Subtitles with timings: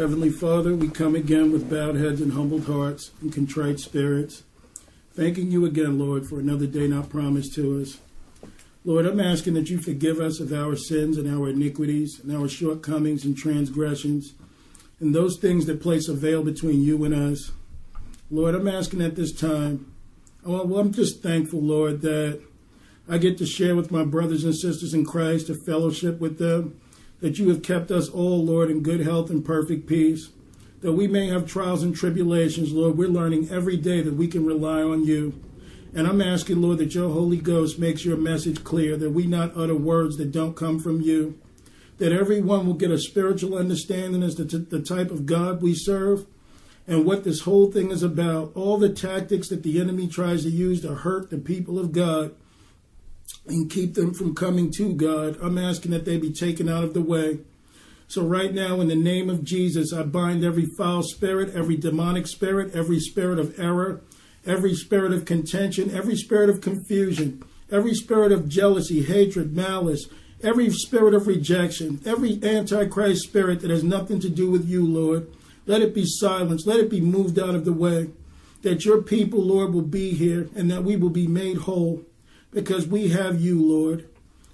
[0.00, 4.44] Heavenly Father, we come again with bowed heads and humbled hearts and contrite spirits,
[5.12, 7.98] thanking you again, Lord, for another day not promised to us.
[8.82, 12.48] Lord, I'm asking that you forgive us of our sins and our iniquities and our
[12.48, 14.32] shortcomings and transgressions
[15.00, 17.50] and those things that place a veil between you and us.
[18.30, 19.92] Lord, I'm asking at this time,
[20.46, 22.40] oh, well, I'm just thankful, Lord, that
[23.06, 26.80] I get to share with my brothers and sisters in Christ, a fellowship with them,
[27.20, 30.30] that you have kept us all, Lord, in good health and perfect peace.
[30.80, 34.46] That we may have trials and tribulations, Lord, we're learning every day that we can
[34.46, 35.38] rely on you.
[35.94, 39.56] And I'm asking, Lord, that your Holy Ghost makes your message clear, that we not
[39.56, 41.38] utter words that don't come from you,
[41.98, 46.26] that everyone will get a spiritual understanding as to the type of God we serve
[46.86, 50.50] and what this whole thing is about, all the tactics that the enemy tries to
[50.50, 52.34] use to hurt the people of God
[53.50, 55.38] and keep them from coming to God.
[55.42, 57.40] I'm asking that they be taken out of the way.
[58.08, 62.26] So, right now, in the name of Jesus, I bind every foul spirit, every demonic
[62.26, 64.00] spirit, every spirit of error,
[64.44, 70.08] every spirit of contention, every spirit of confusion, every spirit of jealousy, hatred, malice,
[70.42, 75.30] every spirit of rejection, every antichrist spirit that has nothing to do with you, Lord.
[75.66, 76.66] Let it be silenced.
[76.66, 78.10] Let it be moved out of the way.
[78.62, 82.04] That your people, Lord, will be here and that we will be made whole
[82.52, 84.08] because we have you, Lord.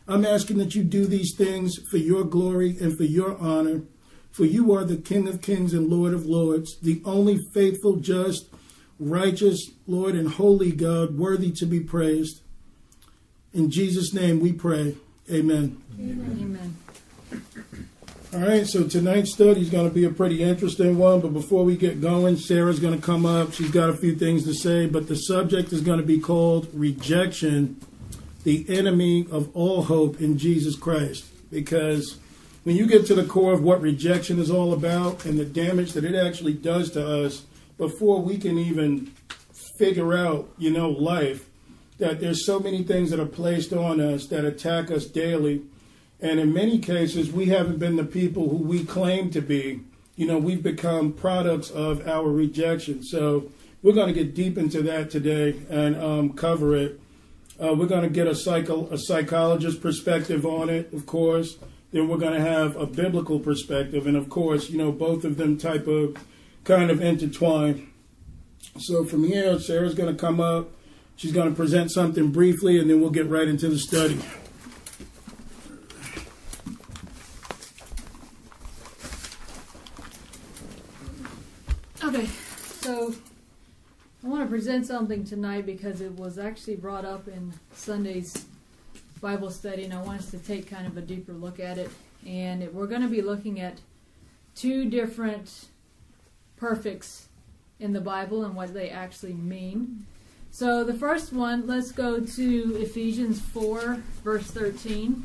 [0.08, 3.82] I'm asking that you do these things for your glory and for your honor.
[4.30, 8.48] For you are the King of kings and Lord of lords, the only faithful, just,
[9.00, 12.42] righteous, Lord, and holy God, worthy to be praised.
[13.54, 14.96] In Jesus' name we pray.
[15.30, 15.82] Amen.
[15.98, 16.38] Amen.
[16.40, 16.76] Amen.
[18.34, 21.64] All right, so tonight's study is going to be a pretty interesting one, but before
[21.64, 23.52] we get going, Sarah's going to come up.
[23.52, 26.68] She's got a few things to say, but the subject is going to be called
[26.74, 27.80] Rejection,
[28.42, 31.24] the Enemy of All Hope in Jesus Christ.
[31.52, 32.18] Because
[32.64, 35.92] when you get to the core of what rejection is all about and the damage
[35.92, 37.44] that it actually does to us,
[37.78, 39.12] before we can even
[39.78, 41.48] figure out, you know, life,
[41.98, 45.62] that there's so many things that are placed on us that attack us daily
[46.20, 49.80] and in many cases, we haven't been the people who we claim to be.
[50.16, 53.02] You know, we've become products of our rejection.
[53.02, 53.50] So
[53.82, 57.00] we're going to get deep into that today and um, cover it.
[57.62, 61.58] Uh, we're going to get a, psycho- a psychologist perspective on it, of course.
[61.92, 64.06] Then we're going to have a biblical perspective.
[64.06, 66.16] And of course, you know, both of them type of
[66.64, 67.92] kind of intertwine.
[68.78, 70.70] So from here, Sarah's going to come up.
[71.16, 74.18] She's going to present something briefly, and then we'll get right into the study.
[82.16, 82.28] Okay,
[82.80, 83.14] so
[84.24, 88.46] I want to present something tonight because it was actually brought up in Sunday's
[89.20, 91.90] Bible study, and I want us to take kind of a deeper look at it.
[92.26, 93.80] And it, we're going to be looking at
[94.54, 95.66] two different
[96.56, 97.28] perfects
[97.80, 100.06] in the Bible and what they actually mean.
[100.50, 105.22] So the first one, let's go to Ephesians 4, verse 13.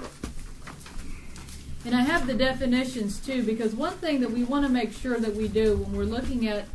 [1.86, 5.22] And I have the definitions too, because one thing that we want to make sure
[5.22, 6.66] that we do when we're looking at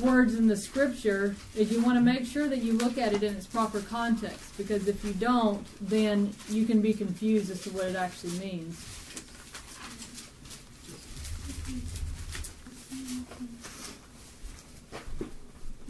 [0.00, 3.22] words in the scripture is you want to make sure that you look at it
[3.22, 7.70] in its proper context, because if you don't, then you can be confused as to
[7.70, 8.84] what it actually means.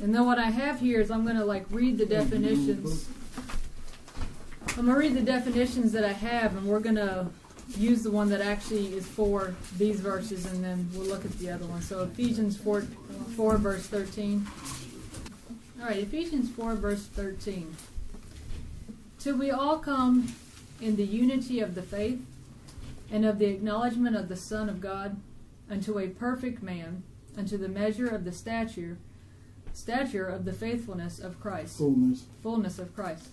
[0.02, 3.06] And then what I have here is I'm going to like read the definitions.
[4.68, 7.26] I'm going to read the definitions that I have, and we're going to
[7.76, 11.50] use the one that actually is for these verses, and then we'll look at the
[11.50, 11.82] other one.
[11.82, 12.82] So Ephesians 4,
[13.36, 14.46] 4 verse 13.
[15.80, 17.74] All right, Ephesians 4, verse 13.
[19.18, 20.34] Till we all come
[20.80, 22.20] in the unity of the faith
[23.10, 25.16] and of the acknowledgement of the Son of God
[25.70, 27.02] unto a perfect man,
[27.36, 28.98] unto the measure of the stature,
[29.72, 31.78] stature of the faithfulness of Christ.
[31.78, 32.24] Fullness.
[32.42, 33.28] Fullness of Christ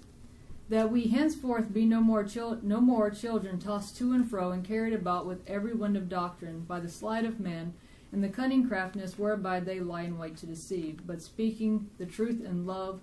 [0.69, 4.65] that we henceforth be no more, chil- no more children tossed to and fro and
[4.65, 7.73] carried about with every wind of doctrine by the sleight of men
[8.11, 12.43] and the cunning craftiness whereby they lie in wait to deceive, but speaking the truth
[12.43, 13.01] in love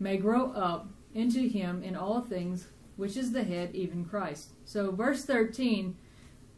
[0.00, 2.66] may grow up into him in all things,
[2.96, 4.50] which is the head, even Christ.
[4.64, 5.96] So, verse 13,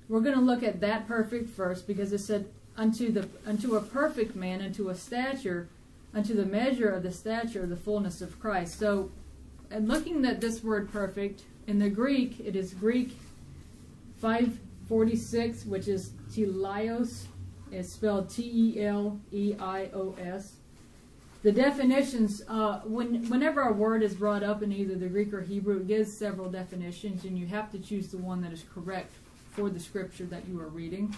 [0.08, 3.80] we're going to look at that perfect first because it said unto the unto a
[3.80, 5.68] perfect man unto a stature
[6.14, 8.78] unto the measure of the stature of the fullness of Christ.
[8.78, 9.10] So,
[9.70, 13.16] and looking at this word perfect in the Greek, it is Greek
[14.20, 17.26] 546, which is teleios.
[17.70, 20.54] It's spelled T E L E I O S.
[21.42, 25.40] The definitions, uh, when, whenever a word is brought up in either the Greek or
[25.40, 29.12] Hebrew, it gives several definitions, and you have to choose the one that is correct
[29.52, 31.16] for the scripture that you are reading.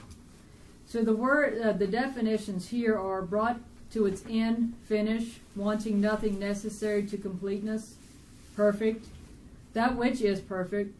[0.86, 3.58] So the word, uh, the definitions here are brought
[3.92, 7.96] to its end, finish, wanting nothing necessary to completeness,
[8.56, 9.06] perfect,
[9.72, 10.98] that which is perfect.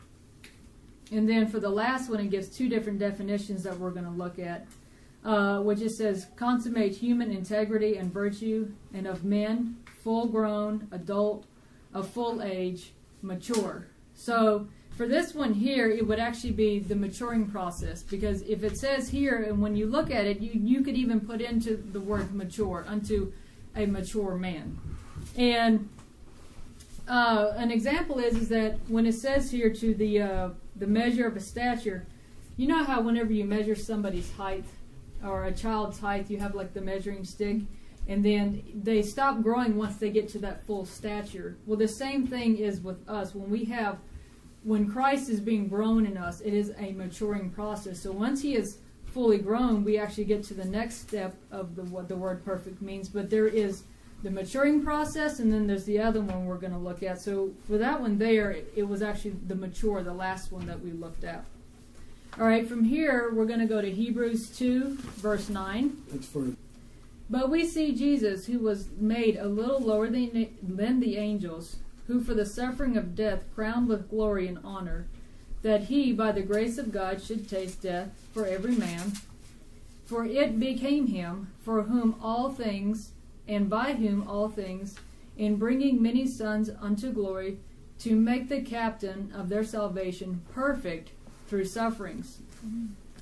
[1.10, 4.10] And then for the last one, it gives two different definitions that we're going to
[4.10, 4.66] look at,
[5.24, 11.44] uh, which it says consummate human integrity and virtue, and of men, full grown, adult,
[11.92, 13.86] of full age, mature.
[14.14, 18.78] So for this one here, it would actually be the maturing process because if it
[18.78, 22.00] says here, and when you look at it, you, you could even put into the
[22.00, 23.32] word mature, unto
[23.74, 24.78] a mature man.
[25.36, 25.88] And
[27.08, 31.26] uh, an example is is that when it says here to the uh, the measure
[31.26, 32.06] of a stature,
[32.56, 34.64] you know how whenever you measure somebody's height
[35.24, 37.58] or a child's height, you have like the measuring stick,
[38.08, 41.56] and then they stop growing once they get to that full stature.
[41.66, 43.98] Well, the same thing is with us when we have
[44.64, 48.00] when Christ is being grown in us, it is a maturing process.
[48.00, 51.82] So once He is fully grown, we actually get to the next step of the
[51.84, 53.08] what the word perfect means.
[53.08, 53.84] But there is
[54.22, 57.20] the maturing process, and then there's the other one we're going to look at.
[57.20, 60.80] So for that one there, it, it was actually the mature, the last one that
[60.80, 61.44] we looked at.
[62.38, 65.96] All right, from here we're going to go to Hebrews 2, verse 9.
[66.10, 66.46] That's for
[67.28, 71.76] But we see Jesus, who was made a little lower than, than the angels,
[72.06, 75.06] who for the suffering of death crowned with glory and honor,
[75.62, 79.12] that he, by the grace of God, should taste death for every man.
[80.04, 83.11] For it became him, for whom all things,
[83.48, 84.96] and by whom all things,
[85.36, 87.58] in bringing many sons unto glory,
[87.98, 91.10] to make the captain of their salvation perfect
[91.46, 92.40] through sufferings.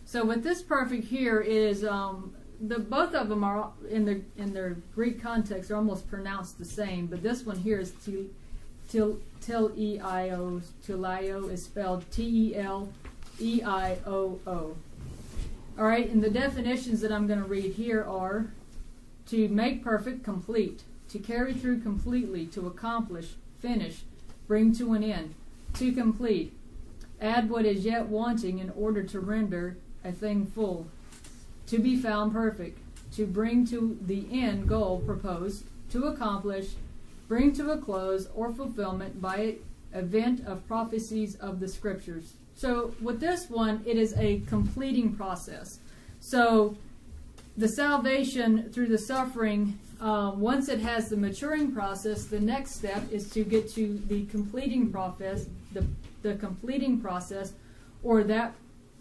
[0.05, 4.53] So with this perfect here is um, the both of them are in the in
[4.53, 8.29] their Greek context are almost pronounced the same, but this one here is te,
[8.89, 12.93] til til e i o telio is spelled T E L
[13.41, 14.77] E I O O.
[15.79, 18.53] All right, and the definitions that I'm going to read here are
[19.31, 24.03] to make perfect, complete, to carry through completely, to accomplish, finish,
[24.49, 25.35] bring to an end,
[25.75, 26.53] to complete,
[27.21, 30.87] add what is yet wanting in order to render a thing full,
[31.67, 32.79] to be found perfect,
[33.13, 36.71] to bring to the end goal proposed, to accomplish,
[37.29, 39.55] bring to a close or fulfillment by
[39.95, 42.35] event of prophecies of the scriptures.
[42.57, 45.79] So with this one, it is a completing process.
[46.21, 46.77] So
[47.57, 53.03] the salvation through the suffering, um, once it has the maturing process, the next step
[53.13, 55.87] is to get to the completing process, the,
[56.23, 57.53] the completing process,
[58.03, 58.55] or that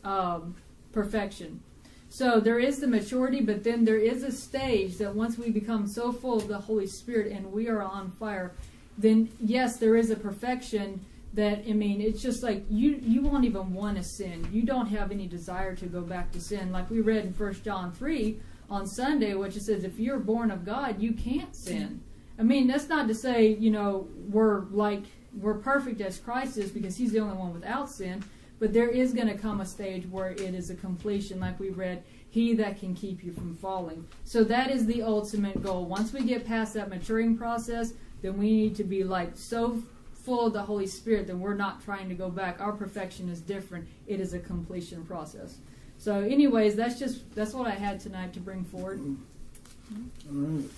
[0.03, 0.55] um,
[0.91, 1.61] perfection.
[2.09, 5.87] So there is the maturity, but then there is a stage that once we become
[5.87, 8.51] so full of the Holy Spirit and we are on fire,
[8.97, 13.45] then yes, there is a perfection that I mean, it's just like you you won't
[13.45, 14.47] even want to sin.
[14.51, 16.71] You don't have any desire to go back to sin.
[16.71, 18.39] Like we read in First John three
[18.69, 22.01] on Sunday, which it says, if you're born of God, you can't sin.
[22.37, 25.03] I mean, that's not to say you know we're like
[25.39, 28.23] we're perfect as Christ is because He's the only one without sin.
[28.59, 31.69] But there is going to come a stage where it is a completion, like we
[31.69, 34.05] read, He that can keep you from falling.
[34.25, 35.85] So that is the ultimate goal.
[35.85, 39.81] Once we get past that maturing process, then we need to be like so
[40.29, 42.61] full of the Holy Spirit that we're not trying to go back.
[42.61, 43.87] Our perfection is different.
[44.05, 45.57] It is a completion process.
[45.97, 48.99] So, anyways, that's just that's what I had tonight to bring forward.
[49.01, 50.69] All right.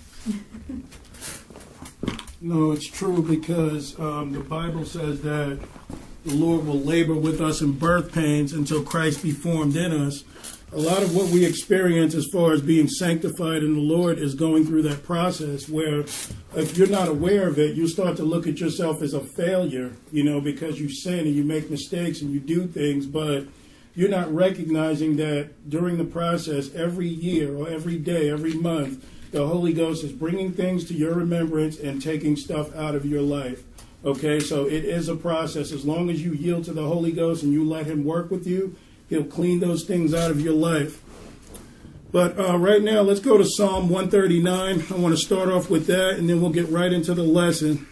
[2.40, 5.60] no, it's true because um, the Bible says that
[6.24, 10.24] the Lord will labor with us in birth pains until Christ be formed in us.
[10.74, 14.34] A lot of what we experience as far as being sanctified in the Lord is
[14.34, 16.00] going through that process where
[16.56, 19.92] if you're not aware of it, you start to look at yourself as a failure,
[20.12, 23.44] you know, because you sin and you make mistakes and you do things, but
[23.94, 29.46] you're not recognizing that during the process, every year or every day, every month, the
[29.46, 33.62] Holy Ghost is bringing things to your remembrance and taking stuff out of your life.
[34.06, 35.70] Okay, so it is a process.
[35.70, 38.46] As long as you yield to the Holy Ghost and you let Him work with
[38.46, 38.74] you,
[39.12, 41.02] He'll clean those things out of your life.
[42.12, 44.86] But uh, right now, let's go to Psalm 139.
[44.90, 47.86] I want to start off with that, and then we'll get right into the lesson.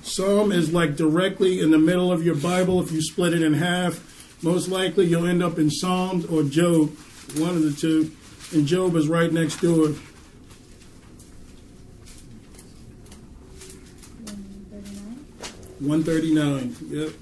[0.00, 2.80] Psalm is like directly in the middle of your Bible.
[2.80, 6.96] If you split it in half, most likely you'll end up in Psalms or Job,
[7.36, 8.12] one of the two.
[8.54, 9.88] And Job is right next door.
[15.80, 16.76] 139.
[16.88, 17.21] Yep.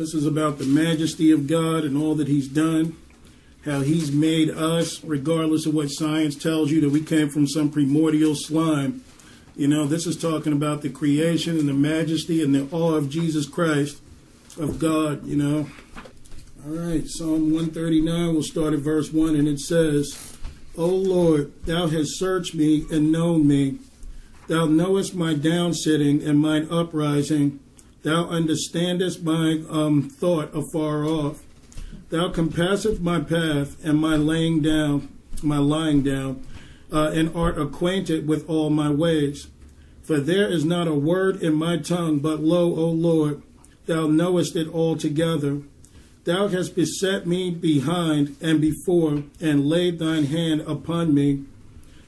[0.00, 2.96] This is about the majesty of God and all that He's done,
[3.66, 7.70] how He's made us, regardless of what science tells you that we came from some
[7.70, 9.04] primordial slime.
[9.54, 13.10] You know, this is talking about the creation and the majesty and the awe of
[13.10, 14.00] Jesus Christ,
[14.58, 15.68] of God, you know.
[16.64, 20.34] All right, Psalm 139, we'll start at verse 1, and it says,
[20.78, 23.76] O Lord, thou hast searched me and known me.
[24.48, 27.60] Thou knowest my downsitting and mine uprising.
[28.02, 31.42] Thou understandest my um, thought afar off.
[32.08, 35.08] Thou compassest my path and my laying down,
[35.42, 36.44] my lying down,
[36.92, 39.48] uh, and art acquainted with all my ways.
[40.02, 43.42] For there is not a word in my tongue, but lo, O Lord,
[43.86, 45.62] thou knowest it altogether.
[46.24, 51.44] Thou hast beset me behind and before, and laid thine hand upon me.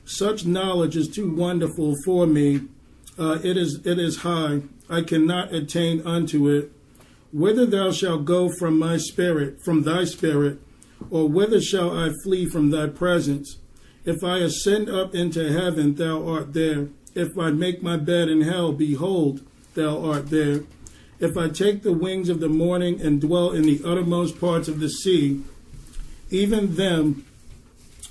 [0.05, 2.63] Such knowledge is too wonderful for me.
[3.19, 4.63] Uh, it is it is high.
[4.93, 6.71] I cannot attain unto it.
[7.33, 10.59] Whither thou shalt go from my spirit, from thy spirit,
[11.11, 13.57] or whither shall I flee from thy presence?
[14.05, 16.89] If I ascend up into heaven, thou art there.
[17.15, 19.41] If I make my bed in hell, behold,
[19.75, 20.65] thou art there.
[21.21, 24.79] If I take the wings of the morning and dwell in the uttermost parts of
[24.79, 25.43] the sea,
[26.31, 27.25] even them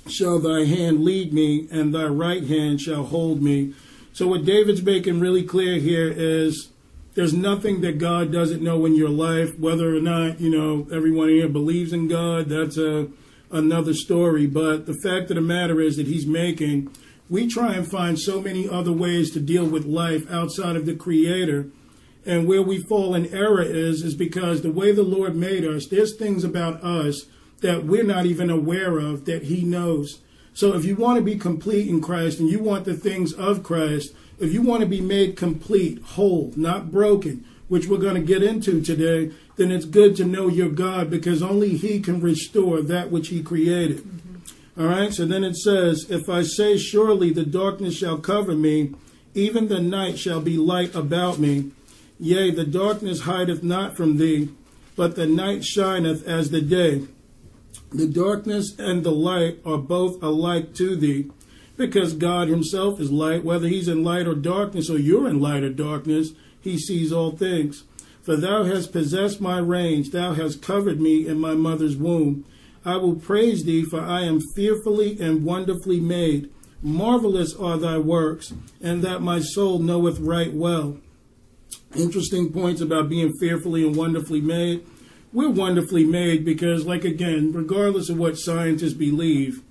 [0.08, 3.72] shall thy hand lead me, and thy right hand shall hold me.
[4.12, 6.71] So, what David's making really clear here is
[7.14, 11.28] there's nothing that God doesn't know in your life, whether or not, you know, everyone
[11.28, 13.08] here believes in God, that's a,
[13.50, 14.46] another story.
[14.46, 16.90] But the fact of the matter is that he's making,
[17.28, 20.94] we try and find so many other ways to deal with life outside of the
[20.94, 21.68] Creator.
[22.24, 25.86] And where we fall in error is, is because the way the Lord made us,
[25.86, 27.26] there's things about us
[27.60, 30.20] that we're not even aware of that He knows.
[30.54, 33.62] So if you want to be complete in Christ and you want the things of
[33.62, 38.20] Christ, if you want to be made complete, whole, not broken, which we're going to
[38.20, 42.82] get into today, then it's good to know your God because only He can restore
[42.82, 43.98] that which He created.
[43.98, 44.80] Mm-hmm.
[44.80, 48.94] All right, so then it says, If I say, Surely the darkness shall cover me,
[49.34, 51.70] even the night shall be light about me.
[52.18, 54.48] Yea, the darkness hideth not from thee,
[54.96, 57.06] but the night shineth as the day.
[57.90, 61.30] The darkness and the light are both alike to thee,
[61.82, 65.62] because God himself is light, whether he's in light or darkness, or you're in light
[65.62, 67.84] or darkness, he sees all things.
[68.22, 72.44] For thou hast possessed my reins, thou hast covered me in my mother's womb.
[72.84, 76.50] I will praise thee, for I am fearfully and wonderfully made.
[76.82, 80.98] Marvelous are thy works, and that my soul knoweth right well
[81.94, 84.84] interesting points about being fearfully and wonderfully made.
[85.32, 89.62] We're wonderfully made because, like again, regardless of what scientists believe,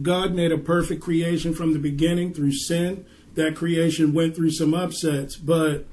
[0.00, 3.04] God made a perfect creation from the beginning through sin.
[3.34, 5.86] That creation went through some upsets, but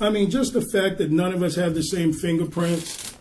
[0.00, 3.16] I mean, just the fact that none of us have the same fingerprints,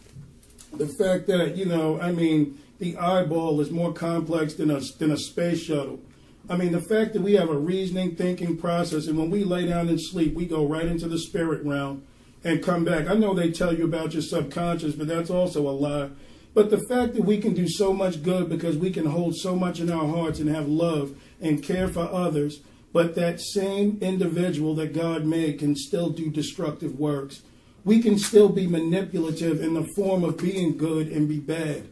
[0.74, 5.12] the fact that, you know, I mean, the eyeball is more complex than a, than
[5.12, 6.02] a space shuttle.
[6.50, 9.68] I mean, the fact that we have a reasoning, thinking process, and when we lay
[9.68, 12.04] down and sleep, we go right into the spirit realm
[12.44, 13.08] and come back.
[13.08, 16.10] I know they tell you about your subconscious, but that's also a lie.
[16.54, 19.56] But the fact that we can do so much good because we can hold so
[19.56, 24.76] much in our hearts and have love and care for others, but that same individual
[24.76, 27.42] that God made can still do destructive works.
[27.84, 31.88] We can still be manipulative in the form of being good and be bad.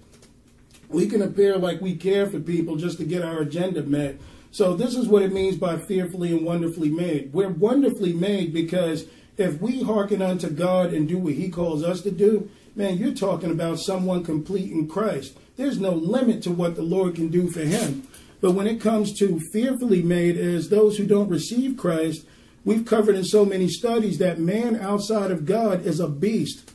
[0.89, 4.19] We can appear like we care for people just to get our agenda met,
[4.51, 7.31] so this is what it means by fearfully and wonderfully made.
[7.33, 9.05] We're wonderfully made because
[9.37, 13.13] if we hearken unto God and do what he calls us to do, man, you're
[13.13, 15.37] talking about someone complete in Christ.
[15.57, 18.07] There's no limit to what the Lord can do for him.
[18.39, 22.25] But when it comes to fearfully made as those who don't receive Christ,
[22.65, 26.71] we've covered in so many studies that man outside of God is a beast.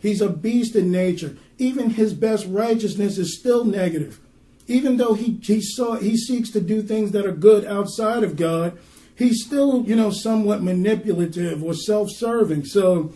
[0.00, 1.36] He's a beast in nature.
[1.58, 4.20] Even his best righteousness is still negative
[4.68, 8.36] even though he he saw he seeks to do things that are good outside of
[8.36, 8.76] God,
[9.14, 12.64] he's still you know somewhat manipulative or self-serving.
[12.64, 13.12] So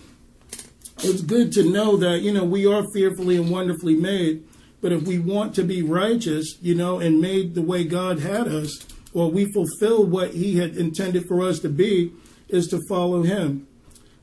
[1.03, 4.45] it's good to know that you know we are fearfully and wonderfully made.
[4.81, 8.49] But if we want to be righteous, you know, and made the way God had
[8.49, 12.13] us, or we fulfill what He had intended for us to be,
[12.49, 13.67] is to follow Him.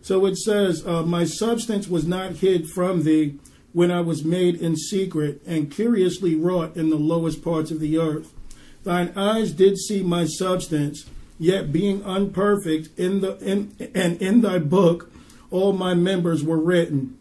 [0.01, 3.37] So it says, uh, My substance was not hid from thee
[3.73, 7.97] when I was made in secret and curiously wrought in the lowest parts of the
[7.97, 8.33] earth.
[8.83, 11.05] Thine eyes did see my substance,
[11.37, 15.11] yet being unperfect in the in, and in thy book
[15.51, 17.17] all my members were written.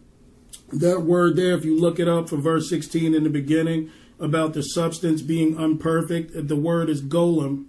[0.73, 4.53] That word there, if you look it up for verse 16 in the beginning about
[4.53, 7.67] the substance being unperfect, uh, the word is golem.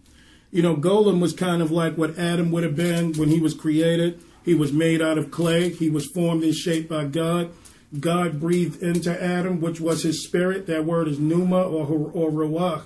[0.51, 3.53] You know, golem was kind of like what Adam would have been when he was
[3.53, 4.21] created.
[4.43, 5.69] He was made out of clay.
[5.69, 7.51] He was formed and shaped by God.
[7.99, 10.67] God breathed into Adam, which was his spirit.
[10.67, 12.83] That word is pneuma or, or ruach.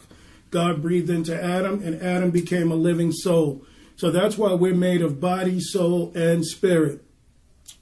[0.49, 3.63] God breathed into Adam, and Adam became a living soul.
[3.95, 7.03] So that's why we're made of body, soul, and spirit.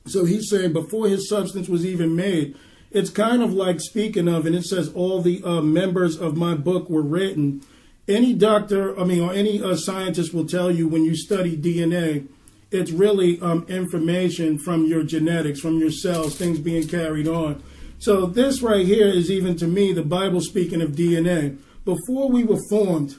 [0.10, 2.56] So he's saying before his substance was even made,
[2.92, 6.56] it's kind of like speaking of, and it says all the uh, members of my
[6.56, 7.62] book were written.
[8.08, 12.28] Any doctor, I mean, or any uh, scientist will tell you when you study DNA,
[12.72, 17.64] it's really um, information from your genetics, from your cells, things being carried on.
[18.00, 21.58] So this right here is even to me the Bible speaking of DNA.
[21.86, 23.18] Before we were formed,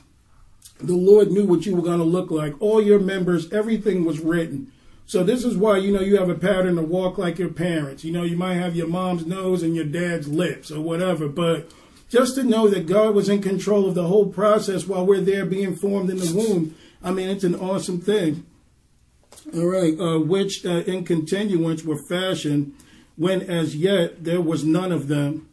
[0.78, 2.54] the Lord knew what you were going to look like.
[2.60, 4.72] All your members, everything was written.
[5.10, 8.04] So this is why, you know, you have a pattern to walk like your parents.
[8.04, 11.68] You know, you might have your mom's nose and your dad's lips or whatever, but
[12.08, 15.44] just to know that God was in control of the whole process while we're there
[15.44, 18.46] being formed in the womb, I mean, it's an awesome thing.
[19.52, 22.72] All right, uh, which uh, in continuance were fashioned
[23.16, 25.48] when as yet there was none of them.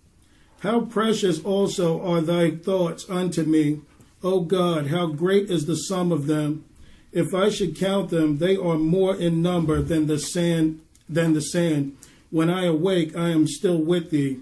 [0.60, 3.82] How precious also are thy thoughts unto me,
[4.22, 6.64] O God, how great is the sum of them.
[7.12, 11.42] If I should count them, they are more in number than the sand than the
[11.42, 11.98] sand.
[12.30, 14.40] When I awake, I am still with thee.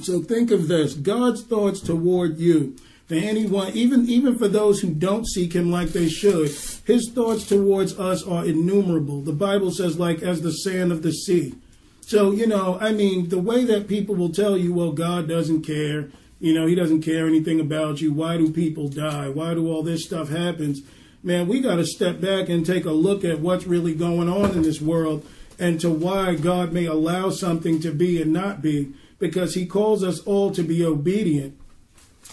[0.00, 2.76] So think of this God's thoughts toward you.
[3.06, 6.50] For anyone, even even for those who don't seek him like they should,
[6.86, 9.20] his thoughts towards us are innumerable.
[9.20, 11.54] The Bible says, like as the sand of the sea.
[12.00, 15.62] So, you know, I mean, the way that people will tell you, well, God doesn't
[15.62, 18.12] care, you know, he doesn't care anything about you.
[18.12, 19.28] Why do people die?
[19.28, 20.82] Why do all this stuff happens?
[21.24, 24.50] Man, we got to step back and take a look at what's really going on
[24.52, 25.26] in this world
[25.58, 30.04] and to why God may allow something to be and not be, because He calls
[30.04, 31.58] us all to be obedient.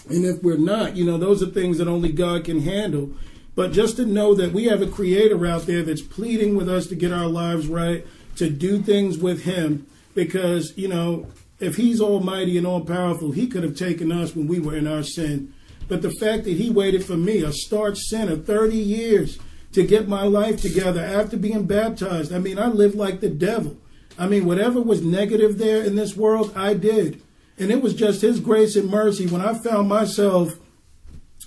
[0.08, 3.12] And if we're not, you know, those are things that only God can handle.
[3.54, 6.86] But just to know that we have a creator out there that's pleading with us
[6.88, 11.26] to get our lives right, to do things with Him, because, you know,
[11.60, 14.86] if He's almighty and all powerful, He could have taken us when we were in
[14.86, 15.54] our sin.
[15.92, 19.38] But the fact that he waited for me, a starch sinner, 30 years
[19.72, 22.32] to get my life together after being baptized.
[22.32, 23.76] I mean, I lived like the devil.
[24.18, 27.20] I mean, whatever was negative there in this world, I did.
[27.58, 30.54] And it was just his grace and mercy when I found myself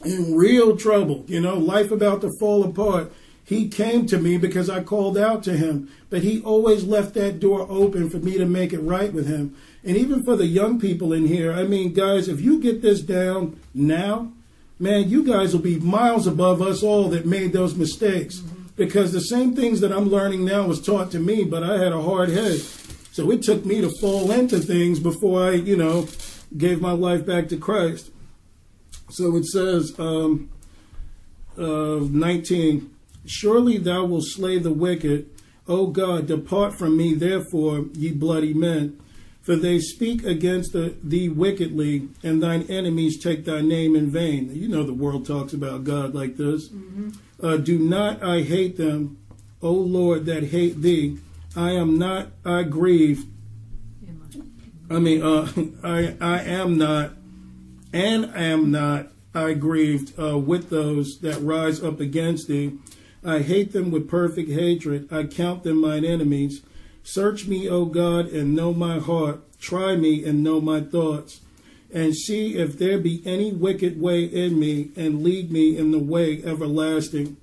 [0.04, 3.12] in real trouble, you know, life about to fall apart.
[3.46, 7.40] He came to me because I called out to him, but he always left that
[7.40, 9.56] door open for me to make it right with him.
[9.84, 13.02] And even for the young people in here, I mean, guys, if you get this
[13.02, 14.32] down now,
[14.80, 18.38] man, you guys will be miles above us all that made those mistakes.
[18.40, 18.62] Mm-hmm.
[18.76, 21.94] Because the same things that I'm learning now was taught to me, but I had
[21.94, 22.60] a hard head.
[23.12, 26.10] So it took me to fall into things before I, you know,
[26.58, 28.12] gave my life back to Christ.
[29.10, 30.50] So it says, um,
[31.58, 35.30] uh, 19, Surely thou wilt slay the wicked.
[35.68, 39.00] O God, depart from me, therefore, ye bloody men.
[39.46, 44.50] For they speak against the, thee wickedly, and thine enemies take thy name in vain.
[44.52, 46.70] You know the world talks about God like this.
[46.70, 47.12] Mm-hmm.
[47.46, 49.20] Uh, do not I hate them,
[49.62, 51.20] O Lord, that hate thee.
[51.56, 53.26] I am not, I grieve.
[54.90, 55.48] I mean, uh,
[55.84, 57.12] I, I am not,
[57.94, 62.80] and am not, I grieved uh, with those that rise up against thee.
[63.24, 65.08] I hate them with perfect hatred.
[65.14, 66.64] I count them mine enemies.
[67.08, 69.40] Search me, O God, and know my heart.
[69.60, 71.40] Try me and know my thoughts.
[71.94, 76.00] And see if there be any wicked way in me, and lead me in the
[76.00, 77.38] way everlasting.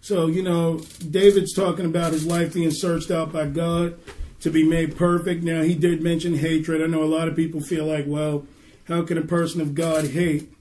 [0.00, 3.96] So, you know, David's talking about his life being searched out by God
[4.40, 5.44] to be made perfect.
[5.44, 6.82] Now, he did mention hatred.
[6.82, 8.44] I know a lot of people feel like, well,
[8.88, 10.52] how can a person of God hate?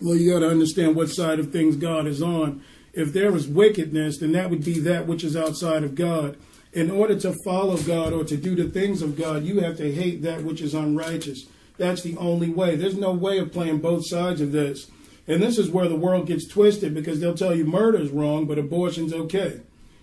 [0.00, 2.60] Well, you got to understand what side of things God is on.
[2.92, 6.36] If there is wickedness, then that would be that which is outside of God
[6.72, 9.92] in order to follow God or to do the things of God, you have to
[9.92, 11.46] hate that which is unrighteous.
[11.78, 12.76] That's the only way.
[12.76, 14.90] There's no way of playing both sides of this.
[15.26, 18.46] And this is where the world gets twisted because they'll tell you murder is wrong,
[18.46, 19.60] but abortion's okay.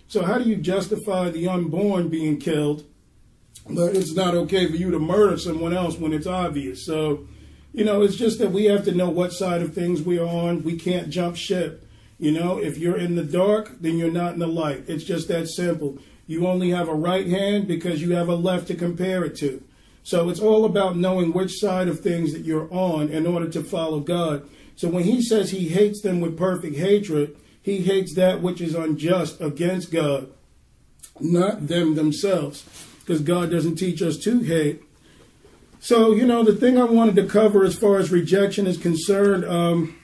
[0.08, 2.84] So, how do you justify the unborn being killed,
[3.68, 6.86] but it's not okay for you to murder someone else when it's obvious?
[6.86, 7.26] So,
[7.72, 10.28] you know, it's just that we have to know what side of things we are
[10.28, 10.62] on.
[10.62, 11.84] We can't jump ship.
[12.18, 14.84] You know, if you're in the dark, then you're not in the light.
[14.86, 15.98] It's just that simple.
[16.26, 19.62] You only have a right hand because you have a left to compare it to.
[20.02, 23.62] So it's all about knowing which side of things that you're on in order to
[23.62, 24.48] follow God.
[24.76, 28.74] So when he says he hates them with perfect hatred, he hates that which is
[28.74, 30.28] unjust against God,
[31.18, 32.64] not them themselves,
[33.00, 34.82] because God doesn't teach us to hate.
[35.80, 39.44] So, you know, the thing I wanted to cover as far as rejection is concerned,
[39.44, 39.96] um,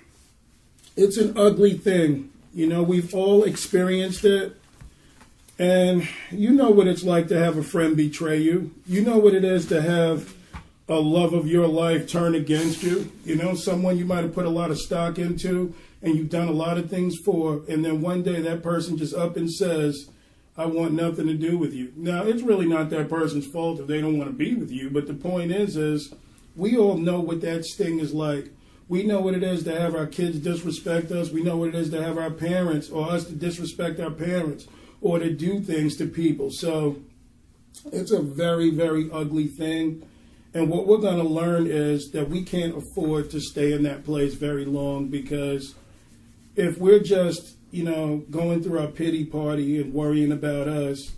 [0.96, 2.30] it's an ugly thing.
[2.54, 4.56] You know, we've all experienced it.
[5.62, 8.74] And you know what it's like to have a friend betray you.
[8.84, 10.34] You know what it is to have
[10.88, 13.12] a love of your life turn against you.
[13.24, 15.72] You know, someone you might have put a lot of stock into
[16.02, 19.14] and you've done a lot of things for, and then one day that person just
[19.14, 20.10] up and says,
[20.58, 21.92] I want nothing to do with you.
[21.94, 24.90] Now, it's really not that person's fault if they don't want to be with you,
[24.90, 26.12] but the point is, is
[26.56, 28.50] we all know what that sting is like.
[28.88, 31.30] We know what it is to have our kids disrespect us.
[31.30, 34.66] We know what it is to have our parents or us to disrespect our parents
[35.02, 36.50] or to do things to people.
[36.50, 36.96] So
[37.92, 40.08] it's a very, very ugly thing.
[40.54, 44.04] And what we're going to learn is that we can't afford to stay in that
[44.04, 45.74] place very long because
[46.54, 51.12] if we're just, you know, going through our pity party and worrying about us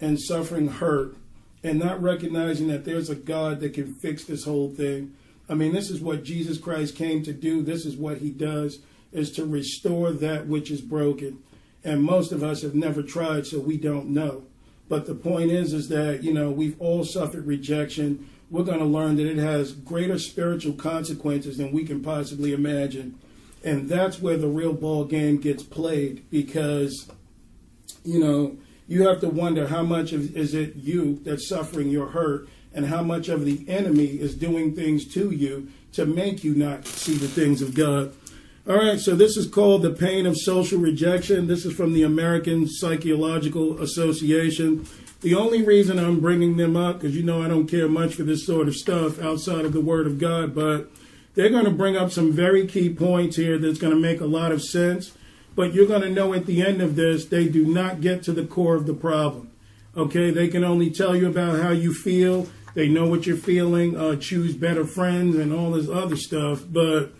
[0.00, 1.16] and suffering hurt
[1.62, 5.14] and not recognizing that there's a God that can fix this whole thing.
[5.48, 7.62] I mean, this is what Jesus Christ came to do.
[7.62, 8.80] This is what he does
[9.12, 11.42] is to restore that which is broken.
[11.82, 14.44] And most of us have never tried, so we don't know.
[14.88, 18.28] But the point is, is that, you know, we've all suffered rejection.
[18.50, 23.18] We're going to learn that it has greater spiritual consequences than we can possibly imagine.
[23.62, 27.10] And that's where the real ball game gets played because,
[28.04, 32.08] you know, you have to wonder how much of, is it you that's suffering your
[32.08, 36.54] hurt and how much of the enemy is doing things to you to make you
[36.54, 38.14] not see the things of God.
[38.70, 41.48] All right, so this is called The Pain of Social Rejection.
[41.48, 44.86] This is from the American Psychological Association.
[45.22, 48.22] The only reason I'm bringing them up, because you know I don't care much for
[48.22, 50.88] this sort of stuff outside of the Word of God, but
[51.34, 54.26] they're going to bring up some very key points here that's going to make a
[54.26, 55.14] lot of sense.
[55.56, 58.32] But you're going to know at the end of this, they do not get to
[58.32, 59.50] the core of the problem.
[59.96, 62.46] Okay, they can only tell you about how you feel.
[62.74, 66.62] They know what you're feeling, uh, choose better friends, and all this other stuff.
[66.70, 67.14] But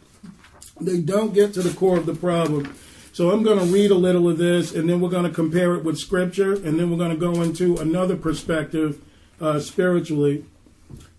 [0.81, 2.75] they don't get to the core of the problem.
[3.13, 5.75] So I'm going to read a little of this, and then we're going to compare
[5.75, 9.01] it with Scripture, and then we're going to go into another perspective
[9.41, 10.45] uh, spiritually.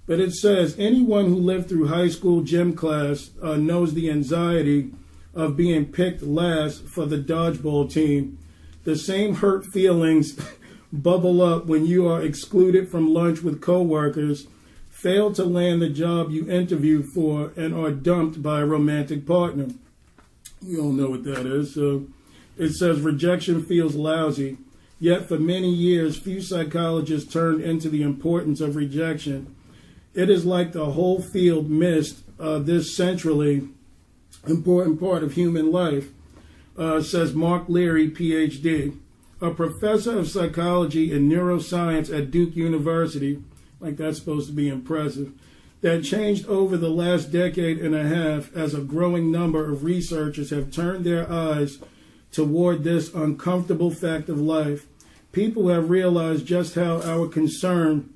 [0.08, 4.92] But it says anyone who lived through high school gym class uh, knows the anxiety
[5.34, 8.38] of being picked last for the dodgeball team.
[8.84, 10.40] The same hurt feelings
[10.94, 14.48] bubble up when you are excluded from lunch with coworkers
[15.02, 19.68] fail to land the job you interviewed for, and are dumped by a romantic partner.
[20.66, 21.74] We all know what that is.
[21.74, 22.06] So
[22.56, 24.58] it says rejection feels lousy.
[25.00, 29.56] Yet for many years, few psychologists turned into the importance of rejection.
[30.14, 33.70] It is like the whole field missed uh, this centrally
[34.46, 36.10] important part of human life,
[36.78, 38.96] uh, says Mark Leary, PhD,
[39.42, 43.42] a professor of psychology and neuroscience at Duke University
[43.82, 45.34] like that's supposed to be impressive,
[45.82, 50.52] that changed over the last decade and a half as a growing number of researchers
[50.52, 51.80] have turned their eyes
[52.32, 54.86] toward this uncomfortable fact of life.
[55.32, 58.14] People have realized just how our concern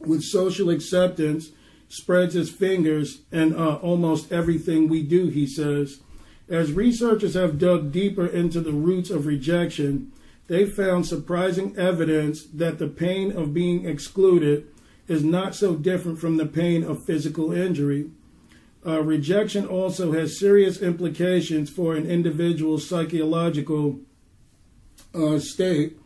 [0.00, 1.50] with social acceptance
[1.88, 6.00] spreads its fingers in uh, almost everything we do, he says.
[6.48, 10.12] As researchers have dug deeper into the roots of rejection,
[10.48, 14.66] they found surprising evidence that the pain of being excluded
[15.10, 18.08] is not so different from the pain of physical injury.
[18.86, 23.98] Uh, rejection also has serious implications for an individual's psychological
[25.12, 25.98] uh, state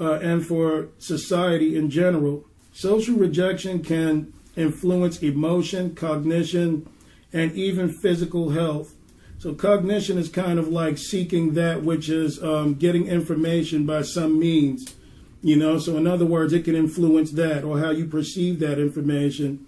[0.00, 2.44] uh, and for society in general.
[2.72, 6.88] Social rejection can influence emotion, cognition,
[7.32, 8.96] and even physical health.
[9.38, 14.40] So, cognition is kind of like seeking that which is um, getting information by some
[14.40, 14.96] means.
[15.42, 18.78] You know, so in other words, it can influence that or how you perceive that
[18.78, 19.66] information.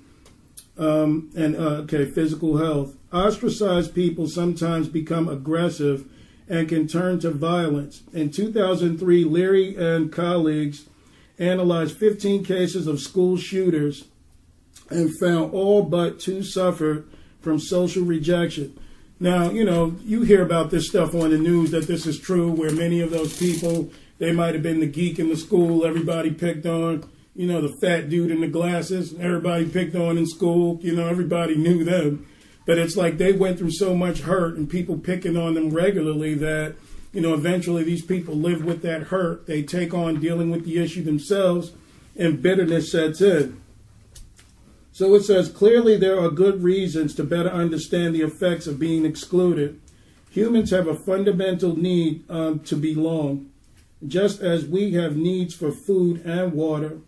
[0.77, 2.97] Um, and uh, okay, physical health.
[3.13, 6.07] Ostracized people sometimes become aggressive
[6.49, 8.03] and can turn to violence.
[8.13, 10.87] In 2003, Leary and colleagues
[11.39, 14.05] analyzed 15 cases of school shooters
[14.91, 17.07] and found all but two suffered
[17.41, 18.79] from social rejection.
[19.19, 22.51] Now, you know, you hear about this stuff on the news that this is true,
[22.51, 23.91] where many of those people
[24.23, 27.03] they might have been the geek in the school everybody picked on,
[27.35, 31.09] you know, the fat dude in the glasses, everybody picked on in school, you know,
[31.09, 32.25] everybody knew them.
[32.65, 36.35] But it's like they went through so much hurt and people picking on them regularly
[36.35, 36.77] that,
[37.13, 39.49] you know, eventually these people live with that hurt.
[39.49, 41.73] They take on dealing with the issue themselves
[42.17, 43.61] and bitterness sets in.
[44.93, 49.05] So it says clearly there are good reasons to better understand the effects of being
[49.05, 49.81] excluded.
[50.31, 53.49] Humans have a fundamental need um, to belong.
[54.07, 56.99] Just as we have needs for food and water,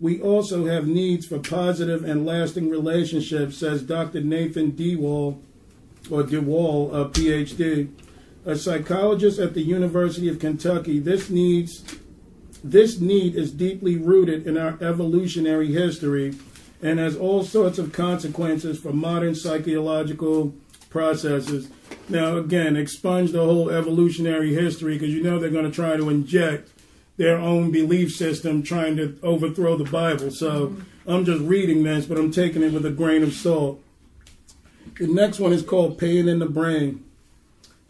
[0.00, 4.20] we also have needs for positive and lasting relationships, says Dr.
[4.20, 5.40] Nathan DeWall,
[6.10, 7.90] or DeWall, a PhD,
[8.46, 11.00] a psychologist at the University of Kentucky.
[11.00, 11.82] This needs
[12.62, 16.34] this need is deeply rooted in our evolutionary history
[16.82, 20.54] and has all sorts of consequences for modern psychological
[20.90, 21.68] processes.
[22.08, 26.08] Now, again, expunge the whole evolutionary history because you know they're going to try to
[26.08, 26.70] inject
[27.16, 30.30] their own belief system trying to overthrow the Bible.
[30.30, 31.10] So mm-hmm.
[31.10, 33.82] I'm just reading this, but I'm taking it with a grain of salt.
[34.98, 37.04] The next one is called Pain in the Brain.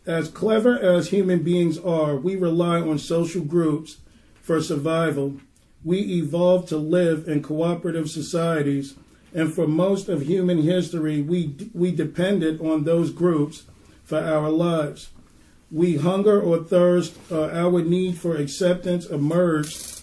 [0.07, 3.99] As clever as human beings are, we rely on social groups
[4.41, 5.37] for survival.
[5.85, 8.95] We evolved to live in cooperative societies,
[9.35, 13.65] and for most of human history, we, we depended on those groups
[14.05, 15.11] for our lives.
[15.71, 20.03] We hunger or thirst, uh, our need for acceptance emerged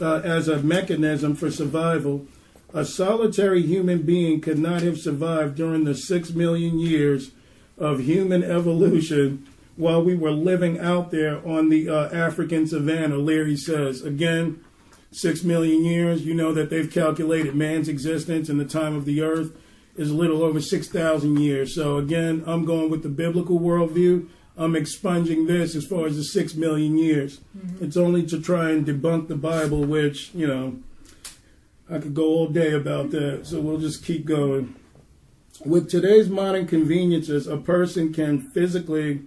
[0.00, 2.26] uh, as a mechanism for survival.
[2.72, 7.32] A solitary human being could not have survived during the six million years
[7.76, 13.56] of human evolution while we were living out there on the uh, African savannah, Leary
[13.56, 14.02] says.
[14.02, 14.64] Again,
[15.12, 19.22] six million years, you know that they've calculated man's existence in the time of the
[19.22, 19.52] earth
[19.96, 21.74] is a little over 6,000 years.
[21.74, 24.28] So again, I'm going with the biblical worldview.
[24.56, 27.40] I'm expunging this as far as the six million years.
[27.56, 27.84] Mm-hmm.
[27.84, 30.78] It's only to try and debunk the Bible, which, you know,
[31.90, 33.46] I could go all day about that.
[33.46, 34.74] So we'll just keep going.
[35.64, 39.22] With today's modern conveniences, a person can physically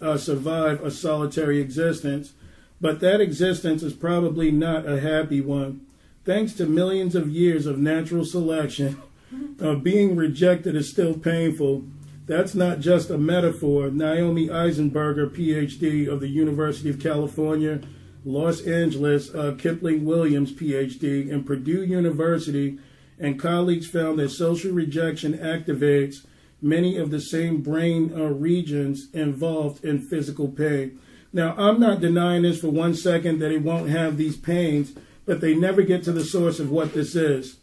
[0.00, 2.32] uh, survive a solitary existence,
[2.80, 5.86] but that existence is probably not a happy one.
[6.24, 9.00] Thanks to millions of years of natural selection,
[9.60, 11.84] uh, being rejected is still painful.
[12.26, 13.90] That's not just a metaphor.
[13.90, 17.80] Naomi Eisenberger, PhD of the University of California,
[18.24, 22.78] Los Angeles, uh, Kipling Williams, PhD, and Purdue University,
[23.18, 26.26] and colleagues found that social rejection activates
[26.62, 30.98] many of the same brain uh, regions involved in physical pain.
[31.32, 34.92] Now, I'm not denying this for one second that he won't have these pains,
[35.26, 37.58] but they never get to the source of what this is.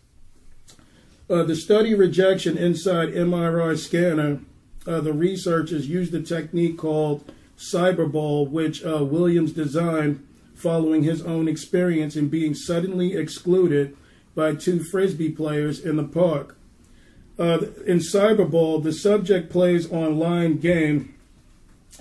[1.30, 4.40] Uh, the study rejection inside MRI scanner,
[4.86, 10.26] uh, the researchers used a technique called cyberball, which uh, Williams designed
[10.56, 13.96] following his own experience in being suddenly excluded
[14.34, 16.58] by two frisbee players in the park.
[17.38, 21.14] Uh, in Cyberball, the subject plays online game,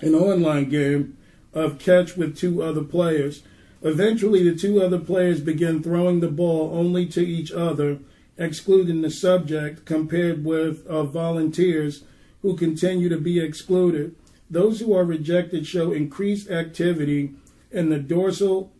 [0.00, 1.15] an online game
[1.56, 3.42] of catch with two other players.
[3.82, 7.98] Eventually, the two other players begin throwing the ball only to each other,
[8.36, 12.04] excluding the subject, compared with uh, volunteers
[12.42, 14.14] who continue to be excluded.
[14.48, 17.32] Those who are rejected show increased activity
[17.72, 18.72] in the dorsal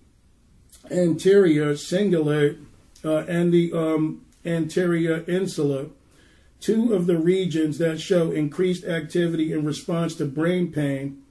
[0.91, 2.65] anterior cingulate
[3.05, 5.87] uh, and the um, anterior insula
[6.61, 11.23] two of the regions that show increased activity in response to brain pain.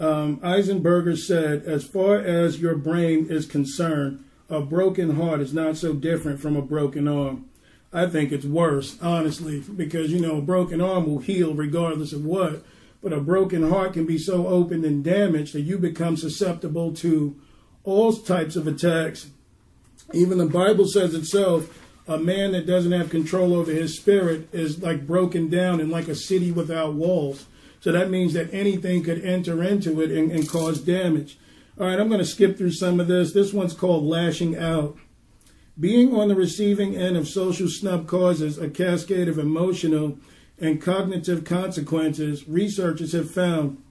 [0.00, 5.76] Um, Eisenberger said, as far as your brain is concerned, a broken heart is not
[5.76, 7.44] so different from a broken arm.
[7.92, 12.24] I think it's worse, honestly, because, you know, a broken arm will heal regardless of
[12.24, 12.64] what,
[13.02, 17.36] but a broken heart can be so open and damaged that you become susceptible to
[17.84, 19.28] all types of attacks.
[20.14, 21.76] Even the Bible says itself
[22.08, 26.08] a man that doesn't have control over his spirit is like broken down and like
[26.08, 27.46] a city without walls.
[27.80, 31.38] So that means that anything could enter into it and, and cause damage.
[31.78, 33.32] All right, I'm going to skip through some of this.
[33.32, 34.98] This one's called lashing out.
[35.78, 40.18] Being on the receiving end of social snub causes a cascade of emotional
[40.58, 42.46] and cognitive consequences.
[42.46, 43.82] Researchers have found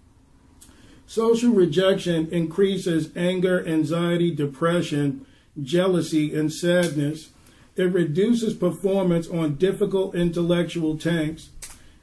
[1.08, 5.26] social rejection increases anger, anxiety, depression,
[5.60, 7.30] jealousy, and sadness.
[7.76, 11.50] It reduces performance on difficult intellectual tanks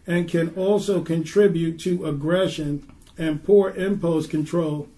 [0.06, 2.86] and can also contribute to aggression
[3.18, 4.88] and poor impulse control.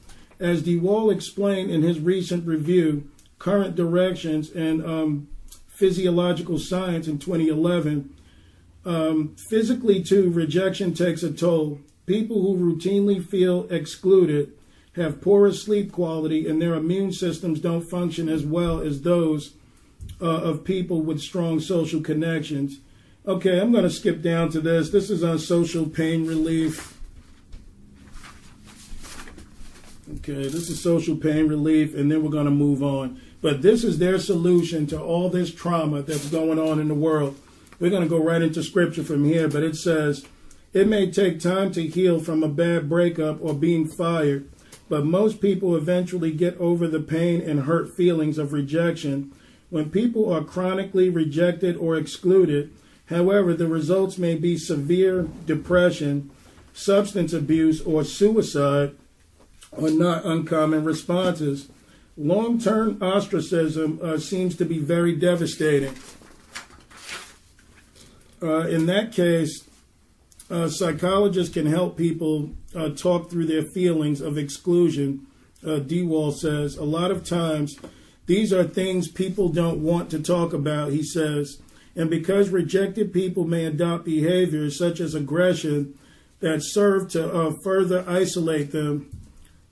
[0.40, 5.28] As DeWall explained in his recent review, Current Directions in um,
[5.68, 8.14] Physiological Science in 2011,
[8.84, 11.80] um, physically too, rejection takes a toll.
[12.06, 14.52] People who routinely feel excluded
[14.96, 19.54] have poorer sleep quality and their immune systems don't function as well as those
[20.20, 22.78] uh, of people with strong social connections.
[23.28, 24.88] Okay, I'm going to skip down to this.
[24.88, 26.98] This is on social pain relief.
[30.16, 33.20] Okay, this is social pain relief, and then we're going to move on.
[33.42, 37.38] But this is their solution to all this trauma that's going on in the world.
[37.78, 40.24] We're going to go right into scripture from here, but it says,
[40.72, 44.48] It may take time to heal from a bad breakup or being fired,
[44.88, 49.32] but most people eventually get over the pain and hurt feelings of rejection.
[49.68, 52.72] When people are chronically rejected or excluded,
[53.08, 56.30] however, the results may be severe depression,
[56.72, 58.94] substance abuse, or suicide
[59.72, 61.68] are not uncommon responses.
[62.16, 65.94] Long term ostracism uh, seems to be very devastating.
[68.42, 69.64] Uh, in that case,
[70.50, 75.26] uh, psychologists can help people uh, talk through their feelings of exclusion.
[75.64, 77.78] Uh, DeWall says a lot of times
[78.26, 81.60] these are things people don't want to talk about, he says.
[81.98, 85.98] And because rejected people may adopt behaviors such as aggression
[86.38, 89.10] that serve to uh, further isolate them,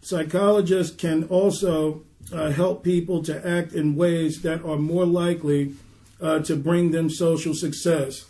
[0.00, 5.74] psychologists can also uh, help people to act in ways that are more likely
[6.20, 8.24] uh, to bring them social success.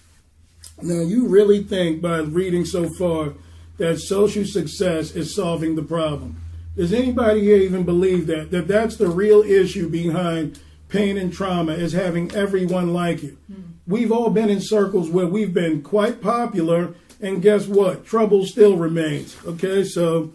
[0.82, 3.32] Now, you really think by reading so far
[3.78, 6.36] that social success is solving the problem?
[6.76, 8.50] Does anybody here even believe that?
[8.50, 13.38] That that's the real issue behind pain and trauma is having everyone like you.
[13.50, 13.75] Mm.
[13.86, 18.04] We've all been in circles where we've been quite popular, and guess what?
[18.04, 19.36] Trouble still remains.
[19.46, 20.32] Okay, so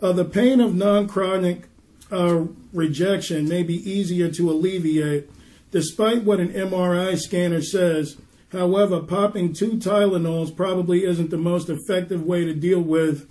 [0.00, 1.64] uh, the pain of non chronic
[2.12, 5.28] uh, rejection may be easier to alleviate,
[5.72, 8.16] despite what an MRI scanner says.
[8.52, 13.28] However, popping two Tylenols probably isn't the most effective way to deal with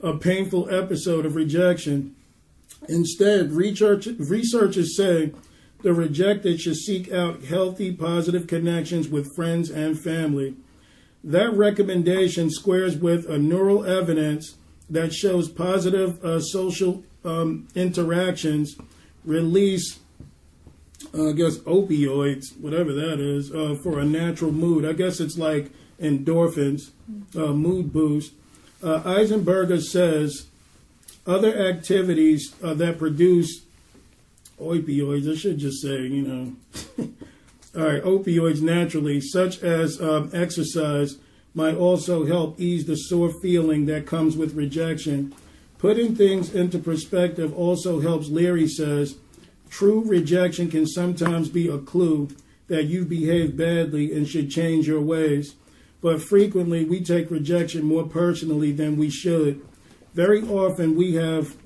[0.00, 2.14] a painful episode of rejection.
[2.88, 5.32] Instead, research, researchers say
[5.82, 10.54] the rejected should seek out healthy, positive connections with friends and family.
[11.22, 14.56] That recommendation squares with a neural evidence
[14.88, 18.76] that shows positive uh, social um, interactions
[19.24, 20.00] release
[21.14, 24.84] uh, I guess opioids, whatever that is, uh, for a natural mood.
[24.84, 26.90] I guess it's like endorphins,
[27.34, 28.32] uh, mood boost.
[28.82, 30.46] Uh, Eisenberger says
[31.26, 33.62] other activities uh, that produce
[34.60, 36.56] opioids, I should just say, you know,
[37.76, 41.16] all right, opioids naturally, such as um, exercise,
[41.54, 45.34] might also help ease the sore feeling that comes with rejection.
[45.78, 49.16] Putting things into perspective also helps, Leary says
[49.70, 52.28] True rejection can sometimes be a clue
[52.66, 55.54] that you've behaved badly and should change your ways,
[56.00, 59.60] but frequently we take rejection more personally than we should.
[60.14, 61.56] Very often we have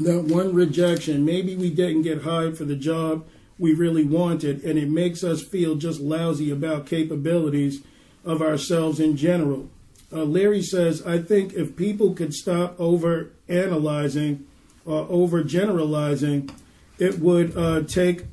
[0.00, 1.24] that one rejection.
[1.24, 3.26] Maybe we didn't get hired for the job
[3.58, 7.82] we really wanted, and it makes us feel just lousy about capabilities
[8.24, 9.68] of ourselves in general.
[10.12, 14.46] Uh, Larry says, I think if people could stop over analyzing
[14.84, 16.50] or over generalizing,
[16.98, 18.24] it would uh, take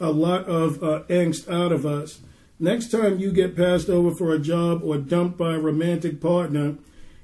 [0.00, 2.20] a lot of uh, angst out of us.
[2.58, 6.76] Next time you get passed over for a job or dumped by a romantic partner,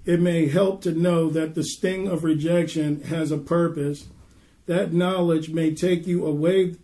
[0.07, 4.07] it may help to know that the sting of rejection has a purpose.
[4.67, 6.77] That knowledge may take you away,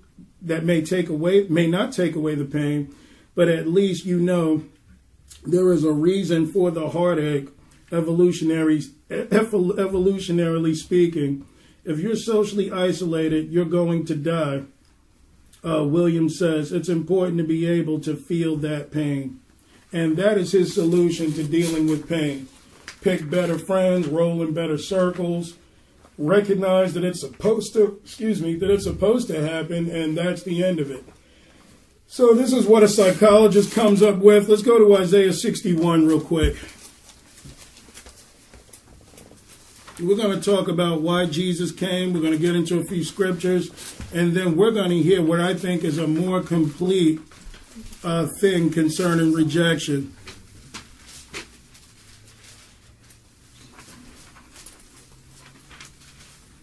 [0.43, 2.93] that may take away, may not take away the pain,
[3.37, 4.65] but at least you know
[5.47, 7.49] there is a reason for the heartache,
[7.93, 11.47] evolutionary, evolutionarily speaking.
[11.85, 14.65] If you're socially isolated, you're going to die.
[15.65, 19.41] Uh, says it's important to be able to feel that pain.
[19.93, 22.49] And that is his solution to dealing with pain.
[23.03, 25.57] Pick better friends, roll in better circles,
[26.17, 30.65] recognize that it's supposed to, excuse me, that it's supposed to happen, and that's the
[30.65, 31.05] end of it.
[32.07, 34.49] So this is what a psychologist comes up with.
[34.49, 36.57] Let's go to Isaiah 61 real quick.
[39.99, 42.13] We're going to talk about why Jesus came.
[42.13, 43.71] We're going to get into a few scriptures,
[44.13, 47.21] and then we're going to hear what I think is a more complete
[48.05, 50.15] uh, thing concerning rejection.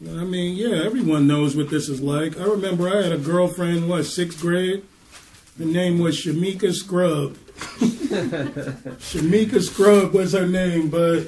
[0.02, 2.40] I mean, yeah, everyone knows what this is like.
[2.40, 4.86] I remember I had a girlfriend, what, sixth grade?
[5.58, 7.34] Her name was Shamika Scrub.
[8.98, 11.28] Shamika Scrub was her name, but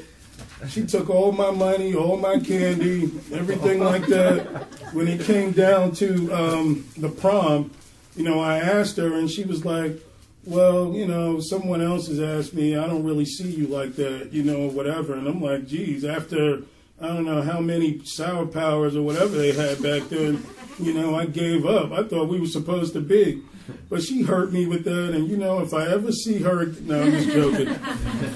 [0.69, 4.67] she took all my money, all my candy, everything like that.
[4.93, 7.71] When it came down to um, the prom,
[8.15, 9.99] you know, I asked her, and she was like,
[10.45, 12.77] "Well, you know, someone else has asked me.
[12.77, 16.61] I don't really see you like that, you know, whatever." And I'm like, "Geez, after."
[17.01, 20.45] I don't know how many sour powers or whatever they had back then.
[20.79, 21.91] You know, I gave up.
[21.91, 23.41] I thought we were supposed to be.
[23.89, 25.11] But she hurt me with that.
[25.13, 27.67] And, you know, if I ever see her, no, I'm just joking.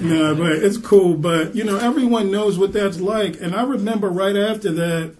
[0.00, 1.14] no, but it's cool.
[1.16, 3.40] But, you know, everyone knows what that's like.
[3.40, 5.16] And I remember right after that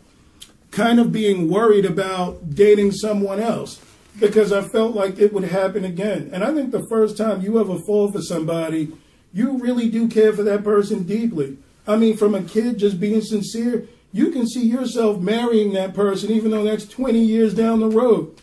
[0.71, 3.81] kind of being worried about dating someone else.
[4.19, 6.31] because I felt like it would happen again.
[6.33, 8.93] And I think the first time you ever fall for somebody,
[9.33, 11.59] you really do care for that person deeply.
[11.87, 16.31] I mean, from a kid just being sincere, you can see yourself marrying that person,
[16.31, 18.41] even though that's 20 years down the road.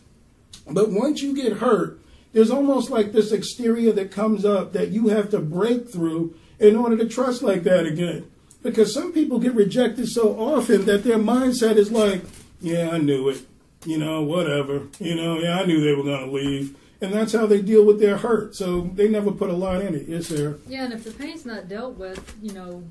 [0.67, 1.99] But once you get hurt,
[2.31, 6.75] there's almost like this exterior that comes up that you have to break through in
[6.75, 8.29] order to trust like that again.
[8.61, 12.23] Because some people get rejected so often that their mindset is like,
[12.61, 13.41] yeah, I knew it.
[13.85, 14.87] You know, whatever.
[14.99, 16.77] You know, yeah, I knew they were going to leave.
[17.01, 18.55] And that's how they deal with their hurt.
[18.55, 20.07] So they never put a lot in it.
[20.07, 20.57] Yes, sir.
[20.67, 22.83] Yeah, and if the pain's not dealt with, you know,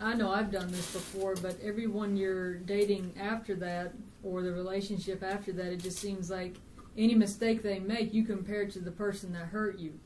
[0.00, 3.92] I know I've done this before, but everyone you're dating after that
[4.22, 6.56] or the relationship after that, it just seems like
[6.96, 9.98] any mistake they make, you compare it to the person that hurt you.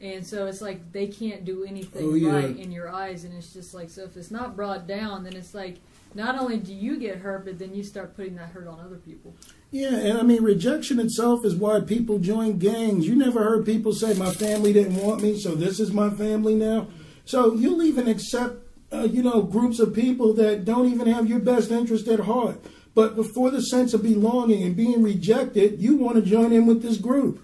[0.00, 2.30] And so it's like they can't do anything Oh, yeah.
[2.32, 3.24] right in your eyes.
[3.24, 5.78] And it's just like, so if it's not brought down, then it's like,
[6.14, 8.96] not only do you get hurt, but then you start putting that hurt on other
[8.96, 9.34] people.
[9.70, 13.06] Yeah, and I mean, rejection itself is why people join gangs.
[13.08, 16.54] You never heard people say, my family didn't want me, so this is my family
[16.54, 16.88] now.
[17.24, 18.56] So you'll even accept,
[18.92, 22.60] uh, you know, groups of people that don't even have your best interest at heart.
[22.94, 26.82] But before the sense of belonging and being rejected, you want to join in with
[26.82, 27.42] this group.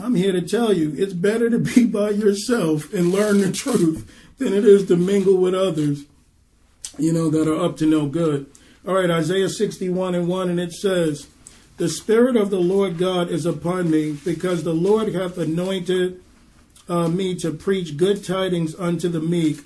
[0.00, 4.10] I'm here to tell you, it's better to be by yourself and learn the truth
[4.38, 6.04] than it is to mingle with others,
[6.98, 8.46] you know, that are up to no good.
[8.86, 11.26] All right, Isaiah 61 and 1, and it says,
[11.76, 16.22] The Spirit of the Lord God is upon me, because the Lord hath anointed
[16.88, 19.60] uh, me to preach good tidings unto the meek.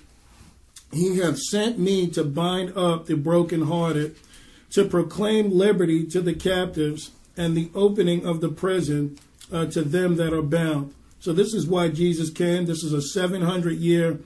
[0.94, 4.16] He hath sent me to bind up the brokenhearted,
[4.70, 9.18] to proclaim liberty to the captives, and the opening of the prison
[9.52, 10.94] uh, to them that are bound.
[11.18, 12.66] So this is why Jesus came.
[12.66, 14.20] This is a 700 year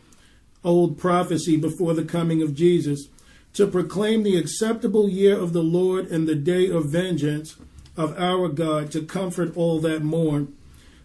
[0.64, 3.08] old prophecy before the coming of Jesus
[3.54, 7.56] to proclaim the acceptable year of the Lord and the day of vengeance
[7.96, 10.54] of our God to comfort all that mourn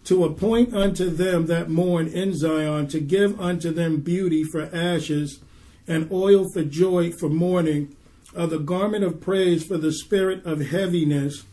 [0.04, 5.40] to appoint unto them that mourn in Zion to give unto them beauty for ashes
[5.86, 7.94] and oil for joy for mourning
[8.36, 11.44] uh, the garment of praise for the spirit of heaviness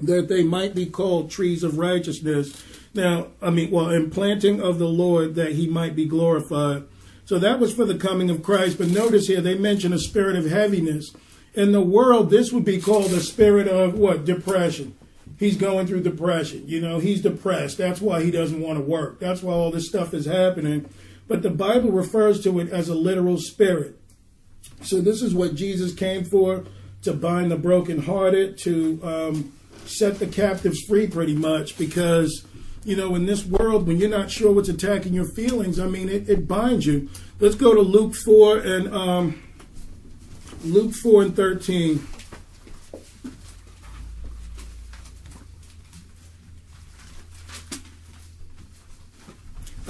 [0.00, 2.62] that they might be called trees of righteousness.
[2.94, 6.84] Now, I mean, well, in planting of the Lord that he might be glorified.
[7.24, 8.78] So that was for the coming of Christ.
[8.78, 11.12] But notice here, they mention a spirit of heaviness.
[11.54, 14.24] In the world, this would be called a spirit of what?
[14.24, 14.96] Depression.
[15.38, 16.64] He's going through depression.
[16.66, 17.78] You know, he's depressed.
[17.78, 19.18] That's why he doesn't want to work.
[19.20, 20.88] That's why all this stuff is happening.
[21.32, 23.98] But the Bible refers to it as a literal spirit.
[24.82, 26.66] So this is what Jesus came for
[27.04, 29.52] to bind the brokenhearted, to um,
[29.86, 31.78] set the captives free, pretty much.
[31.78, 32.44] Because,
[32.84, 36.10] you know, in this world, when you're not sure what's attacking your feelings, I mean,
[36.10, 37.08] it, it binds you.
[37.40, 39.42] Let's go to Luke 4 and um,
[40.64, 42.06] Luke 4 and 13.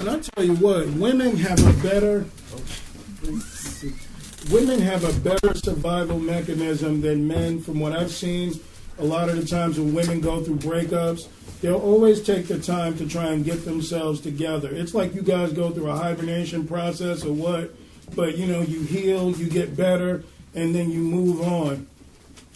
[0.03, 2.25] And I tell you what, women have a better
[4.51, 8.59] women have a better survival mechanism than men from what I've seen.
[8.99, 11.29] A lot of the times when women go through breakups,
[11.61, 14.67] they'll always take the time to try and get themselves together.
[14.75, 17.73] It's like you guys go through a hibernation process or what,
[18.13, 21.87] but you know, you heal, you get better, and then you move on.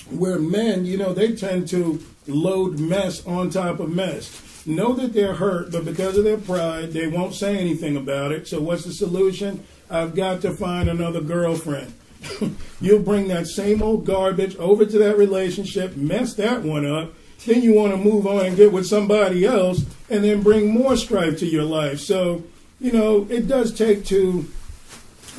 [0.09, 4.43] Where men, you know, they tend to load mess on top of mess.
[4.67, 8.49] Know that they're hurt, but because of their pride, they won't say anything about it.
[8.49, 9.63] So, what's the solution?
[9.89, 11.93] I've got to find another girlfriend.
[12.81, 17.13] You'll bring that same old garbage over to that relationship, mess that one up.
[17.45, 20.97] Then you want to move on and get with somebody else, and then bring more
[20.97, 22.01] strife to your life.
[22.01, 22.43] So,
[22.81, 24.51] you know, it does take to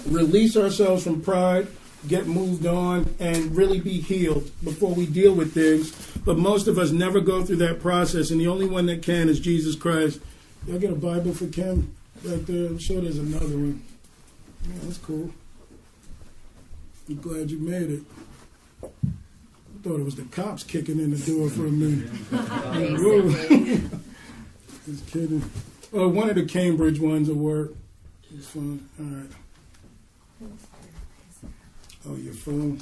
[0.06, 1.68] release ourselves from pride,
[2.06, 5.92] get moved on, and really be healed before we deal with things.
[6.24, 9.28] But most of us never go through that process, and the only one that can
[9.28, 10.20] is Jesus Christ.
[10.66, 11.94] Y'all get a Bible for Kim
[12.24, 12.66] right there?
[12.66, 13.82] I'm sure there's another one.
[14.66, 15.30] Yeah, that's cool.
[17.08, 18.02] I'm glad you made it.
[18.82, 18.88] I
[19.82, 22.10] thought it was the cops kicking in the door for a minute.
[24.86, 25.42] Just kidding.
[25.92, 27.72] Oh, one of the Cambridge ones will work.
[28.34, 28.88] It's fun.
[28.98, 29.30] All right.
[32.08, 32.80] Oh, your phone.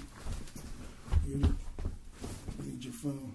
[1.27, 1.43] You
[2.63, 3.35] need your phone.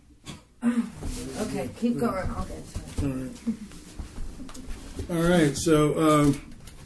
[1.41, 2.29] Okay, keep going.
[2.29, 2.63] I'll get
[2.97, 3.31] to it.
[5.09, 5.23] All right.
[5.23, 5.57] All right.
[5.57, 6.41] So um,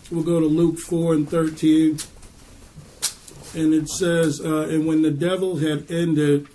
[0.10, 2.00] we'll go to Luke four and thirteen,
[3.54, 6.48] and it says, uh, "And when the devil had ended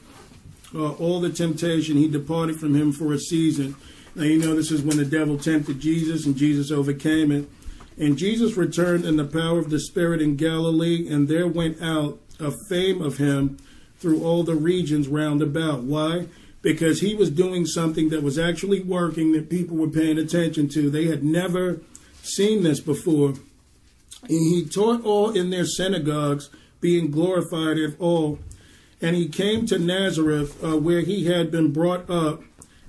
[0.74, 3.76] uh, all the temptation, he departed from him for a season."
[4.16, 7.48] Now you know this is when the devil tempted Jesus, and Jesus overcame it.
[7.96, 12.18] And Jesus returned in the power of the Spirit in Galilee, and there went out
[12.40, 13.58] a fame of him
[13.98, 15.82] through all the regions round about.
[15.82, 16.26] Why?
[16.62, 20.90] because he was doing something that was actually working that people were paying attention to.
[20.90, 21.80] They had never
[22.22, 23.30] seen this before.
[24.22, 28.38] And he taught all in their synagogues, being glorified of all.
[29.00, 32.42] And he came to Nazareth, uh, where he had been brought up.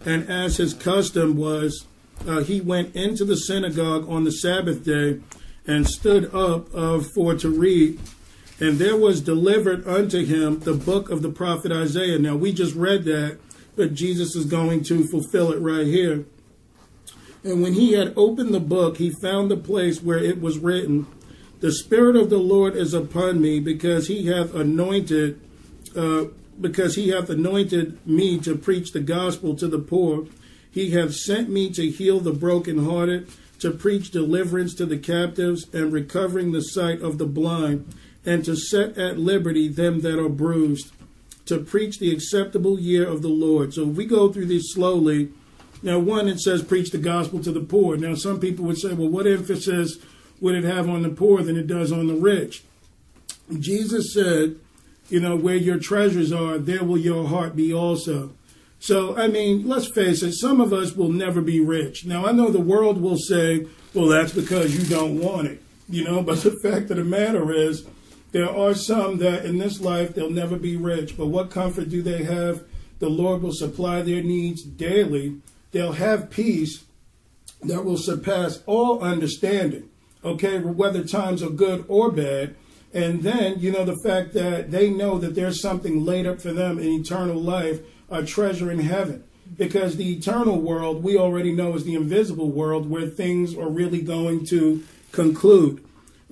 [0.06, 1.86] And as his custom was,
[2.28, 5.22] uh, he went into the synagogue on the Sabbath day
[5.66, 7.99] and stood up uh, for to read.
[8.62, 12.20] And there was delivered unto him the book of the prophet Isaiah.
[12.20, 13.39] Now, we just read that,
[13.76, 16.26] but Jesus is going to fulfill it right here.
[17.43, 21.07] And when he had opened the book, he found the place where it was written,
[21.59, 25.41] The Spirit of the Lord is upon me, because he hath anointed,
[25.95, 26.26] uh,
[26.59, 30.28] because he hath anointed me to preach the gospel to the poor.
[30.70, 35.91] He hath sent me to heal the brokenhearted, to preach deliverance to the captives, and
[35.91, 37.91] recovering the sight of the blind,
[38.26, 40.92] and to set at liberty them that are bruised,
[41.46, 43.74] to preach the acceptable year of the Lord.
[43.74, 45.30] So if we go through these slowly,
[45.84, 47.98] now, one, it says preach the gospel to the poor.
[47.98, 49.98] Now, some people would say, well, what emphasis
[50.40, 52.64] would it have on the poor than it does on the rich?
[53.60, 54.58] Jesus said,
[55.10, 58.32] you know, where your treasures are, there will your heart be also.
[58.80, 62.06] So, I mean, let's face it, some of us will never be rich.
[62.06, 66.04] Now, I know the world will say, well, that's because you don't want it, you
[66.04, 67.86] know, but the fact of the matter is,
[68.32, 72.02] there are some that in this life they'll never be rich, but what comfort do
[72.02, 72.64] they have?
[73.00, 76.84] The Lord will supply their needs daily they'll have peace
[77.64, 79.90] that will surpass all understanding,
[80.24, 82.56] okay, whether times are good or bad.
[82.94, 86.52] And then, you know, the fact that they know that there's something laid up for
[86.52, 87.80] them in eternal life,
[88.10, 89.24] a treasure in heaven.
[89.58, 94.02] Because the eternal world, we already know, is the invisible world where things are really
[94.02, 95.84] going to conclude.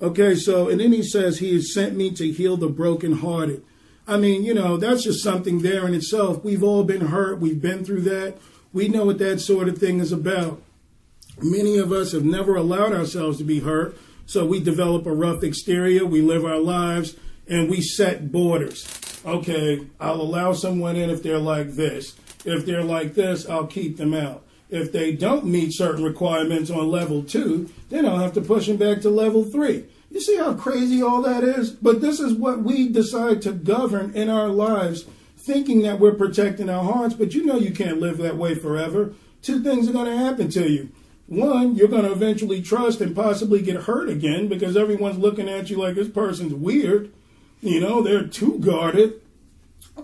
[0.02, 3.62] Okay, so, and then he says, He has sent me to heal the brokenhearted.
[4.06, 6.42] I mean, you know, that's just something there in itself.
[6.42, 8.38] We've all been hurt, we've been through that.
[8.72, 10.62] We know what that sort of thing is about.
[11.42, 13.96] Many of us have never allowed ourselves to be hurt,
[14.26, 17.16] so we develop a rough exterior, we live our lives,
[17.48, 18.86] and we set borders.
[19.24, 22.16] Okay, I'll allow someone in if they're like this.
[22.44, 24.44] If they're like this, I'll keep them out.
[24.70, 28.76] If they don't meet certain requirements on level two, then I'll have to push them
[28.76, 29.86] back to level three.
[30.10, 31.70] You see how crazy all that is?
[31.70, 35.06] But this is what we decide to govern in our lives
[35.36, 39.14] thinking that we're protecting our hearts, but you know you can't live that way forever.
[39.42, 40.90] Two things are going to happen to you.
[41.26, 45.70] One, you're going to eventually trust and possibly get hurt again because everyone's looking at
[45.70, 47.12] you like this person's weird.
[47.62, 49.20] You know, they're too guarded.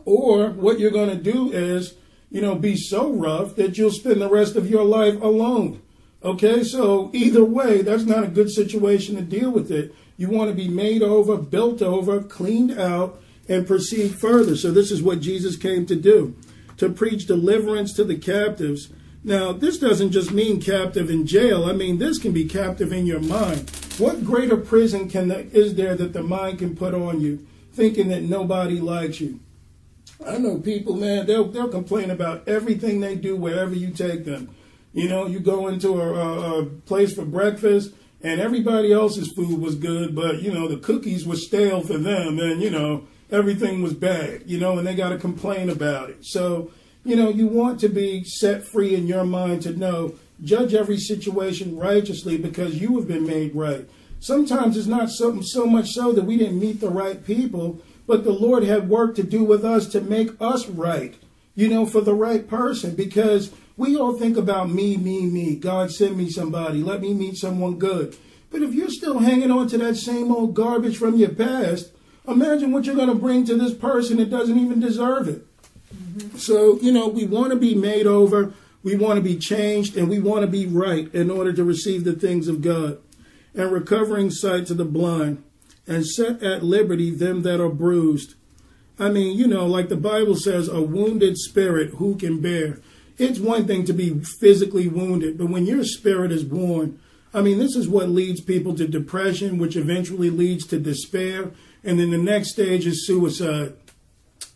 [0.05, 1.95] Or what you're going to do is,
[2.31, 5.81] you know, be so rough that you'll spend the rest of your life alone.
[6.23, 9.95] Okay, so either way, that's not a good situation to deal with it.
[10.17, 14.57] You want to be made over, built over, cleaned out, and proceed further.
[14.57, 16.35] So, this is what Jesus came to do
[16.79, 18.91] to preach deliverance to the captives.
[19.25, 21.65] Now, this doesn't just mean captive in jail.
[21.65, 23.71] I mean, this can be captive in your mind.
[23.99, 28.23] What greater prison can is there that the mind can put on you, thinking that
[28.23, 29.41] nobody likes you?
[30.25, 34.55] I know people, man, they'll, they'll complain about everything they do wherever you take them.
[34.93, 37.93] You know, you go into a, a, a place for breakfast
[38.23, 42.39] and everybody else's food was good, but, you know, the cookies were stale for them.
[42.39, 46.25] And, you know, everything was bad, you know, and they got to complain about it.
[46.25, 46.71] So,
[47.05, 50.99] you know, you want to be set free in your mind to know, judge every
[50.99, 53.89] situation righteously because you have been made right.
[54.19, 58.25] Sometimes it's not so, so much so that we didn't meet the right people, but
[58.25, 61.15] the Lord had work to do with us to make us right,
[61.55, 65.57] you know, for the right person because we all think about me, me, me.
[65.57, 66.83] God send me somebody.
[66.83, 68.17] Let me meet someone good.
[68.51, 71.93] But if you're still hanging on to that same old garbage from your past,
[72.29, 75.47] Imagine what you're going to bring to this person that doesn't even deserve it.
[75.95, 76.39] Mm-hmm.
[76.39, 78.53] So, you know, we want to be made over,
[78.83, 82.05] we want to be changed, and we want to be right in order to receive
[82.05, 82.99] the things of God.
[83.55, 85.43] And recovering sight to the blind,
[85.87, 88.35] and set at liberty them that are bruised.
[88.99, 92.81] I mean, you know, like the Bible says, a wounded spirit who can bear.
[93.19, 96.99] It's one thing to be physically wounded, but when your spirit is worn,
[97.33, 101.53] I mean, this is what leads people to depression, which eventually leads to despair,
[101.85, 103.75] and then the next stage is suicide.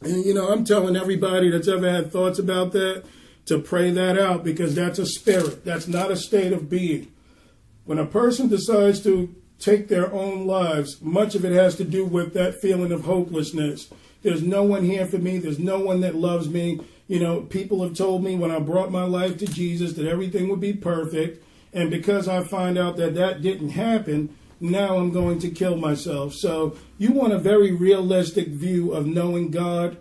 [0.00, 3.04] And you know, I'm telling everybody that's ever had thoughts about that
[3.46, 5.64] to pray that out because that's a spirit.
[5.64, 7.12] That's not a state of being.
[7.84, 12.04] When a person decides to take their own lives, much of it has to do
[12.04, 13.88] with that feeling of hopelessness.
[14.22, 15.38] There's no one here for me.
[15.38, 16.80] There's no one that loves me.
[17.06, 20.48] You know, people have told me when I brought my life to Jesus that everything
[20.48, 21.44] would be perfect.
[21.72, 26.34] And because I find out that that didn't happen, now I'm going to kill myself.
[26.34, 29.96] So you want a very realistic view of knowing God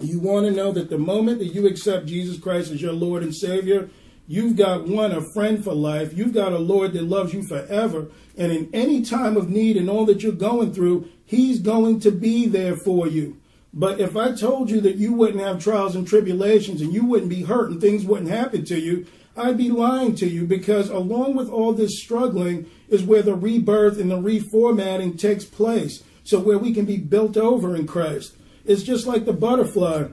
[0.00, 3.22] You want to know that the moment that you accept Jesus Christ as your Lord
[3.22, 3.90] and Savior,
[4.30, 6.16] you've got one, a friend for life.
[6.16, 8.06] You've got a Lord that loves you forever.
[8.38, 12.12] And in any time of need and all that you're going through, He's going to
[12.12, 13.38] be there for you.
[13.74, 17.28] But if I told you that you wouldn't have trials and tribulations and you wouldn't
[17.30, 19.06] be hurt and things wouldn't happen to you,
[19.36, 23.98] I'd be lying to you because along with all this struggling is where the rebirth
[23.98, 26.02] and the reformatting takes place.
[26.22, 28.36] So where we can be built over in Christ.
[28.64, 30.08] It's just like the butterfly.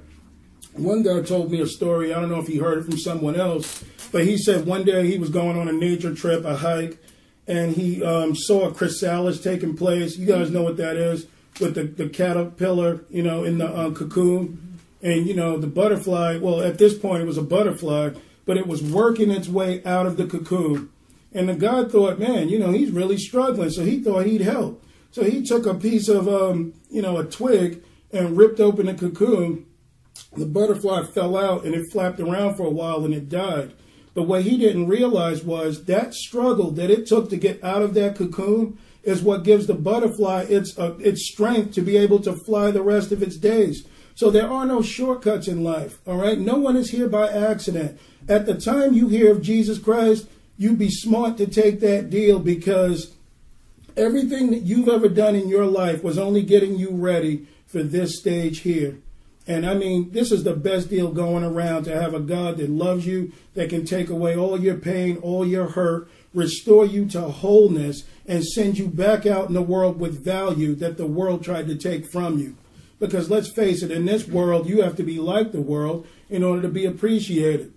[0.74, 2.14] One guy told me a story.
[2.14, 5.08] I don't know if he heard it from someone else, but he said one day
[5.08, 6.98] he was going on a nature trip, a hike,
[7.48, 10.18] and he um, saw a chrysalis taking place.
[10.18, 11.28] You guys know what that is
[11.60, 14.80] with the, the caterpillar, you know, in the uh, cocoon.
[15.02, 18.12] And, you know, the butterfly, well, at this point it was a butterfly,
[18.46, 20.90] but it was working its way out of the cocoon.
[21.34, 23.70] And the guy thought, man, you know, he's really struggling.
[23.70, 24.84] So he thought he'd help.
[25.12, 28.94] So he took a piece of, um, you know, a twig and ripped open the
[28.94, 29.66] cocoon.
[30.36, 33.74] The butterfly fell out and it flapped around for a while and it died.
[34.18, 37.94] But what he didn't realize was that struggle that it took to get out of
[37.94, 42.34] that cocoon is what gives the butterfly its uh, its strength to be able to
[42.34, 43.86] fly the rest of its days.
[44.16, 46.00] So there are no shortcuts in life.
[46.08, 48.00] All right, no one is here by accident.
[48.28, 52.40] At the time you hear of Jesus Christ, you'd be smart to take that deal
[52.40, 53.14] because
[53.96, 58.18] everything that you've ever done in your life was only getting you ready for this
[58.18, 58.98] stage here.
[59.48, 62.70] And I mean, this is the best deal going around to have a God that
[62.70, 67.22] loves you, that can take away all your pain, all your hurt, restore you to
[67.22, 71.68] wholeness, and send you back out in the world with value that the world tried
[71.68, 72.58] to take from you.
[73.00, 76.44] Because let's face it, in this world, you have to be like the world in
[76.44, 77.72] order to be appreciated.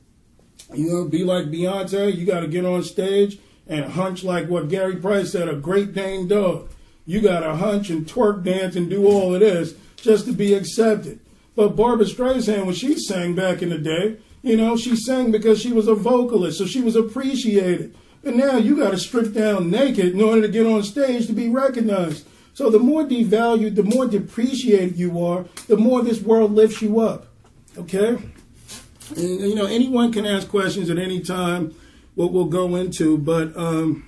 [0.74, 4.68] You know, be like Beyonce, you got to get on stage and hunch like what
[4.68, 6.68] Gary Price said, a great Dane dog.
[7.06, 10.54] You got to hunch and twerk dance and do all of this just to be
[10.54, 11.20] accepted.
[11.56, 15.60] But Barbra Streisand, when she sang back in the day, you know, she sang because
[15.60, 17.94] she was a vocalist, so she was appreciated.
[18.22, 21.32] But now you got to strip down naked in order to get on stage to
[21.32, 22.26] be recognized.
[22.54, 27.00] So the more devalued, the more depreciated you are, the more this world lifts you
[27.00, 27.26] up.
[27.78, 28.18] Okay?
[29.16, 31.74] And, you know, anyone can ask questions at any time,
[32.14, 33.56] what we'll go into, but.
[33.56, 34.06] Um,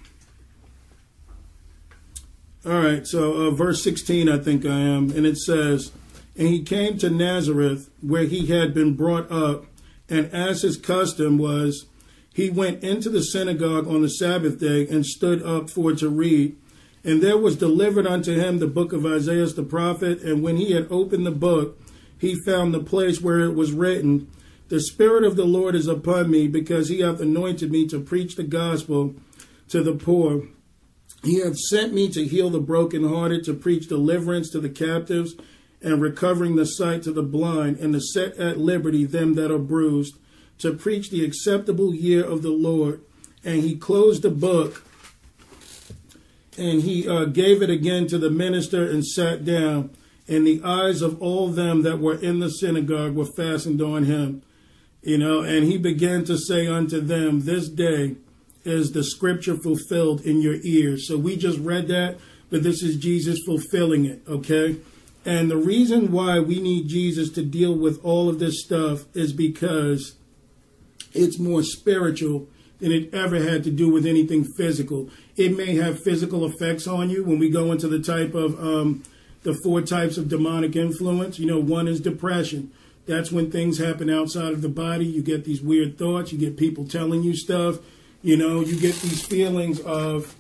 [2.65, 5.91] all right, so uh, verse 16, I think I am, and it says,
[6.37, 9.67] And he came to Nazareth, where he had been brought up,
[10.09, 11.87] and as his custom was,
[12.35, 16.57] he went into the synagogue on the Sabbath day and stood up for to read.
[17.05, 20.23] And there was delivered unto him the book of Isaiah the prophet.
[20.23, 21.79] And when he had opened the book,
[22.19, 24.31] he found the place where it was written,
[24.69, 28.37] The Spirit of the Lord is upon me, because he hath anointed me to preach
[28.37, 29.15] the gospel
[29.69, 30.49] to the poor.
[31.25, 35.35] He hath sent me to heal the brokenhearted, to preach deliverance to the captives,
[35.83, 39.59] and recovering the sight to the blind, and to set at liberty them that are
[39.59, 40.17] bruised
[40.59, 43.03] to preach the acceptable year of the Lord.
[43.45, 44.85] And he closed the book
[46.57, 49.91] and he uh, gave it again to the minister and sat down.
[50.29, 54.43] And the eyes of all them that were in the synagogue were fastened on him.
[55.03, 58.17] You know, and he began to say unto them, This day
[58.65, 61.09] is the scripture fulfilled in your ears.
[61.09, 62.19] So we just read that,
[62.51, 64.77] but this is Jesus fulfilling it, okay?
[65.25, 69.33] And the reason why we need Jesus to deal with all of this stuff is
[69.33, 70.17] because
[71.13, 72.49] it's more spiritual
[72.81, 75.09] than it ever had to do with anything physical.
[75.37, 79.05] It may have physical effects on you when we go into the type of um,
[79.45, 81.39] the four types of demonic influence.
[81.39, 82.73] You know, one is depression.
[83.07, 85.05] That's when things happen outside of the body.
[85.07, 86.33] You get these weird thoughts.
[86.33, 87.79] You get people telling you stuff.
[88.23, 90.35] You know, you get these feelings of,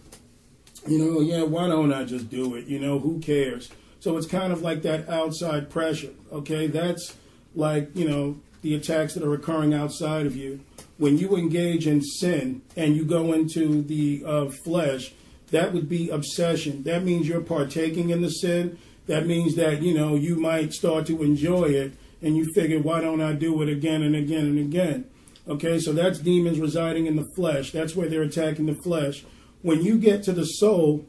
[0.87, 2.67] you know, yeah, why don't I just do it?
[2.67, 3.71] You know, who cares?
[4.03, 6.11] So it's kind of like that outside pressure.
[6.33, 7.15] Okay, that's
[7.55, 10.59] like you know the attacks that are occurring outside of you.
[10.99, 15.13] When you engage in sin and you go into the uh, flesh,
[15.53, 16.83] that would be obsession.
[16.83, 18.77] That means you're partaking in the sin.
[19.07, 21.93] That means that, you know, you might start to enjoy it
[22.23, 25.07] and you figure, why don't I do it again and again and again?
[25.47, 27.73] Okay, so that's demons residing in the flesh.
[27.73, 29.25] That's where they're attacking the flesh.
[29.63, 31.07] When you get to the soul,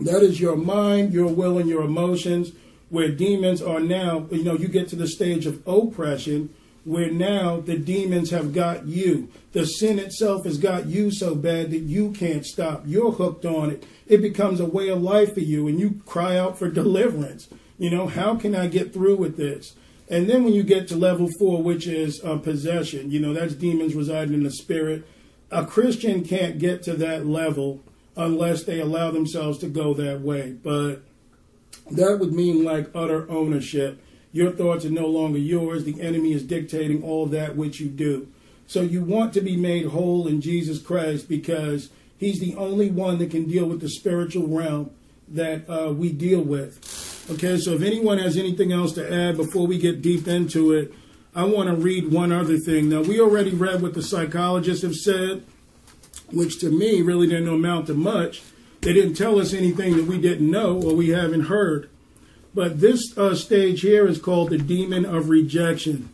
[0.00, 2.52] that is your mind, your will, and your emotions,
[2.88, 6.52] where demons are now, you know, you get to the stage of oppression
[6.84, 9.28] where now the demons have got you.
[9.52, 12.82] The sin itself has got you so bad that you can't stop.
[12.86, 13.84] You're hooked on it.
[14.06, 17.48] It becomes a way of life for you, and you cry out for deliverance.
[17.78, 19.74] You know, how can I get through with this?
[20.08, 23.54] And then when you get to level four, which is uh, possession, you know, that's
[23.54, 25.06] demons residing in the spirit.
[25.50, 27.82] A Christian can't get to that level
[28.16, 30.52] unless they allow themselves to go that way.
[30.52, 31.02] But
[31.90, 34.00] that would mean like utter ownership
[34.32, 35.84] Your thoughts are no longer yours.
[35.84, 38.28] The enemy is dictating all that which you do.
[38.66, 43.18] So you want to be made whole in Jesus Christ because He's the only one
[43.18, 44.90] that can deal with the spiritual realm
[45.28, 47.26] that uh, we deal with.
[47.30, 50.92] Okay, so if anyone has anything else to add before we get deep into it,
[51.34, 52.88] I want to read one other thing.
[52.88, 55.44] Now, we already read what the psychologists have said,
[56.32, 58.42] which to me really didn't amount to much.
[58.80, 61.90] They didn't tell us anything that we didn't know or we haven't heard.
[62.54, 66.08] But this uh, stage here is called the demon of rejection.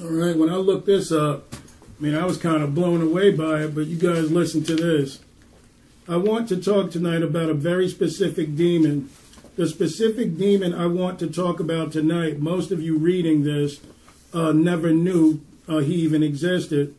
[0.00, 1.54] All right, when I looked this up,
[1.98, 4.76] I mean, I was kind of blown away by it, but you guys listen to
[4.76, 5.20] this.
[6.06, 9.08] I want to talk tonight about a very specific demon.
[9.56, 13.80] The specific demon I want to talk about tonight, most of you reading this
[14.34, 16.94] uh, never knew uh, he even existed.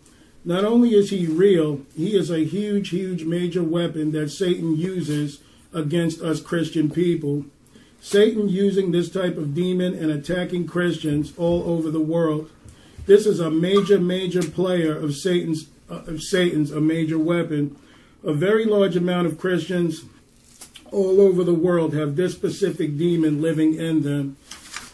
[0.47, 5.41] Not only is he real, he is a huge, huge major weapon that Satan uses
[5.73, 7.43] against us Christian people.
[7.99, 12.49] Satan using this type of demon and attacking Christians all over the world.
[13.07, 17.75] This is a major, major player of Satan's, uh, of Satan's, a major weapon.
[18.23, 20.05] A very large amount of Christians
[20.93, 24.37] all over the world have this specific demon living in them.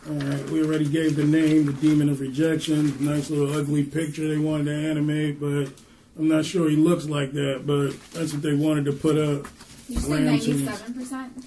[0.05, 2.93] All right, we already gave the name, the demon of rejection.
[3.03, 5.69] Nice little ugly picture they wanted to animate, but
[6.17, 7.65] I'm not sure he looks like that.
[7.65, 9.47] But that's what they wanted to put up.
[9.87, 11.45] You say ninety-seven percent?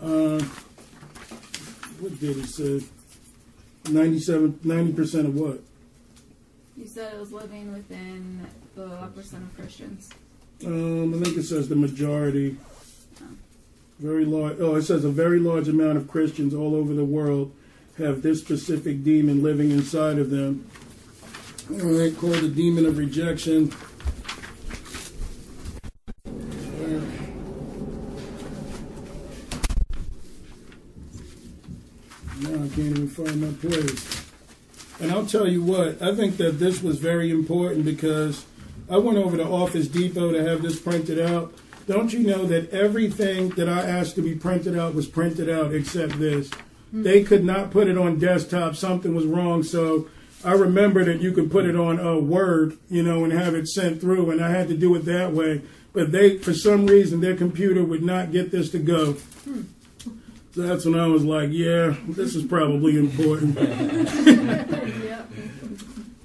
[0.00, 0.40] Uh,
[2.00, 2.84] what did he say?
[3.90, 5.60] 97, 90% of what?
[6.76, 10.10] You said it was living within the what percent of Christians?
[10.64, 12.56] Um, I think it says the majority.
[13.98, 14.58] Very large.
[14.60, 17.52] Oh, it says a very large amount of Christians all over the world
[17.96, 20.68] have this specific demon living inside of them.
[21.70, 23.72] All right, called the demon of rejection.
[32.42, 34.30] Now I can't even find my place.
[35.00, 38.44] And I'll tell you what, I think that this was very important because
[38.90, 41.54] I went over to Office Depot to have this printed out.
[41.86, 45.72] Don't you know that everything that I asked to be printed out was printed out
[45.72, 46.50] except this?
[46.90, 47.04] Hmm.
[47.04, 48.74] They could not put it on desktop.
[48.74, 49.62] Something was wrong.
[49.62, 50.08] So
[50.44, 53.68] I remember that you could put it on a Word, you know, and have it
[53.68, 55.62] sent through, and I had to do it that way.
[55.92, 59.12] But they, for some reason, their computer would not get this to go.
[59.12, 59.62] Hmm.
[60.54, 63.56] So that's when I was like, yeah, this is probably important.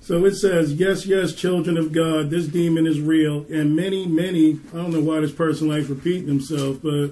[0.02, 3.46] So it says, Yes, yes, children of God, this demon is real.
[3.52, 7.12] And many, many, I don't know why this person likes repeating himself, but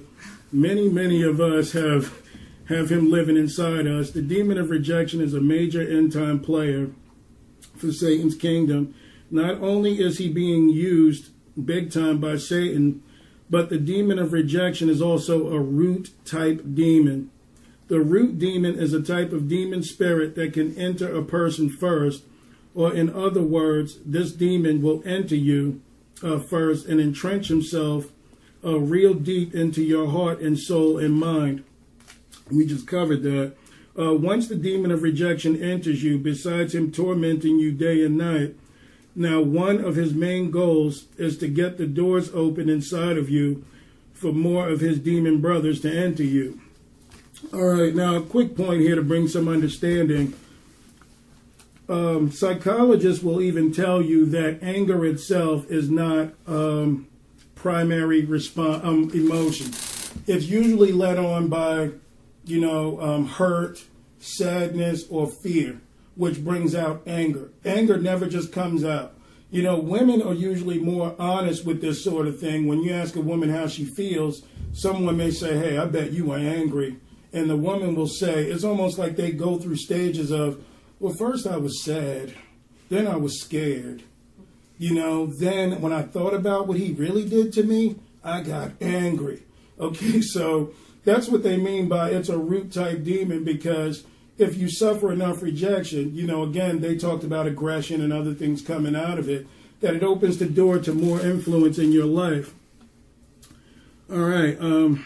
[0.51, 2.13] many, many of us have
[2.67, 4.11] have him living inside us.
[4.11, 6.91] The demon of rejection is a major end time player
[7.77, 8.93] for Satan's kingdom.
[9.31, 11.29] Not only is he being used
[11.63, 13.03] big time by Satan,
[13.49, 17.31] but the demon of rejection is also a root type demon.
[17.87, 22.23] The root demon is a type of demon spirit that can enter a person first,
[22.75, 25.81] or in other words, this demon will enter you
[26.23, 28.11] uh, first and entrench himself
[28.63, 31.63] uh, real deep into your heart and soul and mind.
[32.51, 33.53] We just covered that.
[33.97, 38.55] Uh, once the demon of rejection enters you, besides him tormenting you day and night,
[39.15, 43.65] now one of his main goals is to get the doors open inside of you
[44.13, 46.59] for more of his demon brothers to enter you.
[47.53, 50.33] All right, now a quick point here to bring some understanding.
[51.89, 57.07] Um, psychologists will even tell you that anger itself is not um,
[57.55, 59.73] primary response um, emotion.
[60.27, 61.91] It's usually led on by,
[62.45, 63.83] you know, um, hurt,
[64.19, 65.81] sadness, or fear,
[66.15, 67.49] which brings out anger.
[67.65, 69.15] Anger never just comes out.
[69.49, 72.67] You know, women are usually more honest with this sort of thing.
[72.67, 76.31] When you ask a woman how she feels, someone may say, Hey, I bet you
[76.31, 76.97] are angry.
[77.33, 80.63] And the woman will say, it's almost like they go through stages of,
[80.99, 82.33] well, first I was sad,
[82.89, 84.03] then I was scared.
[84.77, 88.71] You know, then when I thought about what he really did to me, I got
[88.81, 89.43] angry.
[89.79, 90.71] Okay, so
[91.05, 94.03] that's what they mean by it's a root type demon because
[94.37, 98.61] if you suffer enough rejection, you know, again, they talked about aggression and other things
[98.61, 99.45] coming out of it,
[99.81, 102.53] that it opens the door to more influence in your life.
[104.11, 104.59] All right.
[104.59, 105.05] Um,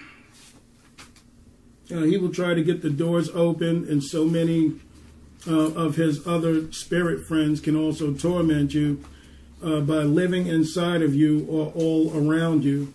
[1.92, 4.80] uh, he will try to get the doors open, and so many
[5.48, 9.04] uh, of his other spirit friends can also torment you
[9.64, 12.94] uh, by living inside of you or all around you.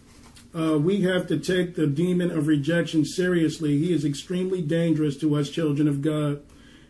[0.59, 3.79] Uh, we have to take the demon of rejection seriously.
[3.79, 6.43] He is extremely dangerous to us, children of God.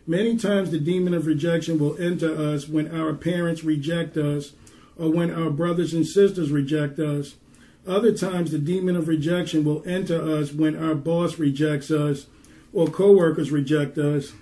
[0.07, 4.53] Many times, the demon of rejection will enter us when our parents reject us
[4.97, 7.35] or when our brothers and sisters reject us.
[7.87, 12.25] Other times, the demon of rejection will enter us when our boss rejects us,
[12.73, 14.33] or coworkers reject us,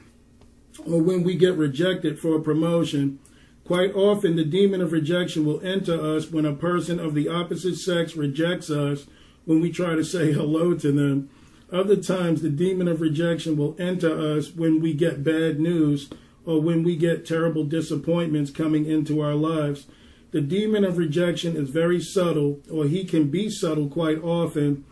[0.85, 3.19] or when we get rejected for a promotion,
[3.65, 7.75] quite often the demon of rejection will enter us when a person of the opposite
[7.75, 9.07] sex rejects us
[9.45, 11.29] when we try to say hello to them.
[11.71, 16.09] Other times, the demon of rejection will enter us when we get bad news
[16.45, 19.85] or when we get terrible disappointments coming into our lives.
[20.31, 24.85] The demon of rejection is very subtle, or he can be subtle quite often.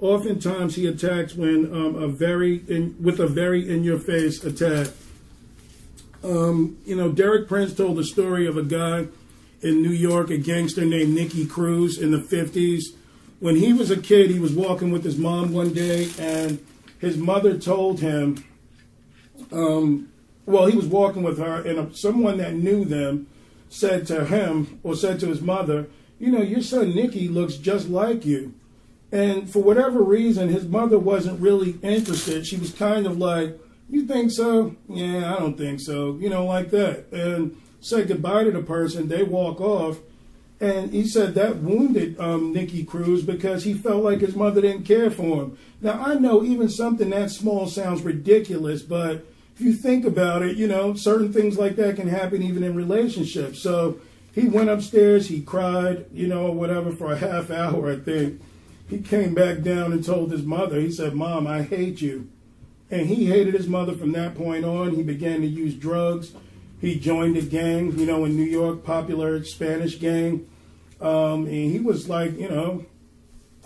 [0.00, 4.88] Oftentimes, he attacks when um, a very in, with a very in-your-face attack.
[6.22, 9.06] Um, you know, Derek Prince told the story of a guy
[9.62, 12.82] in New York, a gangster named Nicky Cruz in the 50s.
[13.40, 16.64] When he was a kid, he was walking with his mom one day, and
[16.98, 18.44] his mother told him,
[19.50, 20.08] um,
[20.46, 23.26] well, he was walking with her, and someone that knew them
[23.68, 27.88] said to him, or said to his mother, you know, your son Nicky looks just
[27.88, 28.54] like you.
[29.12, 32.46] And for whatever reason, his mother wasn't really interested.
[32.46, 33.58] She was kind of like,
[33.90, 34.76] you think so?
[34.88, 36.16] Yeah, I don't think so.
[36.18, 37.10] You know, like that.
[37.12, 39.08] And said goodbye to the person.
[39.08, 39.98] They walk off.
[40.60, 44.84] And he said that wounded um, Nicky Cruz because he felt like his mother didn't
[44.84, 45.58] care for him.
[45.80, 49.24] Now, I know even something that small sounds ridiculous, but
[49.56, 52.74] if you think about it, you know, certain things like that can happen even in
[52.74, 53.62] relationships.
[53.62, 54.00] So
[54.34, 58.42] he went upstairs, he cried, you know, whatever, for a half hour, I think.
[58.88, 62.28] He came back down and told his mother, he said, Mom, I hate you.
[62.90, 64.94] And he hated his mother from that point on.
[64.94, 66.32] He began to use drugs.
[66.80, 70.48] He joined a gang, you know, in New York, popular Spanish gang.
[71.00, 72.84] Um, and he was like, you know,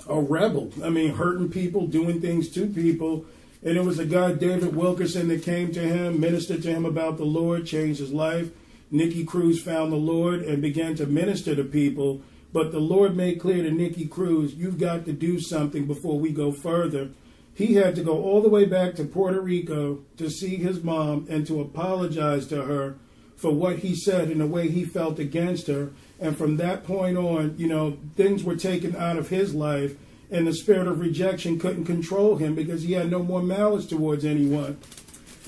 [0.08, 0.72] a rebel.
[0.82, 3.24] I mean, hurting people, doing things to people.
[3.62, 7.16] And it was a guy, David Wilkerson, that came to him, ministered to him about
[7.16, 8.50] the Lord, changed his life.
[8.90, 12.20] Nicky Cruz found the Lord and began to minister to people.
[12.52, 16.30] But the Lord made clear to Nicky Cruz, you've got to do something before we
[16.30, 17.10] go further.
[17.54, 21.26] He had to go all the way back to Puerto Rico to see his mom
[21.30, 22.96] and to apologize to her
[23.36, 25.92] for what he said and the way he felt against her.
[26.18, 29.96] And from that point on, you know, things were taken out of his life,
[30.30, 34.24] and the spirit of rejection couldn't control him because he had no more malice towards
[34.24, 34.78] anyone.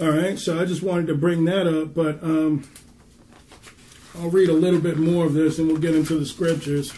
[0.00, 2.68] All right, so I just wanted to bring that up, but um,
[4.18, 6.92] I'll read a little bit more of this and we'll get into the scriptures.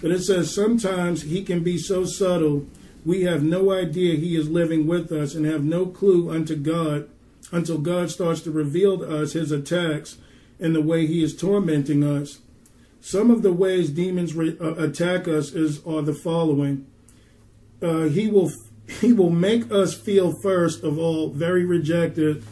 [0.00, 2.66] But it says, Sometimes he can be so subtle
[3.04, 7.08] we have no idea he is living with us and have no clue unto God
[7.50, 10.18] until God starts to reveal to us his attacks
[10.60, 12.38] and the way he is tormenting us.
[13.00, 16.86] Some of the ways demons re- uh, attack us is are the following.
[17.82, 18.52] Uh, he will
[19.00, 22.44] he will make us feel first of all very rejected.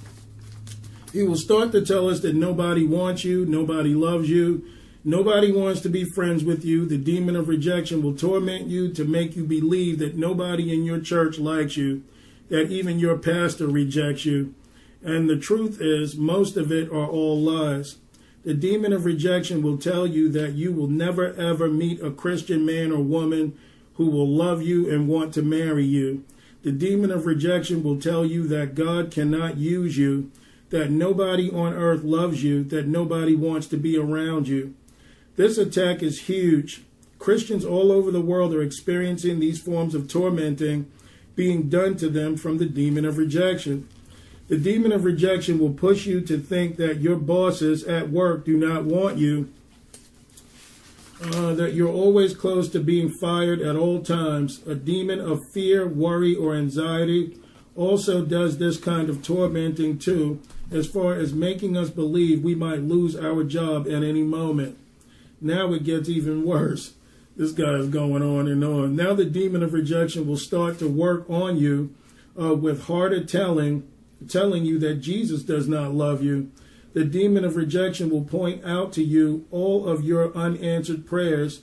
[1.12, 4.64] He will start to tell us that nobody wants you, nobody loves you,
[5.04, 6.84] Nobody wants to be friends with you.
[6.84, 11.00] The demon of rejection will torment you to make you believe that nobody in your
[11.00, 12.04] church likes you,
[12.50, 14.54] that even your pastor rejects you.
[15.02, 17.96] And the truth is, most of it are all lies.
[18.44, 22.66] The demon of rejection will tell you that you will never ever meet a Christian
[22.66, 23.58] man or woman
[23.94, 26.24] who will love you and want to marry you.
[26.62, 30.30] The demon of rejection will tell you that God cannot use you,
[30.68, 34.74] that nobody on earth loves you, that nobody wants to be around you.
[35.40, 36.82] This attack is huge.
[37.18, 40.92] Christians all over the world are experiencing these forms of tormenting
[41.34, 43.88] being done to them from the demon of rejection.
[44.48, 48.54] The demon of rejection will push you to think that your bosses at work do
[48.58, 49.48] not want you,
[51.22, 54.60] uh, that you're always close to being fired at all times.
[54.66, 57.38] A demon of fear, worry, or anxiety
[57.74, 60.38] also does this kind of tormenting too,
[60.70, 64.76] as far as making us believe we might lose our job at any moment.
[65.40, 66.94] Now it gets even worse.
[67.36, 68.96] This guy is going on and on.
[68.96, 71.94] Now the demon of rejection will start to work on you
[72.38, 73.88] uh, with harder telling,
[74.28, 76.50] telling you that Jesus does not love you.
[76.92, 81.62] The demon of rejection will point out to you all of your unanswered prayers,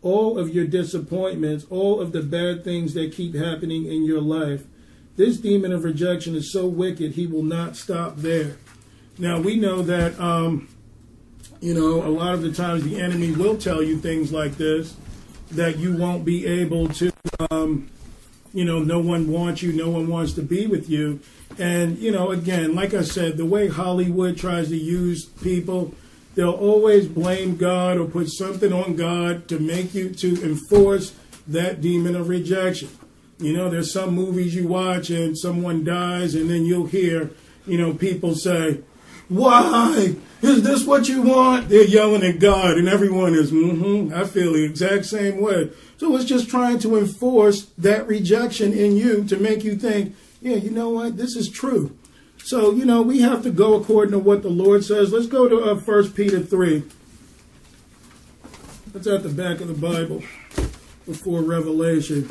[0.00, 4.64] all of your disappointments, all of the bad things that keep happening in your life.
[5.16, 8.56] This demon of rejection is so wicked, he will not stop there.
[9.18, 10.68] Now, we know that um,
[11.62, 14.96] you know, a lot of the times the enemy will tell you things like this
[15.52, 17.12] that you won't be able to,
[17.50, 17.88] um,
[18.52, 21.20] you know, no one wants you, no one wants to be with you.
[21.58, 25.94] And, you know, again, like I said, the way Hollywood tries to use people,
[26.34, 31.14] they'll always blame God or put something on God to make you, to enforce
[31.46, 32.88] that demon of rejection.
[33.38, 37.30] You know, there's some movies you watch and someone dies, and then you'll hear,
[37.66, 38.80] you know, people say,
[39.36, 40.16] why?
[40.42, 41.68] Is this what you want?
[41.68, 45.70] They're yelling at God, and everyone is, mm-hmm, I feel the exact same way.
[45.98, 50.56] So it's just trying to enforce that rejection in you to make you think yeah,
[50.56, 51.16] you know what?
[51.16, 51.96] This is true.
[52.38, 55.12] So, you know, we have to go according to what the Lord says.
[55.12, 56.82] Let's go to uh, 1 Peter 3.
[58.88, 60.24] That's at the back of the Bible
[61.06, 62.28] before Revelation.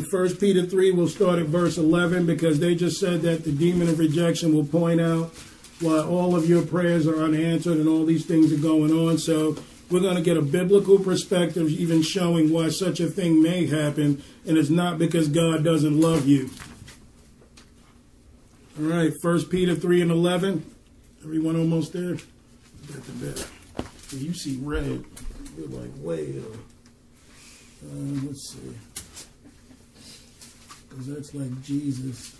[0.00, 3.88] First Peter 3, we'll start at verse 11 because they just said that the demon
[3.88, 5.34] of rejection will point out
[5.80, 9.18] why all of your prayers are unanswered and all these things are going on.
[9.18, 9.56] So
[9.90, 14.22] we're going to get a biblical perspective, even showing why such a thing may happen,
[14.46, 16.48] and it's not because God doesn't love you.
[18.78, 20.64] All right, First Peter 3 and 11.
[21.24, 22.16] Everyone almost there?
[24.12, 25.04] You see red.
[25.58, 26.40] You're like way.
[27.82, 28.91] Uh, let's see.
[30.92, 32.36] Because that's like Jesus.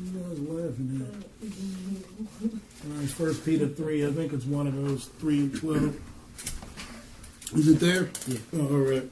[0.00, 1.14] You guys laughing at?
[2.86, 4.06] All right, First Peter three.
[4.06, 5.98] I think it's one of those three and twelve.
[7.56, 8.10] Is it there?
[8.28, 8.38] Yeah.
[8.54, 9.10] Oh, all right.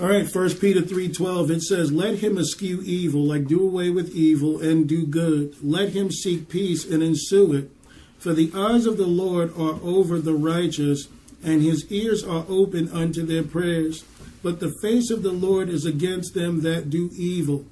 [0.00, 0.26] All right.
[0.26, 1.50] First Peter three twelve.
[1.50, 5.56] It says, "Let him eschew evil, like do away with evil, and do good.
[5.62, 7.70] Let him seek peace and ensue it.
[8.18, 11.08] For the eyes of the Lord are over the righteous,
[11.46, 14.04] and his ears are open unto their prayers.
[14.42, 17.64] But the face of the Lord is against them that do evil."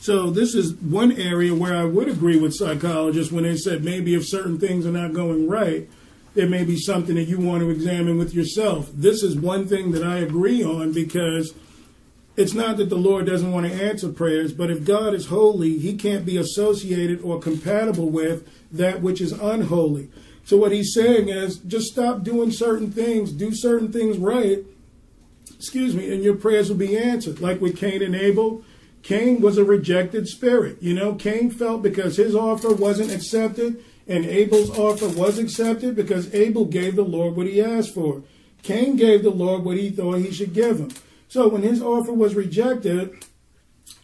[0.00, 4.14] So this is one area where I would agree with psychologists when they said maybe
[4.14, 5.88] if certain things are not going right,
[6.34, 8.90] there may be something that you want to examine with yourself.
[8.94, 11.52] This is one thing that I agree on because
[12.36, 15.78] it's not that the Lord doesn't want to answer prayers, but if God is holy,
[15.78, 20.08] he can't be associated or compatible with that which is unholy.
[20.50, 24.64] So what he's saying is just stop doing certain things, do certain things right,
[25.54, 27.38] excuse me, and your prayers will be answered.
[27.38, 28.64] Like with Cain and Abel,
[29.04, 30.82] Cain was a rejected spirit.
[30.82, 36.34] You know, Cain felt because his offer wasn't accepted and Abel's offer was accepted because
[36.34, 38.24] Abel gave the Lord what he asked for.
[38.64, 40.90] Cain gave the Lord what he thought he should give him.
[41.28, 43.24] So when his offer was rejected,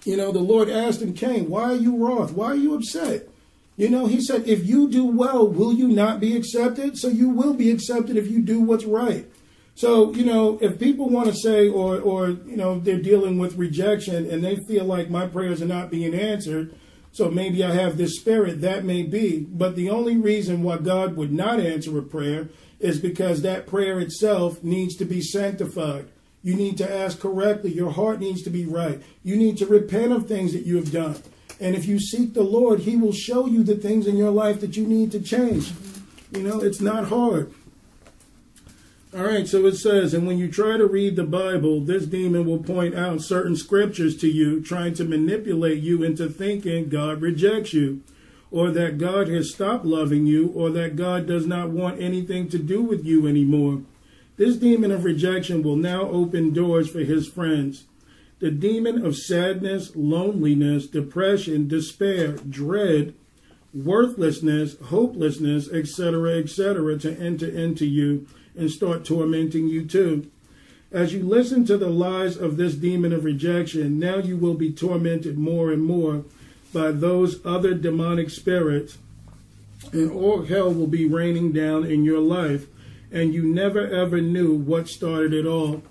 [0.04, 2.30] you know, the Lord asked him, Cain, why are you wroth?
[2.30, 3.30] Why are you upset?
[3.76, 6.96] You know, he said, if you do well, will you not be accepted?
[6.96, 9.26] So you will be accepted if you do what's right.
[9.74, 13.56] So, you know, if people want to say, or, or, you know, they're dealing with
[13.56, 16.74] rejection and they feel like my prayers are not being answered,
[17.12, 19.40] so maybe I have this spirit, that may be.
[19.40, 22.48] But the only reason why God would not answer a prayer
[22.80, 26.08] is because that prayer itself needs to be sanctified.
[26.42, 27.72] You need to ask correctly.
[27.72, 29.02] Your heart needs to be right.
[29.22, 31.22] You need to repent of things that you have done.
[31.58, 34.60] And if you seek the Lord, He will show you the things in your life
[34.60, 35.72] that you need to change.
[36.32, 37.52] You know, it's not hard.
[39.16, 42.44] All right, so it says, and when you try to read the Bible, this demon
[42.44, 47.72] will point out certain scriptures to you, trying to manipulate you into thinking God rejects
[47.72, 48.02] you,
[48.50, 52.58] or that God has stopped loving you, or that God does not want anything to
[52.58, 53.80] do with you anymore.
[54.36, 57.84] This demon of rejection will now open doors for his friends.
[58.38, 63.14] The demon of sadness, loneliness, depression, despair, dread,
[63.72, 70.30] worthlessness, hopelessness, etc., etc., to enter into you and start tormenting you too.
[70.92, 74.72] As you listen to the lies of this demon of rejection, now you will be
[74.72, 76.24] tormented more and more
[76.72, 78.98] by those other demonic spirits,
[79.92, 82.66] and all hell will be raining down in your life,
[83.10, 85.82] and you never ever knew what started it all.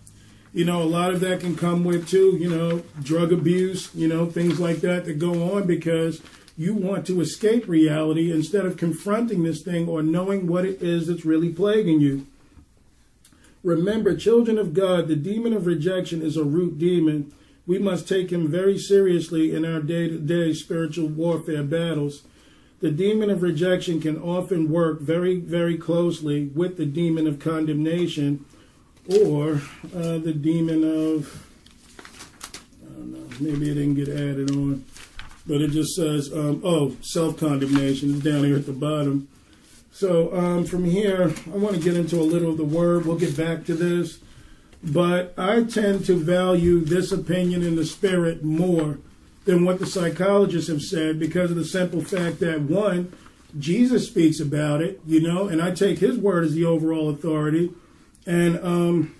[0.56, 4.08] You know, a lot of that can come with too, you know, drug abuse, you
[4.08, 6.22] know, things like that that go on because
[6.56, 11.08] you want to escape reality instead of confronting this thing or knowing what it is
[11.08, 12.26] that's really plaguing you.
[13.64, 17.34] Remember, children of God, the demon of rejection is a root demon.
[17.68, 22.24] We must take him very seriously in our day to day spiritual warfare battles.
[22.80, 28.46] The demon of rejection can often work very, very closely with the demon of condemnation
[29.08, 29.62] or
[29.96, 31.48] uh, the demon of,
[32.84, 34.84] I don't know, maybe it didn't get added on,
[35.46, 39.28] but it just says, um, oh, self condemnation is down here at the bottom.
[39.92, 43.06] So um, from here, I want to get into a little of the word.
[43.06, 44.20] We'll get back to this.
[44.84, 49.00] But I tend to value this opinion in the spirit more
[49.46, 53.14] than what the psychologists have said because of the simple fact that, one,
[53.58, 57.72] Jesus speaks about it, you know, and I take his word as the overall authority.
[58.26, 59.16] And, um,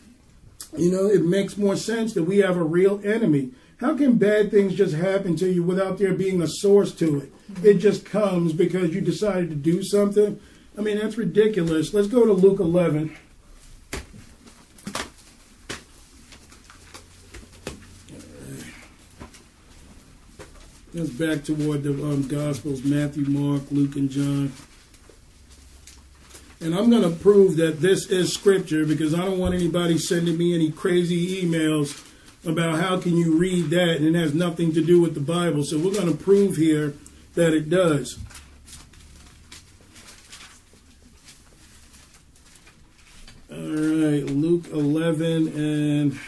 [0.78, 3.52] you know, it makes more sense that we have a real enemy.
[3.78, 7.32] How can bad things just happen to you without there being a source to it?
[7.64, 10.40] It just comes because you decided to do something.
[10.78, 11.94] I mean, that's ridiculous.
[11.94, 13.16] Let's go to Luke 11.
[20.94, 24.54] That's back toward the um, Gospels Matthew, Mark, Luke, and John.
[26.66, 30.36] And I'm going to prove that this is scripture because I don't want anybody sending
[30.36, 32.04] me any crazy emails
[32.44, 35.64] about how can you read that and it has nothing to do with the Bible.
[35.64, 36.96] So we're going to prove here
[37.36, 38.18] that it does.
[43.52, 46.20] All right, Luke 11 and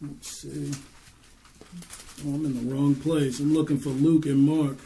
[0.00, 0.72] let's see.
[2.24, 3.40] Oh, I'm in the wrong place.
[3.40, 4.78] I'm looking for Luke and Mark.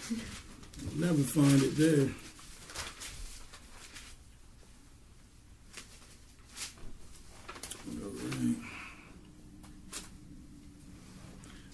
[0.96, 2.08] Never find it there.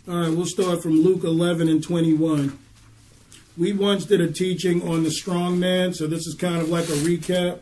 [0.09, 2.57] All right, we'll start from Luke 11 and 21.
[3.57, 6.89] We once did a teaching on the strong man, so this is kind of like
[6.89, 7.59] a recap.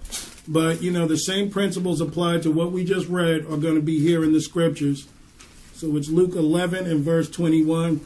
[0.46, 3.80] But, you know, the same principles applied to what we just read are going to
[3.80, 5.08] be here in the scriptures.
[5.72, 8.00] So it's Luke 11 and verse 21.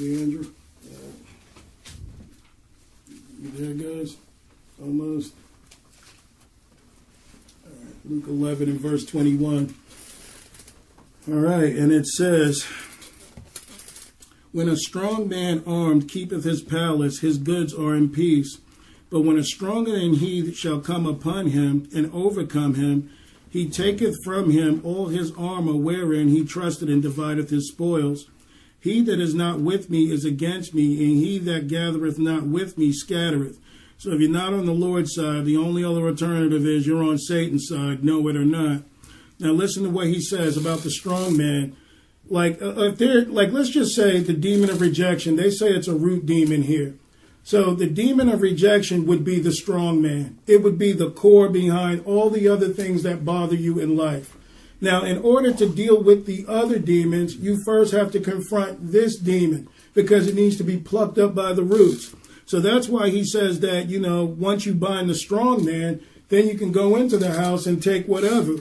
[0.00, 0.46] Andrew?
[3.40, 4.16] You there, guys?
[4.80, 5.32] Almost.
[7.64, 9.74] All right, Luke 11 and verse 21.
[11.28, 12.64] All right, and it says,
[14.52, 18.58] When a strong man armed keepeth his palace, his goods are in peace.
[19.10, 23.10] But when a stronger than he shall come upon him and overcome him,
[23.50, 28.26] he taketh from him all his armor wherein he trusted and divideth his spoils.
[28.80, 32.78] He that is not with me is against me, and he that gathereth not with
[32.78, 33.58] me scattereth.
[33.96, 37.18] So if you're not on the Lord's side, the only other alternative is you're on
[37.18, 38.84] Satan's side, know it or not.
[39.40, 41.76] Now listen to what he says about the strong man.
[42.28, 45.36] Like uh, if they're like, let's just say the demon of rejection.
[45.36, 46.94] They say it's a root demon here.
[47.42, 50.38] So the demon of rejection would be the strong man.
[50.46, 54.36] It would be the core behind all the other things that bother you in life.
[54.80, 59.16] Now, in order to deal with the other demons, you first have to confront this
[59.16, 62.14] demon because it needs to be plucked up by the roots.
[62.46, 66.46] So that's why he says that, you know, once you bind the strong man, then
[66.46, 68.54] you can go into the house and take whatever.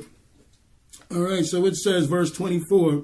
[1.14, 3.04] All right, so it says, verse 24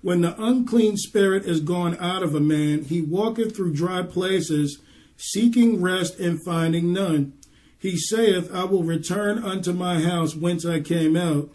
[0.00, 4.80] When the unclean spirit is gone out of a man, he walketh through dry places,
[5.16, 7.34] seeking rest and finding none.
[7.78, 11.50] He saith, I will return unto my house whence I came out.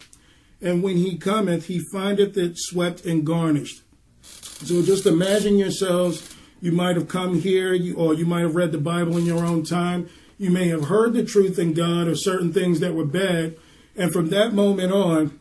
[0.60, 3.82] And when he cometh, he findeth it swept and garnished.
[4.22, 8.78] So just imagine yourselves, you might have come here, or you might have read the
[8.78, 10.08] Bible in your own time.
[10.36, 13.56] You may have heard the truth in God or certain things that were bad.
[13.96, 15.38] And from that moment on,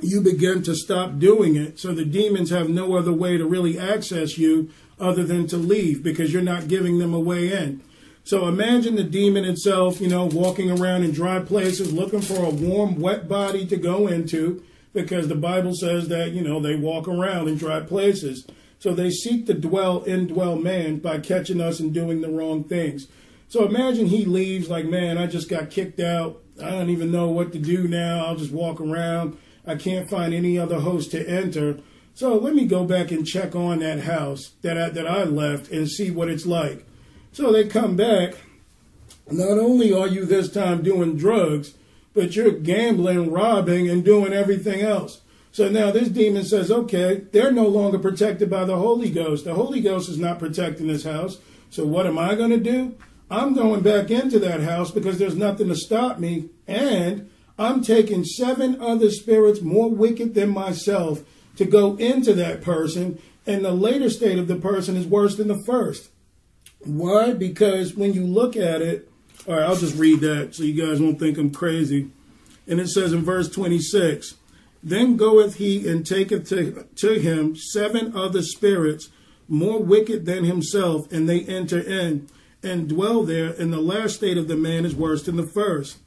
[0.00, 1.78] you begin to stop doing it.
[1.78, 6.02] So the demons have no other way to really access you other than to leave
[6.02, 7.82] because you're not giving them a way in.
[8.26, 12.50] So imagine the demon itself, you know, walking around in dry places looking for a
[12.50, 17.06] warm, wet body to go into because the Bible says that, you know, they walk
[17.06, 18.44] around in dry places.
[18.80, 22.64] So they seek to dwell, in dwell man by catching us and doing the wrong
[22.64, 23.06] things.
[23.46, 26.42] So imagine he leaves like, man, I just got kicked out.
[26.60, 28.26] I don't even know what to do now.
[28.26, 29.38] I'll just walk around.
[29.64, 31.78] I can't find any other host to enter.
[32.14, 35.70] So let me go back and check on that house that I, that I left
[35.70, 36.84] and see what it's like.
[37.36, 38.32] So they come back.
[39.30, 41.74] Not only are you this time doing drugs,
[42.14, 45.20] but you're gambling, robbing, and doing everything else.
[45.52, 49.44] So now this demon says, okay, they're no longer protected by the Holy Ghost.
[49.44, 51.36] The Holy Ghost is not protecting this house.
[51.68, 52.94] So what am I going to do?
[53.30, 56.48] I'm going back into that house because there's nothing to stop me.
[56.66, 61.22] And I'm taking seven other spirits more wicked than myself
[61.56, 63.20] to go into that person.
[63.46, 66.08] And the later state of the person is worse than the first.
[66.86, 67.32] Why?
[67.32, 69.08] Because when you look at it,
[69.46, 72.10] all right, I'll just read that so you guys won't think I'm crazy.
[72.66, 74.34] And it says in verse 26
[74.82, 79.10] Then goeth he and taketh to, to him seven other spirits
[79.48, 82.28] more wicked than himself, and they enter in
[82.62, 85.98] and dwell there, and the last state of the man is worse than the first.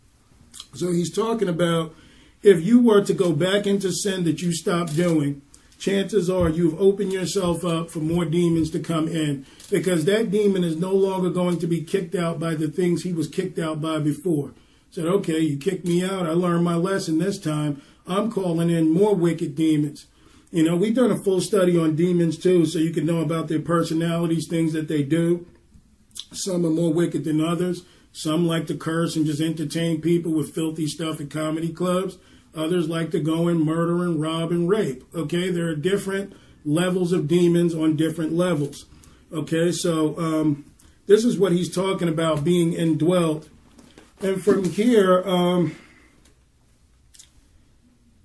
[0.74, 1.96] So he's talking about
[2.44, 5.42] if you were to go back into sin that you stopped doing,
[5.80, 10.64] chances are you've opened yourself up for more demons to come in because that demon
[10.64, 13.82] is no longer going to be kicked out by the things he was kicked out
[13.82, 14.54] by before.
[14.92, 16.26] Said, okay, you kicked me out.
[16.26, 17.82] I learned my lesson this time.
[18.08, 20.08] I'm calling in more wicked demons.
[20.52, 23.48] You know, we've done a full study on demons too, so you can know about
[23.48, 25.46] their personalities, things that they do.
[26.32, 27.84] Some are more wicked than others.
[28.12, 32.18] Some like to curse and just entertain people with filthy stuff at comedy clubs.
[32.56, 35.04] Others like to go and murder and rob and rape.
[35.14, 36.34] Okay, there are different
[36.66, 38.86] levels of demons on different levels.
[39.32, 40.66] Okay, so um,
[41.10, 43.50] This is what he's talking about being indwelt.
[44.22, 45.76] And from here, um,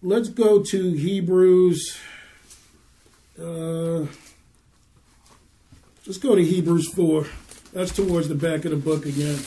[0.02, 1.98] let's go to Hebrews.
[3.40, 4.06] Uh,
[6.06, 7.26] let's go to Hebrews 4.
[7.72, 9.38] That's towards the back of the book again.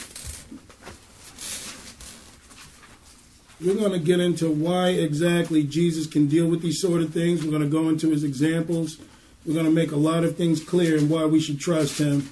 [3.60, 7.44] We're going to get into why exactly Jesus can deal with these sort of things.
[7.44, 9.00] We're going to go into his examples.
[9.46, 12.30] We're going to make a lot of things clear and why we should trust him.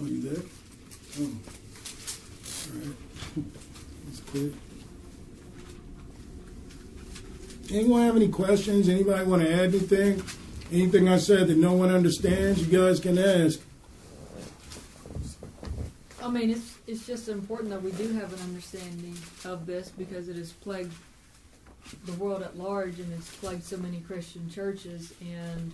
[0.00, 0.42] Oh, you there?
[1.18, 1.22] Oh.
[2.68, 2.96] All right.
[4.06, 4.56] That's good.
[7.72, 8.86] Anyone have any questions?
[8.86, 10.22] Anybody want to add anything?
[10.70, 13.60] Anything I said that no one understands, you guys can ask.
[16.22, 19.16] I mean, it's it's just important that we do have an understanding
[19.46, 20.92] of this because it has plagued
[22.04, 25.14] the world at large and it's plagued so many Christian churches.
[25.22, 25.72] And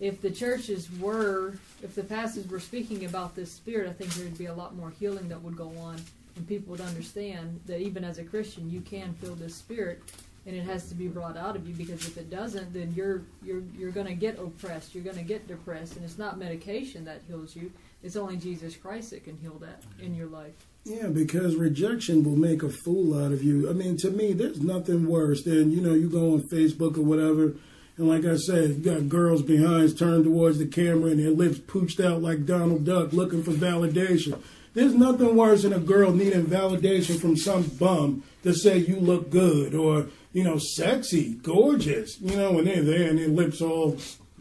[0.00, 4.24] if the churches were, if the pastors were speaking about this spirit, I think there
[4.24, 6.00] would be a lot more healing that would go on,
[6.36, 10.02] and people would understand that even as a Christian, you can feel this spirit,
[10.48, 13.22] and it has to be brought out of you because if it doesn't, then you're
[13.44, 17.04] you're you're going to get oppressed, you're going to get depressed, and it's not medication
[17.04, 17.70] that heals you.
[18.02, 20.54] It's only Jesus Christ that can heal that in your life.
[20.84, 23.68] Yeah, because rejection will make a fool out of you.
[23.68, 27.02] I mean, to me, there's nothing worse than, you know, you go on Facebook or
[27.02, 27.54] whatever,
[27.98, 31.58] and like I said, you got girls behind turned towards the camera and their lips
[31.58, 34.40] pooched out like Donald Duck looking for validation.
[34.72, 39.28] There's nothing worse than a girl needing validation from some bum to say you look
[39.28, 43.96] good or, you know, sexy, gorgeous, you know, when they're there and their lips all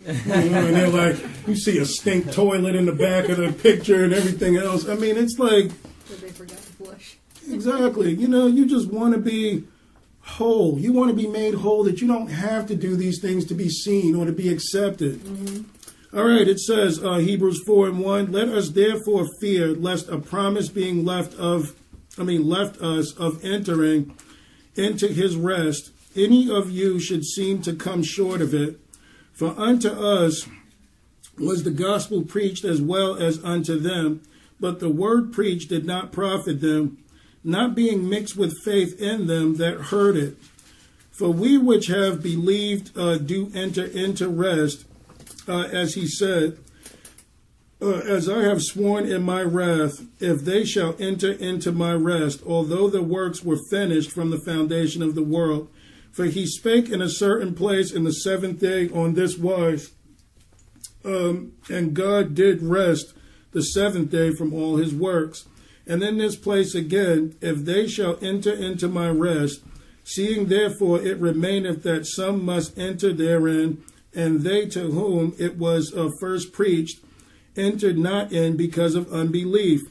[0.06, 3.52] you know, and they're like, you see a stink toilet in the back of the
[3.52, 4.88] picture and everything else.
[4.88, 5.70] I mean, it's like,
[6.08, 7.18] But they forgot to flush.
[7.50, 9.64] exactly, you know, you just want to be
[10.22, 10.78] whole.
[10.80, 13.54] You want to be made whole that you don't have to do these things to
[13.56, 15.22] be seen or to be accepted.
[16.14, 20.20] All right, it says, uh, Hebrews 4 and 1, let us therefore fear lest a
[20.20, 21.76] promise being left of,
[22.18, 24.16] I mean, left us of entering
[24.78, 28.80] into his rest, any of you should seem to come short of it.
[29.34, 30.48] For unto us
[31.38, 34.22] was the gospel preached as well as unto them,
[34.60, 36.98] but the word preached did not profit them,
[37.44, 40.38] not being mixed with faith in them that heard it.
[41.12, 44.86] For we which have believed uh, do enter into rest,
[45.48, 46.58] uh, as he said,
[47.80, 52.42] uh, as I have sworn in my wrath, if they shall enter into my rest,
[52.46, 55.70] although the works were finished from the foundation of the world.
[56.12, 59.92] For he spake in a certain place in the seventh day on this wise,
[61.06, 63.14] um, and God did rest
[63.52, 65.46] the seventh day from all his works.
[65.86, 69.62] And in this place again, if they shall enter into my rest,
[70.04, 73.84] seeing therefore it remaineth that some must enter therein,
[74.16, 77.00] and they to whom it was uh, first preached
[77.58, 79.82] entered not in because of unbelief.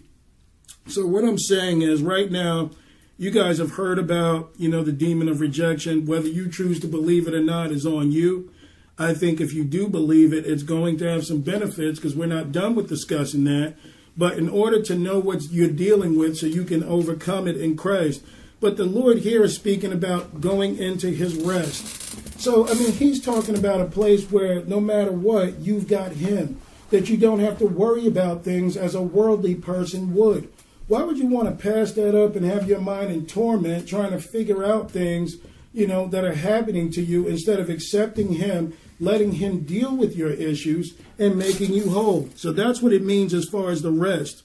[0.87, 2.71] So what I'm saying is right now,
[3.19, 6.07] you guys have heard about, you know, the demon of rejection.
[6.07, 8.53] Whether you choose to believe it or not is on you.
[8.99, 12.27] I think if you do believe it, it's going to have some benefits because we're
[12.27, 13.75] not done with discussing that.
[14.17, 17.77] But in order to know what you're dealing with so you can overcome it in
[17.77, 18.23] Christ.
[18.61, 22.41] But the Lord here is speaking about going into his rest.
[22.41, 26.61] So, I mean, he's talking about a place where no matter what, you've got him.
[26.91, 30.53] That you don't have to worry about things as a worldly person would.
[30.89, 34.13] Why would you want to pass that up and have your mind in torment trying
[34.13, 35.37] to figure out things,
[35.73, 40.15] you know, that are happening to you instead of accepting him, letting him deal with
[40.15, 42.29] your issues and making you whole?
[42.37, 44.45] So that's what it means as far as the rest.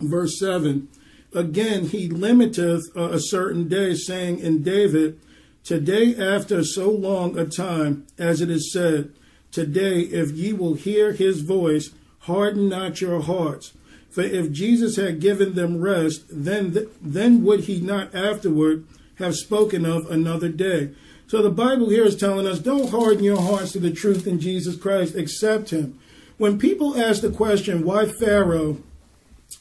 [0.00, 0.88] Verse 7
[1.34, 5.18] Again, he limiteth a certain day, saying in David,
[5.64, 9.12] Today, after so long a time, as it is said,
[9.52, 13.72] Today, if ye will hear his voice, harden not your hearts.
[14.10, 19.34] For if Jesus had given them rest, then th- then would he not afterward have
[19.36, 20.90] spoken of another day.
[21.26, 24.40] So the Bible here is telling us, don't harden your hearts to the truth in
[24.40, 25.98] Jesus Christ, accept him.
[26.38, 28.78] When people ask the question, why Pharaoh,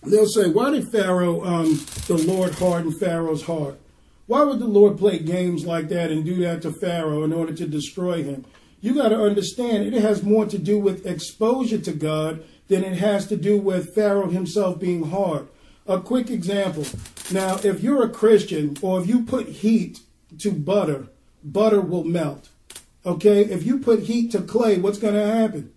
[0.04, 3.80] they'll say, why did Pharaoh, um, the Lord harden Pharaoh's heart?
[4.28, 7.54] Why would the Lord play games like that and do that to Pharaoh in order
[7.54, 8.46] to destroy him?
[8.82, 12.98] You got to understand it has more to do with exposure to God than it
[12.98, 15.48] has to do with Pharaoh himself being hard.
[15.88, 16.86] A quick example.
[17.32, 20.00] Now, if you're a Christian or if you put heat
[20.40, 21.08] to butter,
[21.44, 22.50] butter will melt.
[23.06, 23.46] Okay?
[23.46, 25.74] If you put heat to clay, what's going to happen?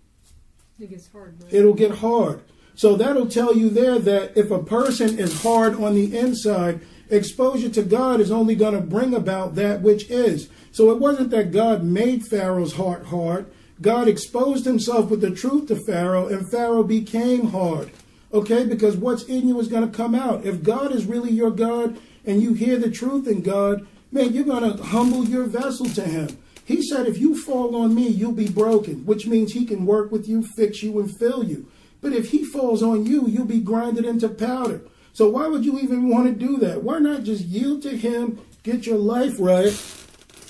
[0.79, 1.41] It gets hard.
[1.43, 1.53] Right?
[1.53, 2.41] It'll get hard.
[2.75, 7.69] So that'll tell you there that if a person is hard on the inside, exposure
[7.69, 10.49] to God is only going to bring about that which is.
[10.75, 13.45] So it wasn't that God made Pharaoh's heart hard.
[13.79, 17.91] God exposed himself with the truth to Pharaoh, and Pharaoh became hard.
[18.33, 20.45] Okay, because what's in you is going to come out.
[20.45, 24.43] If God is really your God and you hear the truth in God, man, you're
[24.43, 26.37] going to humble your vessel to Him.
[26.65, 30.11] He said, if you fall on me, you'll be broken, which means He can work
[30.11, 31.71] with you, fix you, and fill you.
[32.01, 34.81] But if He falls on you, you'll be grinded into powder.
[35.13, 36.83] So why would you even want to do that?
[36.83, 39.71] Why not just yield to Him, get your life right,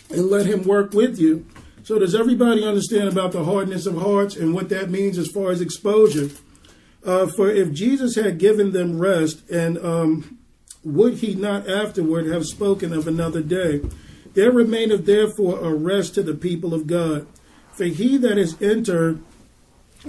[0.10, 1.46] and let Him work with you?
[1.84, 5.52] So does everybody understand about the hardness of hearts and what that means as far
[5.52, 6.30] as exposure?
[7.06, 10.40] Uh, for if Jesus had given them rest, and um,
[10.84, 13.82] would he not afterward have spoken of another day?
[14.34, 17.28] There remaineth therefore a rest to the people of God.
[17.74, 19.22] For he that is entered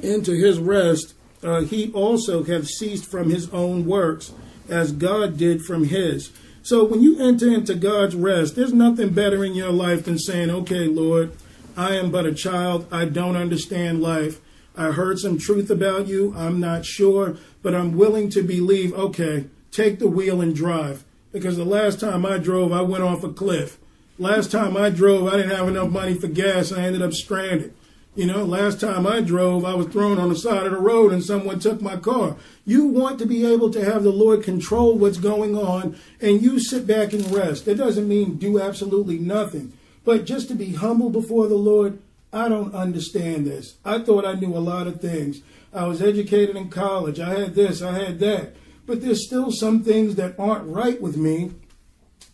[0.02, 4.32] into his rest, uh, he also hath ceased from his own works,
[4.68, 6.32] as God did from his.
[6.66, 10.50] So when you enter into God's rest, there's nothing better in your life than saying,
[10.50, 11.30] okay, Lord,
[11.76, 12.88] I am but a child.
[12.90, 14.40] I don't understand life.
[14.76, 16.34] I heard some truth about you.
[16.36, 21.04] I'm not sure, but I'm willing to believe, okay, take the wheel and drive.
[21.30, 23.78] Because the last time I drove, I went off a cliff.
[24.18, 27.74] Last time I drove, I didn't have enough money for gas I ended up stranded.
[28.16, 31.12] You know, last time I drove, I was thrown on the side of the road
[31.12, 32.36] and someone took my car.
[32.64, 36.58] You want to be able to have the Lord control what's going on and you
[36.58, 37.66] sit back and rest.
[37.66, 39.74] That doesn't mean do absolutely nothing,
[40.04, 41.98] but just to be humble before the Lord
[42.32, 43.76] I don't understand this.
[43.84, 45.40] I thought I knew a lot of things.
[45.72, 47.20] I was educated in college.
[47.20, 48.56] I had this, I had that.
[48.86, 51.52] But there's still some things that aren't right with me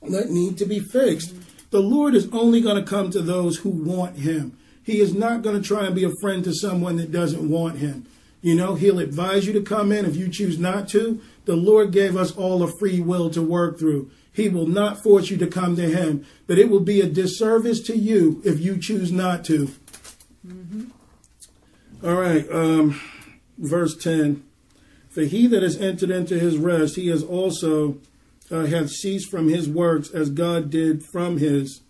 [0.03, 1.35] that need to be fixed.
[1.71, 4.59] The Lord is only going to come to those who want Him.
[4.85, 7.79] He is not going to try and be a friend to someone that doesn't want
[7.79, 8.07] Him.
[8.41, 11.21] You know, He'll advise you to come in if you choose not to.
[11.45, 14.11] The Lord gave us all a free will to work through.
[14.33, 17.81] He will not force you to come to Him, but it will be a disservice
[17.83, 19.71] to you if you choose not to.
[20.47, 20.85] Mm-hmm.
[22.05, 23.01] All right, um,
[23.59, 24.43] verse 10.
[25.09, 27.99] For he that has entered into his rest, he has also
[28.51, 31.83] uh, hath ceased from his works as God did from his.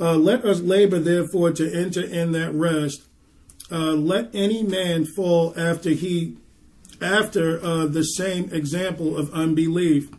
[0.00, 3.02] Uh, let us labor therefore to enter in that rest.
[3.70, 6.36] Uh, let any man fall after he
[7.00, 10.10] after uh, the same example of unbelief.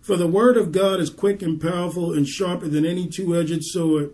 [0.00, 4.10] For the word of God is quick and powerful and sharper than any two-edged sword,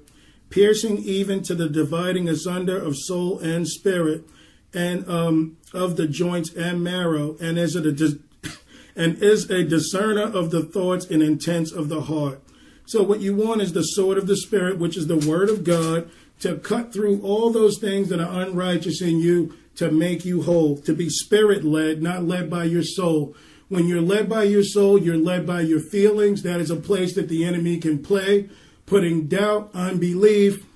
[0.51, 4.25] piercing even to the dividing asunder of soul and spirit,
[4.73, 7.81] and um, of the joints and marrow, and is a
[8.97, 12.41] and is a discerner of the thoughts and intents of the heart.
[12.91, 15.63] So what you want is the sword of the spirit, which is the word of
[15.63, 16.11] God,
[16.41, 20.77] to cut through all those things that are unrighteous in you to make you whole,
[20.79, 23.37] to be spirit led, not led by your soul.
[23.69, 26.43] When you're led by your soul, you're led by your feelings.
[26.43, 28.49] That is a place that the enemy can play
[28.87, 30.67] putting doubt, unbelief,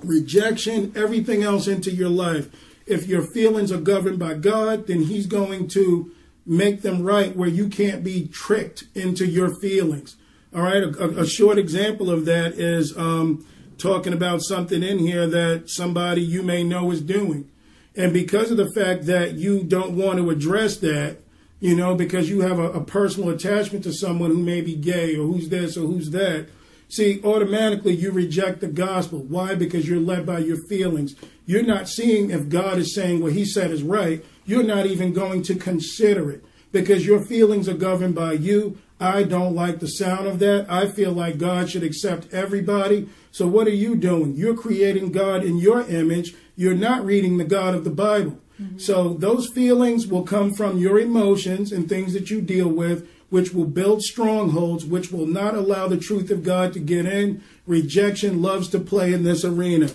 [0.00, 2.48] rejection, everything else into your life.
[2.86, 6.12] If your feelings are governed by God, then He's going to
[6.46, 10.16] make them right where you can't be tricked into your feelings.
[10.54, 13.46] All right, a, a short example of that is um,
[13.78, 17.50] talking about something in here that somebody you may know is doing.
[17.96, 21.18] And because of the fact that you don't want to address that,
[21.60, 25.14] you know, because you have a, a personal attachment to someone who may be gay
[25.16, 26.48] or who's this or who's that,
[26.92, 29.20] See, automatically you reject the gospel.
[29.20, 29.54] Why?
[29.54, 31.14] Because you're led by your feelings.
[31.46, 34.22] You're not seeing if God is saying what he said is right.
[34.44, 38.76] You're not even going to consider it because your feelings are governed by you.
[39.02, 40.66] I don't like the sound of that.
[40.70, 43.08] I feel like God should accept everybody.
[43.30, 44.34] So what are you doing?
[44.34, 46.34] You're creating God in your image.
[46.56, 48.38] You're not reading the God of the Bible.
[48.60, 48.78] Mm-hmm.
[48.78, 53.54] So those feelings will come from your emotions and things that you deal with which
[53.54, 57.42] will build strongholds, which will not allow the truth of God to get in.
[57.66, 59.88] Rejection loves to play in this arena.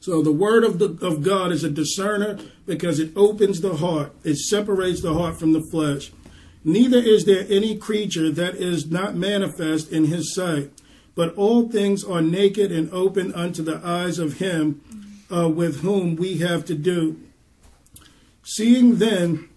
[0.00, 4.14] So the word of, the, of God is a discerner because it opens the heart.
[4.24, 6.10] It separates the heart from the flesh.
[6.66, 10.72] Neither is there any creature that is not manifest in his sight,
[11.14, 14.80] but all things are naked and open unto the eyes of him
[15.32, 17.20] uh, with whom we have to do.
[18.42, 19.48] Seeing then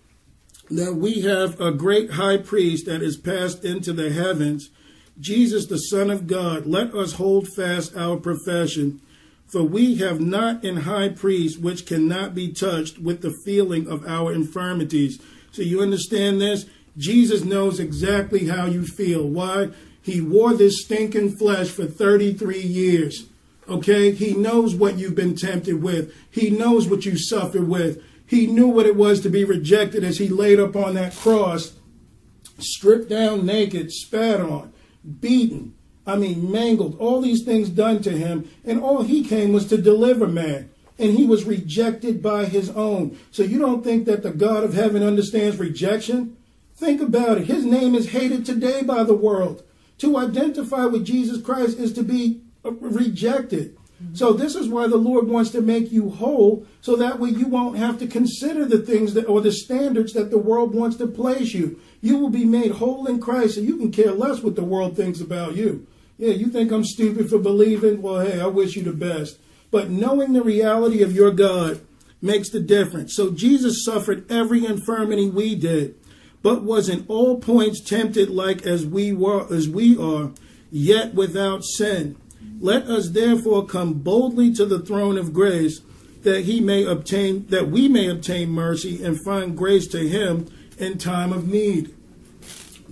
[0.69, 4.69] that we have a great high priest that is passed into the heavens,
[5.19, 9.01] Jesus, the Son of God, let us hold fast our profession.
[9.47, 14.05] For we have not an high priest which cannot be touched with the feeling of
[14.05, 15.19] our infirmities.
[15.51, 16.67] So you understand this?
[16.99, 19.25] Jesus knows exactly how you feel.
[19.25, 19.69] Why?
[20.01, 23.25] He wore this stinking flesh for 33 years.
[23.67, 24.11] Okay?
[24.11, 26.13] He knows what you've been tempted with.
[26.29, 28.03] He knows what you suffered with.
[28.27, 31.73] He knew what it was to be rejected as he laid up on that cross,
[32.59, 34.73] stripped down naked, spat on,
[35.19, 35.73] beaten,
[36.05, 39.77] I mean, mangled, all these things done to him, and all he came was to
[39.77, 40.69] deliver man.
[40.97, 43.17] And he was rejected by his own.
[43.31, 46.35] So you don't think that the God of heaven understands rejection?
[46.79, 47.47] Think about it.
[47.47, 49.63] His name is hated today by the world.
[49.97, 53.75] To identify with Jesus Christ is to be uh, rejected.
[54.13, 57.47] So this is why the Lord wants to make you whole, so that way you
[57.47, 61.07] won't have to consider the things that or the standards that the world wants to
[61.07, 61.81] place you.
[61.99, 64.95] You will be made whole in Christ, and you can care less what the world
[64.95, 65.85] thinks about you.
[66.17, 68.01] Yeah, you think I'm stupid for believing?
[68.01, 69.37] Well, hey, I wish you the best.
[69.69, 71.81] But knowing the reality of your God
[72.21, 73.15] makes the difference.
[73.17, 75.95] So Jesus suffered every infirmity we did,
[76.41, 80.31] but was in all points tempted like as we were as we are,
[80.71, 82.15] yet without sin.
[82.59, 85.81] Let us therefore come boldly to the throne of grace
[86.23, 90.47] that he may obtain that we may obtain mercy and find grace to him
[90.77, 91.95] in time of need.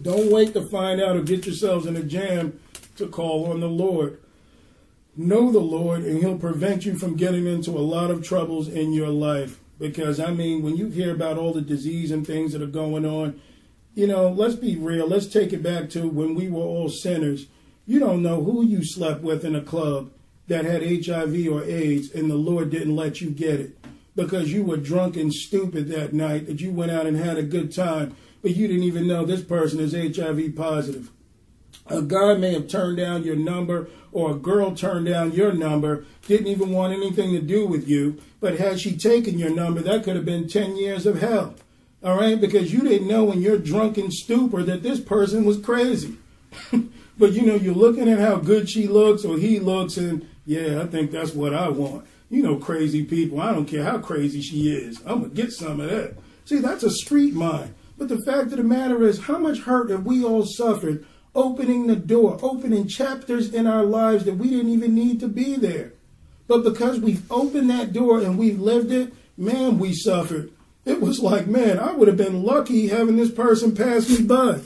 [0.02, 2.60] Don't wait to find out or get yourselves in a jam
[2.98, 4.20] to call on the Lord.
[5.16, 8.94] Know the Lord and he'll prevent you from getting into a lot of troubles in
[8.94, 12.62] your life because I mean when you hear about all the disease and things that
[12.62, 13.40] are going on,
[13.96, 15.08] you know, let's be real.
[15.08, 17.48] Let's take it back to when we were all sinners
[17.88, 20.12] you don't know who you slept with in a club
[20.48, 23.78] that had HIV or AIDS and the Lord didn't let you get it
[24.14, 27.44] because you were drunk and stupid that night that you went out and had a
[27.44, 31.12] good time, but you didn't even know this person is HIV positive.
[31.90, 36.06] A guy may have turned down your number or a girl turned down your number,
[36.28, 40.04] didn't even want anything to do with you, but had she taken your number, that
[40.04, 41.56] could have been 10 years of hell.
[42.04, 42.40] All right?
[42.40, 46.18] Because you didn't know in your drunken stupor that this person was crazy.
[47.18, 50.82] But you know, you're looking at how good she looks or he looks, and yeah,
[50.82, 52.06] I think that's what I want.
[52.30, 53.42] You know, crazy people.
[53.42, 55.02] I don't care how crazy she is.
[55.06, 56.16] I'm gonna get some of that.
[56.46, 57.74] See, that's a street mind.
[57.98, 61.06] But the fact of the matter is, how much hurt have we all suffered
[61.38, 65.56] opening the door, opening chapters in our lives that we didn't even need to be
[65.56, 65.94] there?
[66.48, 70.52] But because we've opened that door and we've lived it, man, we suffered.
[70.86, 74.62] It was like, man, I would have been lucky having this person pass me by.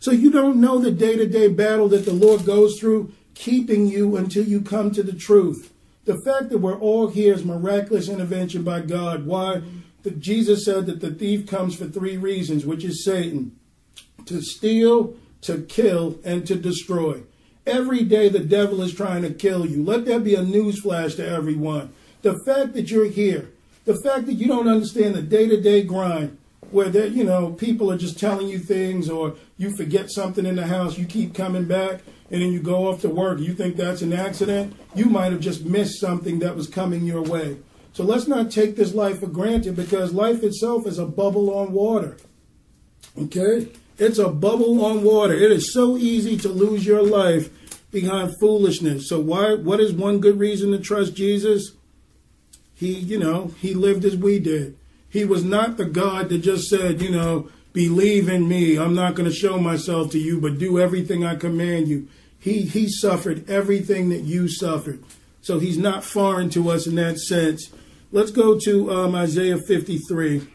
[0.00, 3.86] So you don't know the day to day battle that the Lord goes through, keeping
[3.86, 5.72] you until you come to the truth.
[6.04, 9.24] The fact that we're all here is miraculous intervention by God.
[9.24, 9.62] Why?
[10.02, 13.56] That Jesus said that the thief comes for three reasons, which is Satan
[14.26, 17.22] to steal, to kill, and to destroy.
[17.66, 19.84] Every day the devil is trying to kill you.
[19.84, 21.92] Let that be a newsflash to everyone.
[22.22, 23.50] The fact that you're here,
[23.84, 26.38] the fact that you don't understand the day to day grind,
[26.70, 30.56] where there, you know, people are just telling you things, or you forget something in
[30.56, 32.00] the house, you keep coming back,
[32.30, 33.38] and then you go off to work.
[33.40, 34.74] You think that's an accident?
[34.94, 37.58] You might have just missed something that was coming your way.
[37.92, 41.72] So let's not take this life for granted because life itself is a bubble on
[41.72, 42.16] water.
[43.20, 43.68] Okay?
[44.02, 45.32] It's a bubble on water.
[45.32, 47.50] It is so easy to lose your life
[47.92, 49.08] behind foolishness.
[49.08, 51.72] So why what is one good reason to trust Jesus?
[52.74, 54.76] He, you know, he lived as we did.
[55.08, 58.76] He was not the God that just said, you know, believe in me.
[58.76, 62.08] I'm not going to show myself to you, but do everything I command you.
[62.40, 65.04] He, he suffered everything that you suffered.
[65.42, 67.70] So he's not foreign to us in that sense.
[68.10, 70.48] Let's go to um, Isaiah 53.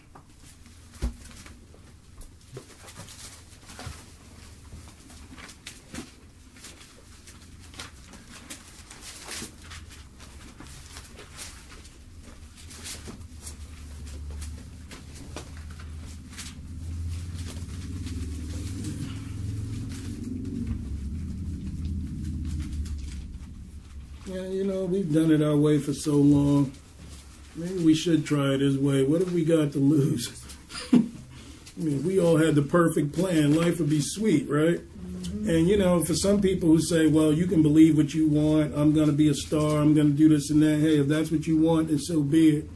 [24.67, 26.71] Know, we've done it our way for so long.
[27.55, 29.03] Maybe we should try it his way.
[29.03, 30.29] What have we got to lose?
[30.93, 30.99] I
[31.77, 33.55] mean, we all had the perfect plan.
[33.55, 34.79] Life would be sweet, right?
[34.79, 35.49] Mm-hmm.
[35.49, 38.75] And, you know, for some people who say, well, you can believe what you want.
[38.75, 39.79] I'm going to be a star.
[39.79, 40.79] I'm going to do this and that.
[40.79, 42.69] Hey, if that's what you want, then so be it.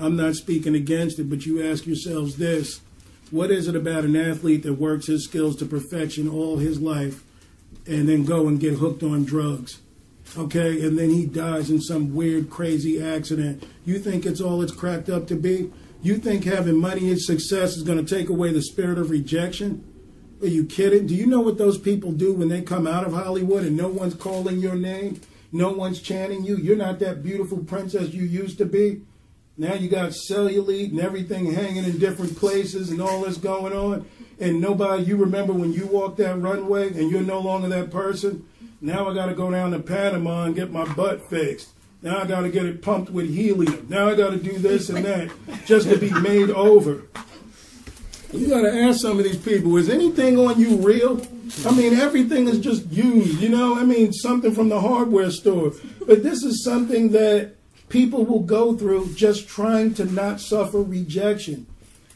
[0.00, 2.80] I'm not speaking against it, but you ask yourselves this
[3.30, 7.24] what is it about an athlete that works his skills to perfection all his life
[7.86, 9.80] and then go and get hooked on drugs?
[10.36, 13.64] Okay, and then he dies in some weird, crazy accident.
[13.84, 15.70] You think it's all it's cracked up to be?
[16.02, 19.84] You think having money and success is going to take away the spirit of rejection?
[20.42, 21.06] Are you kidding?
[21.06, 23.88] Do you know what those people do when they come out of Hollywood and no
[23.88, 25.20] one's calling your name?
[25.52, 26.56] No one's chanting you?
[26.56, 29.02] You're not that beautiful princess you used to be?
[29.56, 34.04] Now you got cellulite and everything hanging in different places and all this going on.
[34.40, 38.46] And nobody, you remember when you walked that runway and you're no longer that person?
[38.84, 41.70] Now I got to go down to Panama and get my butt fixed.
[42.02, 43.86] Now I got to get it pumped with helium.
[43.88, 45.30] Now I got to do this and that
[45.64, 47.04] just to be made over.
[48.30, 51.26] You got to ask some of these people, is anything on you real?
[51.64, 53.74] I mean, everything is just used, you know?
[53.74, 55.72] I mean, something from the hardware store.
[56.06, 57.54] But this is something that
[57.88, 61.66] people will go through just trying to not suffer rejection.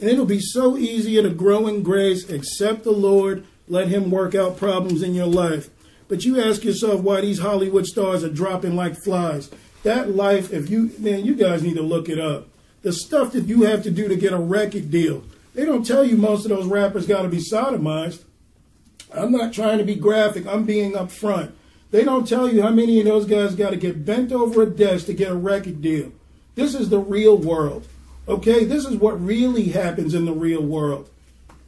[0.00, 4.34] And it'll be so easier to grow in grace, accept the Lord, let Him work
[4.34, 5.70] out problems in your life.
[6.08, 9.50] But you ask yourself why these Hollywood stars are dropping like flies.
[9.82, 12.48] That life, if you, man, you guys need to look it up.
[12.82, 15.22] The stuff that you have to do to get a record deal.
[15.54, 18.22] They don't tell you most of those rappers got to be sodomized.
[19.12, 21.52] I'm not trying to be graphic, I'm being upfront.
[21.90, 24.66] They don't tell you how many of those guys got to get bent over a
[24.66, 26.12] desk to get a record deal.
[26.54, 27.86] This is the real world.
[28.26, 31.08] Okay, this is what really happens in the real world.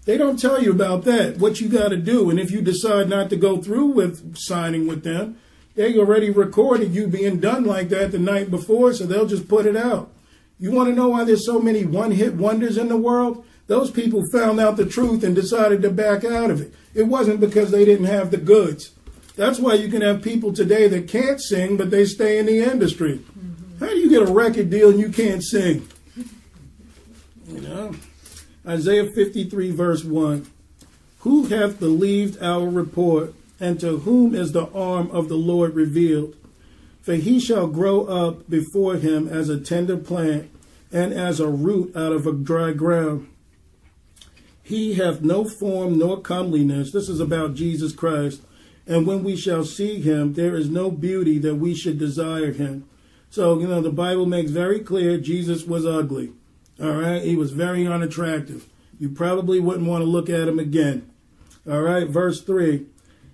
[0.04, 2.30] They don't tell you about that, what you got to do.
[2.30, 5.38] And if you decide not to go through with signing with them,
[5.74, 9.66] they already recorded you being done like that the night before, so they'll just put
[9.66, 10.10] it out.
[10.58, 13.44] You want to know why there's so many one hit wonders in the world?
[13.66, 16.74] Those people found out the truth and decided to back out of it.
[16.92, 18.90] It wasn't because they didn't have the goods.
[19.36, 22.58] That's why you can have people today that can't sing, but they stay in the
[22.58, 23.18] industry.
[23.18, 23.84] Mm-hmm.
[23.84, 25.88] How do you get a record deal and you can't sing?
[27.46, 27.94] You know?
[28.70, 30.46] Isaiah 53, verse 1.
[31.20, 36.36] Who hath believed our report, and to whom is the arm of the Lord revealed?
[37.02, 40.50] For he shall grow up before him as a tender plant,
[40.92, 43.28] and as a root out of a dry ground.
[44.62, 46.92] He hath no form nor comeliness.
[46.92, 48.40] This is about Jesus Christ.
[48.86, 52.88] And when we shall see him, there is no beauty that we should desire him.
[53.30, 56.34] So, you know, the Bible makes very clear Jesus was ugly.
[56.80, 57.22] All right.
[57.22, 58.66] He was very unattractive.
[58.98, 61.10] You probably wouldn't want to look at him again.
[61.68, 62.08] All right.
[62.08, 62.86] Verse 3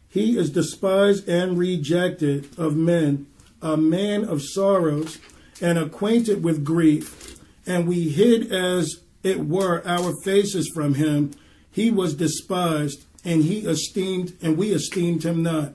[0.08, 3.26] He is despised and rejected of men,
[3.62, 5.18] a man of sorrows
[5.60, 7.40] and acquainted with grief.
[7.66, 11.32] And we hid as it were our faces from him.
[11.70, 15.72] He was despised and he esteemed, and we esteemed him not.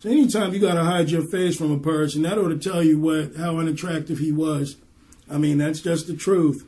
[0.00, 2.82] So anytime you got to hide your face from a person, that ought to tell
[2.82, 4.76] you what how unattractive he was.
[5.30, 6.66] I mean, that's just the truth.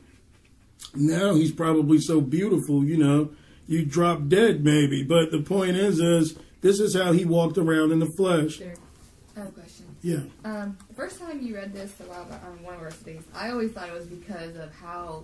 [0.95, 3.31] Now he's probably so beautiful, you know,
[3.67, 5.03] you drop dead maybe.
[5.03, 8.57] But the point is, is this is how he walked around in the flesh.
[8.57, 8.73] Sure.
[9.35, 9.95] I have a question.
[10.01, 10.21] Yeah.
[10.43, 13.23] Um, the first time you read this a while back on one of our studies,
[13.33, 15.23] I always thought it was because of how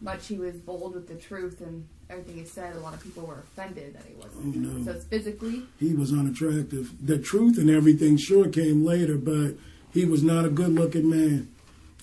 [0.00, 2.74] much he was bold with the truth and everything he said.
[2.74, 4.56] A lot of people were offended that he wasn't.
[4.56, 4.84] Oh, no.
[4.84, 5.62] So it's physically.
[5.78, 7.06] He was unattractive.
[7.06, 9.54] The truth and everything sure came later, but
[9.92, 11.48] he was not a good looking man.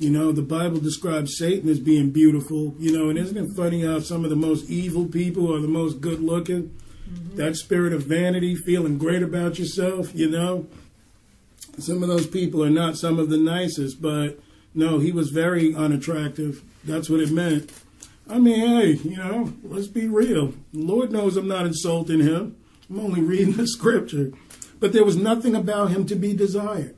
[0.03, 3.55] You know, the Bible describes Satan as being beautiful, you know, and isn't it mm-hmm.
[3.55, 6.77] funny how some of the most evil people are the most good looking?
[7.09, 7.37] Mm-hmm.
[7.37, 10.67] That spirit of vanity, feeling great about yourself, you know.
[11.77, 14.37] Some of those people are not some of the nicest, but
[14.75, 16.63] no, he was very unattractive.
[16.83, 17.71] That's what it meant.
[18.29, 20.53] I mean, hey, you know, let's be real.
[20.73, 22.57] Lord knows I'm not insulting him.
[22.89, 24.33] I'm only reading the scripture.
[24.81, 26.93] But there was nothing about him to be desired.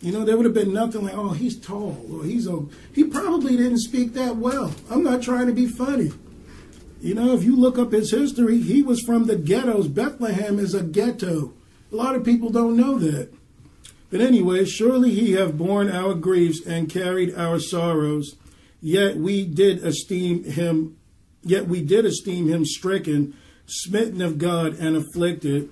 [0.00, 2.64] You know, there would have been nothing like, oh, he's tall or he's a.
[2.94, 4.74] He probably didn't speak that well.
[4.90, 6.12] I'm not trying to be funny.
[7.00, 9.88] You know, if you look up his history, he was from the ghettos.
[9.88, 11.52] Bethlehem is a ghetto.
[11.92, 13.32] A lot of people don't know that.
[14.10, 18.36] But anyway, surely he have borne our griefs and carried our sorrows.
[18.80, 20.96] Yet we did esteem him,
[21.42, 23.36] yet we did esteem him stricken,
[23.66, 25.70] smitten of God, and afflicted.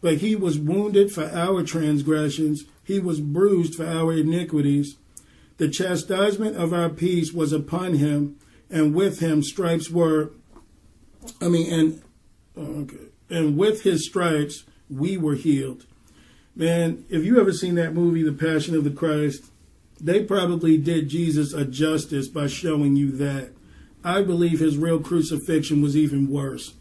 [0.00, 4.96] But he was wounded for our transgressions, he was bruised for our iniquities.
[5.56, 8.36] The chastisement of our peace was upon him,
[8.70, 10.30] and with him stripes were.
[11.40, 12.02] I mean, and
[12.56, 12.96] oh, okay,
[13.30, 15.86] and with his stripes we were healed.
[16.54, 19.46] Man, if you ever seen that movie, The Passion of the Christ,
[20.00, 23.50] they probably did Jesus a justice by showing you that.
[24.04, 26.74] I believe his real crucifixion was even worse.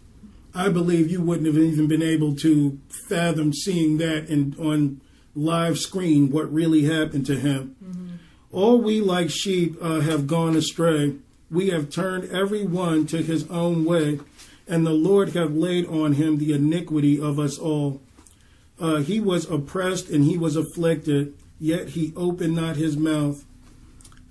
[0.53, 5.01] I believe you wouldn't have even been able to fathom seeing that in, on
[5.35, 8.19] live screen what really happened to him.
[8.51, 11.15] All we like sheep uh, have gone astray.
[11.49, 14.19] We have turned every one to his own way,
[14.68, 18.01] and the Lord have laid on him the iniquity of us all.
[18.80, 23.43] Uh, he was oppressed and he was afflicted, yet he opened not his mouth.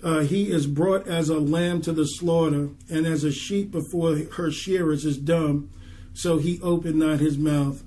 [0.03, 4.17] Uh, he is brought as a lamb to the slaughter, and as a sheep before
[4.37, 5.71] her shearers is dumb,
[6.13, 7.85] so he opened not his mouth.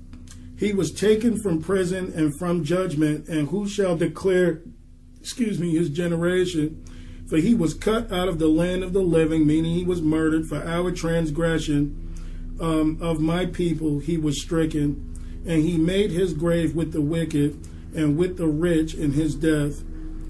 [0.58, 4.62] He was taken from prison and from judgment, and who shall declare,
[5.20, 6.82] excuse me, his generation?
[7.28, 10.46] For he was cut out of the land of the living, meaning he was murdered
[10.46, 12.14] for our transgression
[12.60, 13.98] um, of my people.
[13.98, 18.94] He was stricken, and he made his grave with the wicked and with the rich
[18.94, 19.82] in his death,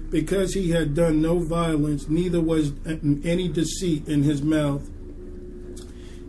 [0.09, 4.89] because he had done no violence, neither was any deceit in his mouth.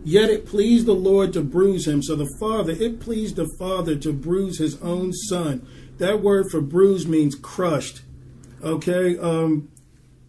[0.03, 2.01] Yet it pleased the Lord to bruise him.
[2.01, 5.67] So the Father, it pleased the Father to bruise his own Son.
[5.97, 8.01] That word for bruise means crushed.
[8.63, 9.17] Okay?
[9.17, 9.69] Um,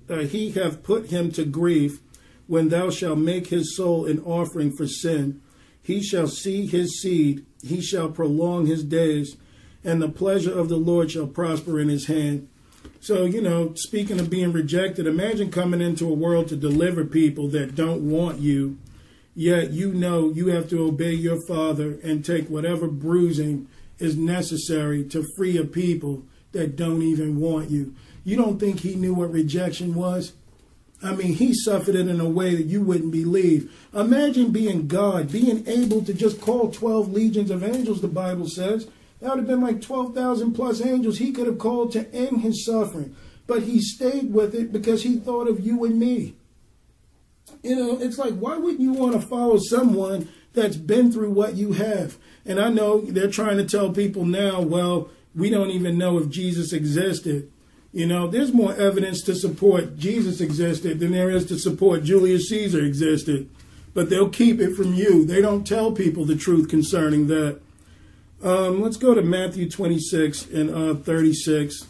[0.08, 2.00] uh, he hath put him to grief
[2.48, 5.40] when thou shalt make his soul an offering for sin.
[5.82, 9.36] He shall see his seed, he shall prolong his days,
[9.84, 12.48] and the pleasure of the Lord shall prosper in his hand.
[13.00, 17.48] So, you know, speaking of being rejected, imagine coming into a world to deliver people
[17.48, 18.78] that don't want you,
[19.40, 23.66] yet you know you have to obey your Father and take whatever bruising
[23.98, 26.22] is necessary to free a people
[26.52, 27.94] that don't even want you.
[28.22, 30.34] You don't think he knew what rejection was?
[31.02, 33.72] I mean, he suffered it in a way that you wouldn't believe.
[33.94, 38.88] Imagine being God, being able to just call 12 legions of angels, the Bible says.
[39.20, 42.66] That would have been like 12,000 plus angels he could have called to end his
[42.66, 43.16] suffering.
[43.46, 46.34] But he stayed with it because he thought of you and me.
[47.62, 51.54] You know, it's like, why wouldn't you want to follow someone that's been through what
[51.54, 52.16] you have?
[52.46, 56.28] And I know they're trying to tell people now, well, we don't even know if
[56.30, 57.50] Jesus existed.
[57.92, 62.48] You know, there's more evidence to support Jesus existed than there is to support Julius
[62.48, 63.50] Caesar existed.
[63.92, 65.24] But they'll keep it from you.
[65.24, 67.60] They don't tell people the truth concerning that.
[68.42, 71.86] Um, let's go to Matthew 26 and uh, 36.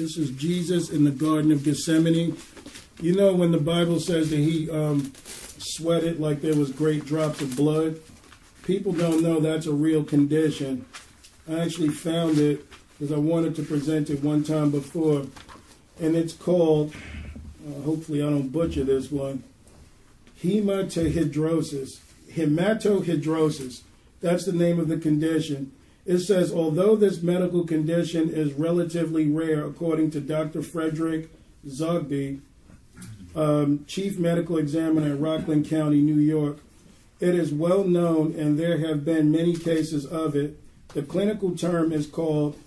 [0.00, 2.34] This is Jesus in the Garden of Gethsemane.
[3.02, 5.12] You know when the Bible says that he um,
[5.58, 8.00] sweated like there was great drops of blood?
[8.62, 10.86] People don't know that's a real condition.
[11.46, 12.64] I actually found it
[13.00, 15.24] because I wanted to present it one time before,
[15.98, 16.94] and it's called,
[17.66, 19.42] uh, hopefully I don't butcher this one,
[20.44, 22.00] hematohidrosis.
[22.34, 23.80] Hematohidrosis.
[24.20, 25.72] That's the name of the condition.
[26.04, 30.60] It says, although this medical condition is relatively rare, according to Dr.
[30.60, 31.30] Frederick
[31.66, 32.40] Zugibe,
[33.34, 36.58] um, Chief Medical Examiner in Rockland County, New York,
[37.18, 40.58] it is well known and there have been many cases of it.
[40.88, 42.58] The clinical term is called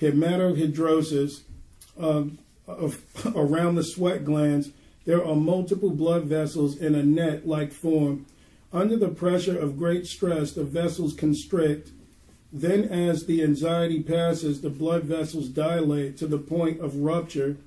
[0.00, 1.42] hematohidrosis.
[1.98, 3.02] Um, of,
[3.34, 4.70] around the sweat glands,
[5.04, 8.26] there are multiple blood vessels in a net like form.
[8.72, 11.90] Under the pressure of great stress, the vessels constrict
[12.52, 17.58] then, as the anxiety passes, the blood vessels dilate to the point of rupture.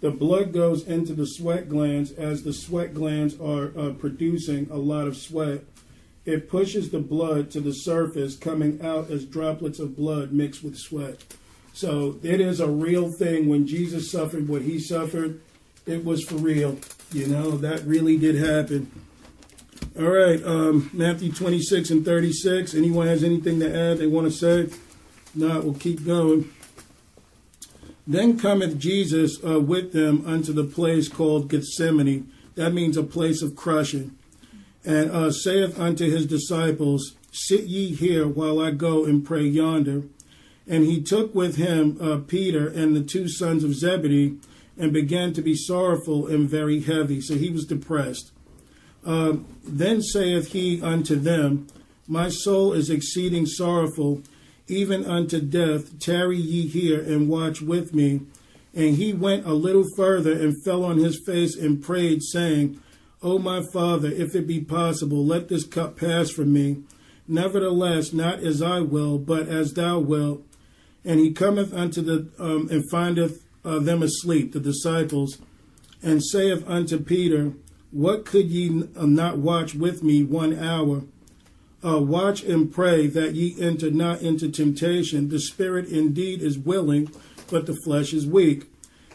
[0.00, 4.76] The blood goes into the sweat glands as the sweat glands are uh, producing a
[4.76, 5.64] lot of sweat.
[6.24, 10.76] It pushes the blood to the surface, coming out as droplets of blood mixed with
[10.76, 11.24] sweat.
[11.72, 13.48] So, it is a real thing.
[13.48, 15.40] When Jesus suffered what he suffered,
[15.86, 16.78] it was for real.
[17.12, 18.90] You know, that really did happen.
[19.98, 22.74] All right, um, Matthew 26 and 36.
[22.74, 24.74] Anyone has anything to add they want to say?
[25.34, 26.50] Not, we'll keep going.
[28.06, 32.30] Then cometh Jesus uh, with them unto the place called Gethsemane.
[32.54, 34.16] That means a place of crushing.
[34.84, 40.02] And uh, saith unto his disciples, Sit ye here while I go and pray yonder.
[40.68, 44.38] And he took with him uh, Peter and the two sons of Zebedee
[44.78, 47.20] and began to be sorrowful and very heavy.
[47.20, 48.32] So he was depressed.
[49.04, 51.66] Uh, then saith he unto them,
[52.06, 54.22] My soul is exceeding sorrowful,
[54.68, 55.98] even unto death.
[55.98, 58.20] Tarry ye here and watch with me.
[58.74, 62.80] And he went a little further and fell on his face and prayed, saying,
[63.22, 66.82] O my Father, if it be possible, let this cup pass from me.
[67.28, 70.44] Nevertheless, not as I will, but as thou wilt.
[71.04, 75.38] And he cometh unto the um, and findeth uh, them asleep, the disciples,
[76.02, 77.52] and saith unto Peter,
[77.90, 81.02] what could ye uh, not watch with me one hour?
[81.84, 85.28] Uh, watch and pray that ye enter not into temptation.
[85.28, 87.10] The spirit indeed is willing,
[87.50, 88.66] but the flesh is weak.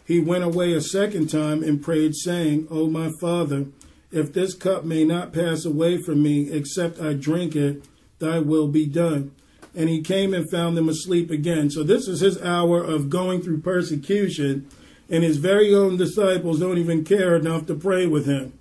[0.06, 3.68] He went away a second time and prayed, saying, O my Father,
[4.12, 7.84] if this cup may not pass away from me, except I drink it,
[8.20, 9.32] thy will be done.
[9.78, 11.70] And he came and found them asleep again.
[11.70, 14.68] So this is his hour of going through persecution,
[15.10, 18.54] and his very own disciples don't even care enough to pray with him.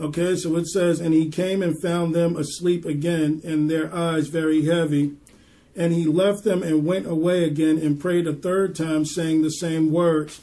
[0.00, 4.28] Okay, so it says, And he came and found them asleep again, and their eyes
[4.28, 5.12] very heavy.
[5.76, 9.50] And he left them and went away again and prayed a third time, saying the
[9.50, 10.40] same words.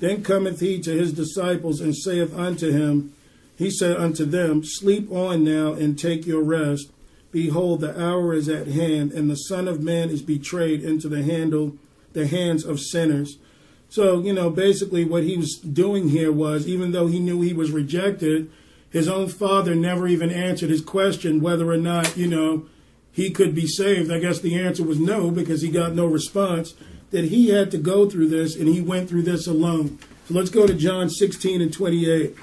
[0.00, 3.14] Then cometh he to his disciples and saith unto him,
[3.56, 6.90] He said unto them, Sleep on now and take your rest,
[7.36, 11.22] Behold, the hour is at hand, and the Son of Man is betrayed into the
[11.22, 11.76] handle,
[12.14, 13.36] the hands of sinners.
[13.90, 17.52] So, you know, basically what he was doing here was, even though he knew he
[17.52, 18.50] was rejected,
[18.88, 22.64] his own father never even answered his question whether or not, you know,
[23.12, 24.10] he could be saved.
[24.10, 26.72] I guess the answer was no because he got no response.
[27.10, 29.98] That he had to go through this and he went through this alone.
[30.26, 32.34] So let's go to John 16 and 28.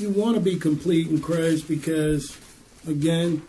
[0.00, 2.38] You want to be complete in Christ because,
[2.88, 3.42] again,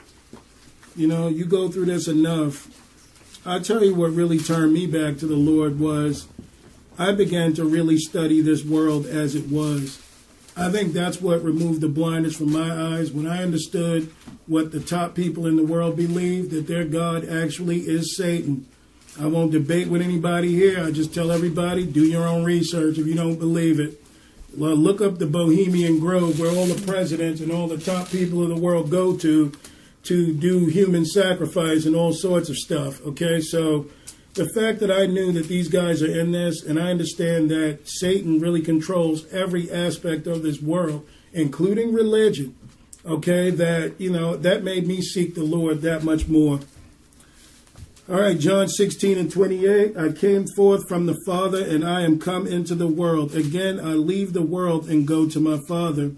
[0.95, 2.67] you know, you go through this enough.
[3.45, 6.27] I tell you what really turned me back to the Lord was
[6.99, 10.01] I began to really study this world as it was.
[10.57, 14.11] I think that's what removed the blindness from my eyes when I understood
[14.47, 18.67] what the top people in the world believe that their God actually is Satan.
[19.19, 20.83] I won't debate with anybody here.
[20.83, 24.00] I just tell everybody do your own research if you don't believe it.
[24.55, 28.43] Well, look up the Bohemian Grove where all the presidents and all the top people
[28.43, 29.51] of the world go to
[30.03, 33.01] to do human sacrifice and all sorts of stuff.
[33.05, 33.85] Okay, so
[34.33, 37.79] the fact that I knew that these guys are in this and I understand that
[37.85, 42.55] Satan really controls every aspect of this world, including religion,
[43.05, 46.59] okay, that, you know, that made me seek the Lord that much more.
[48.09, 49.95] All right, John 16 and 28.
[49.95, 53.35] I came forth from the Father, and I am come into the world.
[53.35, 56.13] Again, I leave the world and go to my Father.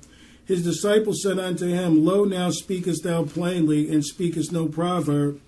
[0.46, 5.42] His disciples said unto him, Lo, now speakest thou plainly, and speakest no proverb.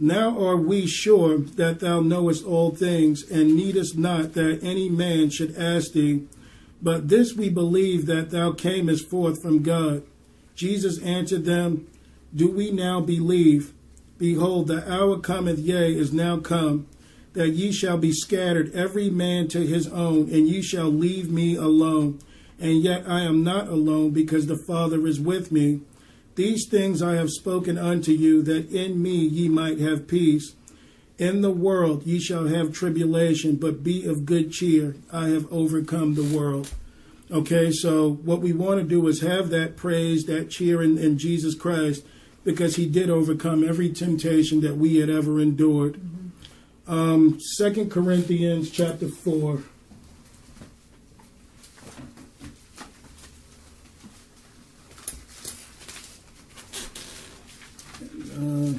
[0.00, 5.30] Now are we sure that thou knowest all things, and needest not that any man
[5.30, 6.26] should ask thee.
[6.82, 10.02] But this we believe that thou camest forth from God.
[10.56, 11.86] Jesus answered them,
[12.34, 13.74] Do we now believe?
[14.18, 16.88] Behold, the hour cometh, yea, is now come,
[17.34, 21.54] that ye shall be scattered, every man to his own, and ye shall leave me
[21.54, 22.18] alone.
[22.58, 25.80] And yet I am not alone, because the Father is with me.
[26.34, 30.54] These things I have spoken unto you, that in me ye might have peace.
[31.16, 34.96] In the world ye shall have tribulation, but be of good cheer.
[35.12, 36.72] I have overcome the world.
[37.30, 41.18] Okay, so what we want to do is have that praise, that cheer in, in
[41.18, 42.04] Jesus Christ
[42.48, 46.00] because he did overcome every temptation that we had ever endured.
[46.86, 49.62] Um, 2 Corinthians chapter 4.
[58.34, 58.78] Uh,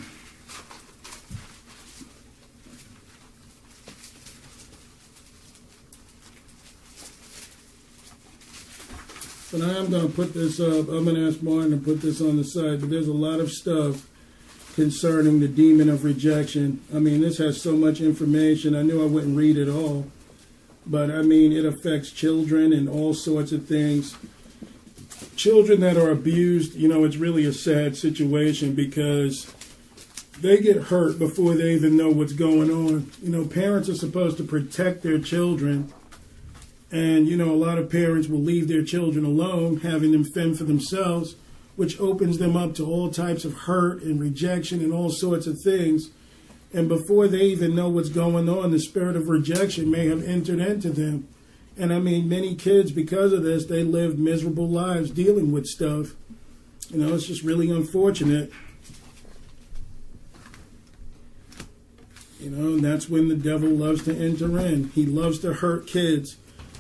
[9.52, 10.90] But I am going to put this up.
[10.90, 12.82] I'm going to ask Martin to put this on the side.
[12.82, 14.08] But there's a lot of stuff
[14.76, 16.82] concerning the demon of rejection.
[16.94, 18.76] I mean, this has so much information.
[18.76, 20.06] I knew I wouldn't read it all.
[20.86, 24.16] But I mean, it affects children and all sorts of things.
[25.36, 29.52] Children that are abused, you know, it's really a sad situation because
[30.40, 33.12] they get hurt before they even know what's going on.
[33.22, 35.92] You know, parents are supposed to protect their children
[36.92, 40.58] and, you know, a lot of parents will leave their children alone, having them fend
[40.58, 41.36] for themselves,
[41.76, 45.62] which opens them up to all types of hurt and rejection and all sorts of
[45.64, 46.10] things.
[46.74, 50.60] And before they even know what's going on, the spirit of rejection may have entered
[50.60, 51.28] into them.
[51.78, 56.16] And I mean, many kids, because of this, they live miserable lives dealing with stuff.
[56.90, 58.52] You know, it's just really unfortunate.
[62.40, 64.90] You know, and that's when the devil loves to enter in.
[64.90, 66.38] He loves to hurt kids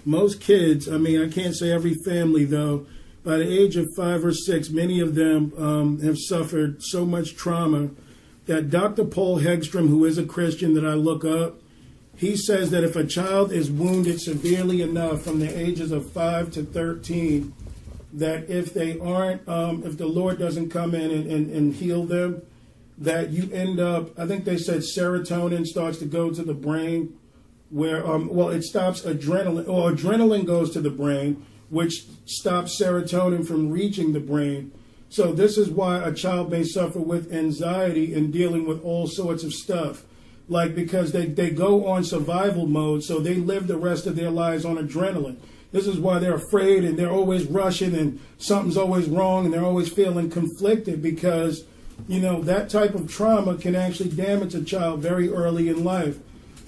[0.09, 2.87] most kids, I mean, I can't say every family though,
[3.23, 7.35] by the age of five or six, many of them um, have suffered so much
[7.35, 7.91] trauma
[8.47, 9.05] that Dr.
[9.05, 11.59] Paul Hegstrom, who is a Christian that I look up,
[12.15, 16.51] he says that if a child is wounded severely enough from the ages of 5
[16.51, 17.53] to 13,
[18.13, 22.05] that if they aren't, um, if the Lord doesn't come in and, and, and heal
[22.05, 22.41] them,
[22.97, 27.17] that you end up, I think they said serotonin starts to go to the brain
[27.69, 33.45] where um, well it stops adrenaline or adrenaline goes to the brain which stops serotonin
[33.47, 34.71] from reaching the brain.
[35.09, 39.43] So this is why a child may suffer with anxiety and dealing with all sorts
[39.43, 40.03] of stuff.
[40.47, 44.31] Like because they, they go on survival mode so they live the rest of their
[44.31, 45.37] lives on adrenaline.
[45.71, 49.63] This is why they're afraid and they're always rushing and something's always wrong and they're
[49.63, 51.65] always feeling conflicted because
[52.07, 56.17] you know that type of trauma can actually damage a child very early in life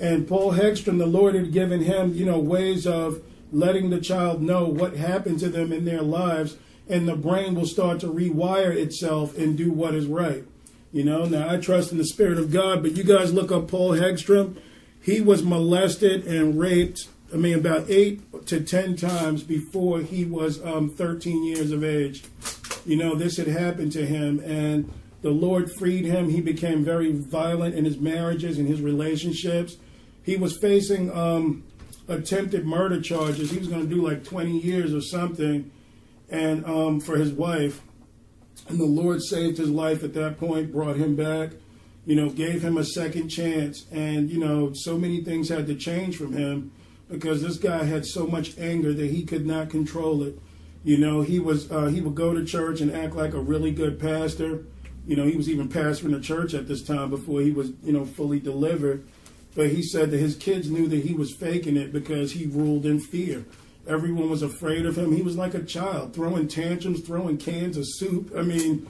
[0.02, 3.22] and Paul Hegstrom, the Lord had given him, you know, ways of
[3.52, 6.58] letting the child know what happened to them in their lives
[6.92, 10.44] and the brain will start to rewire itself and do what is right.
[10.92, 13.70] You know, now I trust in the Spirit of God, but you guys look up
[13.70, 14.58] Paul Hegstrom.
[15.02, 20.62] He was molested and raped, I mean, about eight to ten times before he was
[20.66, 22.24] um, 13 years of age.
[22.86, 24.92] You know, this had happened to him, and
[25.22, 26.30] the Lord freed him.
[26.30, 29.78] He became very violent in his marriages and his relationships.
[30.24, 31.64] He was facing um,
[32.08, 33.52] attempted murder charges.
[33.52, 35.72] He was going to do like 20 years or something,
[36.30, 37.82] and um, for his wife.
[38.70, 41.52] And the Lord saved his life at that point, brought him back,
[42.06, 43.86] you know, gave him a second chance.
[43.92, 46.72] And, you know, so many things had to change from him
[47.10, 50.40] because this guy had so much anger that he could not control it.
[50.84, 53.72] You know, he was uh, he would go to church and act like a really
[53.72, 54.66] good pastor.
[55.06, 57.92] You know, he was even pastoring a church at this time before he was, you
[57.92, 59.06] know, fully delivered.
[59.56, 62.86] But he said that his kids knew that he was faking it because he ruled
[62.86, 63.46] in fear.
[63.88, 65.12] Everyone was afraid of him.
[65.12, 68.32] He was like a child, throwing tantrums, throwing cans of soup.
[68.38, 68.88] I mean,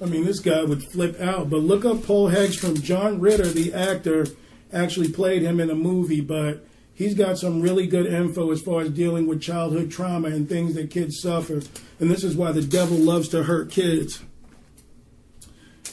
[0.00, 1.48] I mean, this guy would flip out.
[1.50, 2.82] But look up Paul Hegstrom.
[2.82, 4.26] John Ritter, the actor,
[4.72, 8.82] actually played him in a movie, but he's got some really good info as far
[8.82, 11.62] as dealing with childhood trauma and things that kids suffer.
[12.00, 14.22] And this is why the devil loves to hurt kids.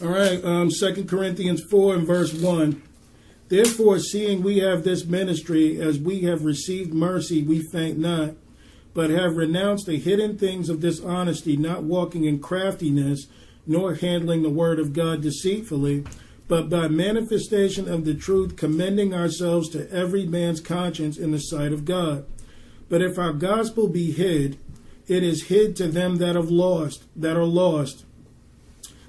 [0.01, 2.81] All right, um, 2 Corinthians 4 and verse 1.
[3.55, 8.33] Therefore, seeing we have this ministry, as we have received mercy, we faint not,
[8.93, 13.27] but have renounced the hidden things of dishonesty, not walking in craftiness,
[13.65, 16.03] nor handling the word of God deceitfully,
[16.49, 21.71] but by manifestation of the truth, commending ourselves to every man's conscience in the sight
[21.71, 22.25] of God.
[22.89, 24.59] But if our gospel be hid,
[25.07, 28.03] it is hid to them that have lost, that are lost.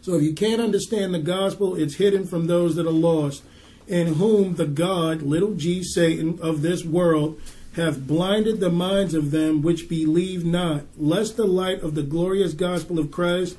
[0.02, 3.42] So if you can't understand the gospel, it's hidden from those that are lost
[3.86, 7.40] in whom the God, little g Satan, of this world
[7.76, 12.54] hath blinded the minds of them which believe not, lest the light of the glorious
[12.54, 13.56] gospel of Christ,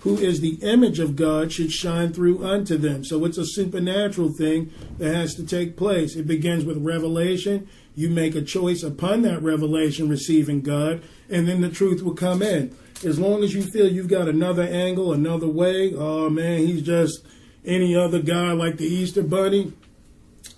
[0.00, 3.04] who is the image of God, should shine through unto them.
[3.04, 6.16] So it's a supernatural thing that has to take place.
[6.16, 7.68] It begins with revelation.
[7.94, 12.42] You make a choice upon that revelation, receiving God, and then the truth will come
[12.42, 12.74] in.
[13.04, 17.24] As long as you feel you've got another angle, another way, oh man, he's just
[17.64, 19.72] any other guy like the Easter Bunny,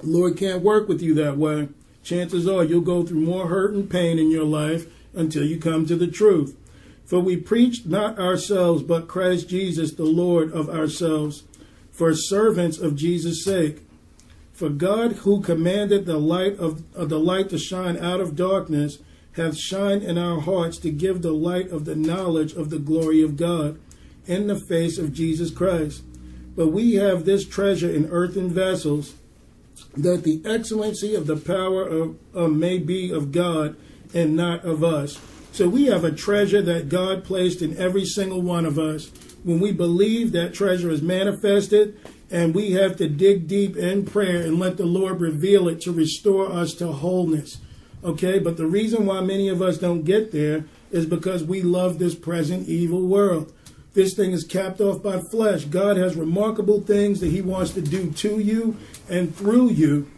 [0.02, 1.68] Lord can't work with you that way.
[2.02, 5.86] Chances are you'll go through more hurt and pain in your life until you come
[5.86, 6.56] to the truth.
[7.04, 11.44] For we preach not ourselves, but Christ Jesus, the Lord of ourselves,
[11.90, 13.82] for servants of Jesus' sake.
[14.52, 18.98] For God, who commanded the light of, of the light to shine out of darkness,
[19.32, 23.22] hath shined in our hearts to give the light of the knowledge of the glory
[23.22, 23.78] of God
[24.26, 26.02] in the face of Jesus Christ.
[26.54, 29.14] But we have this treasure in earthen vessels,
[29.96, 33.76] that the excellency of the power of, uh, may be of God
[34.14, 35.18] and not of us.
[35.52, 39.10] So we have a treasure that God placed in every single one of us.
[39.44, 41.96] When we believe that treasure is manifested,
[42.30, 45.92] and we have to dig deep in prayer and let the Lord reveal it to
[45.92, 47.58] restore us to wholeness.
[48.02, 51.98] Okay, but the reason why many of us don't get there is because we love
[51.98, 53.52] this present evil world.
[53.94, 55.64] This thing is capped off by flesh.
[55.64, 58.76] God has remarkable things that He wants to do to you
[59.08, 60.10] and through you.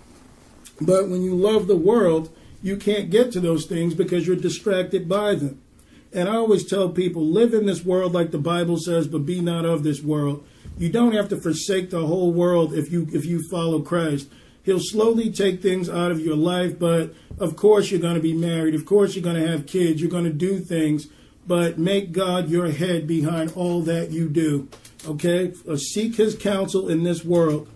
[0.81, 5.09] But when you love the world, you can't get to those things because you're distracted
[5.09, 5.61] by them.
[6.13, 9.41] And I always tell people live in this world like the Bible says, but be
[9.41, 10.47] not of this world.
[10.79, 14.29] You don't have to forsake the whole world if you if you follow Christ.
[14.63, 18.33] He'll slowly take things out of your life, but of course you're going to be
[18.33, 18.75] married.
[18.75, 20.01] Of course you're going to have kids.
[20.01, 21.09] You're going to do things
[21.47, 24.69] but make God your head behind all that you do.
[25.07, 25.53] Okay?
[25.69, 27.69] Uh, seek his counsel in this world.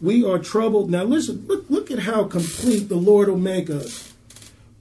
[0.00, 0.90] We are troubled.
[0.90, 4.12] Now listen, look, look at how complete the Lord will make us.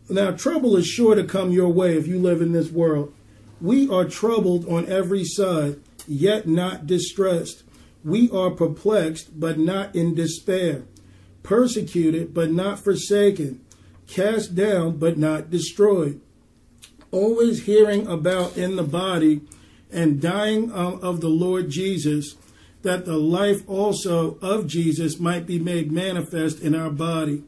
[0.10, 3.14] Now, trouble is sure to come your way if you live in this world.
[3.60, 7.64] We are troubled on every side, yet not distressed.
[8.06, 10.84] We are perplexed, but not in despair.
[11.44, 13.60] Persecuted, but not forsaken.
[14.08, 16.22] Cast down, but not destroyed
[17.12, 19.42] always hearing about in the body
[19.92, 22.36] and dying of the Lord Jesus,
[22.82, 27.44] that the life also of Jesus might be made manifest in our body.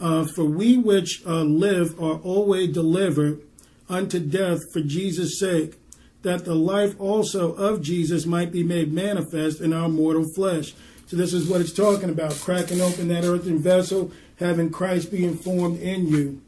[0.00, 3.40] Uh, for we which uh, live are always delivered
[3.88, 5.78] unto death for Jesus' sake,
[6.22, 10.74] that the life also of Jesus might be made manifest in our mortal flesh.
[11.06, 15.36] So this is what it's talking about, cracking open that earthen vessel, having Christ being
[15.36, 16.40] formed in you.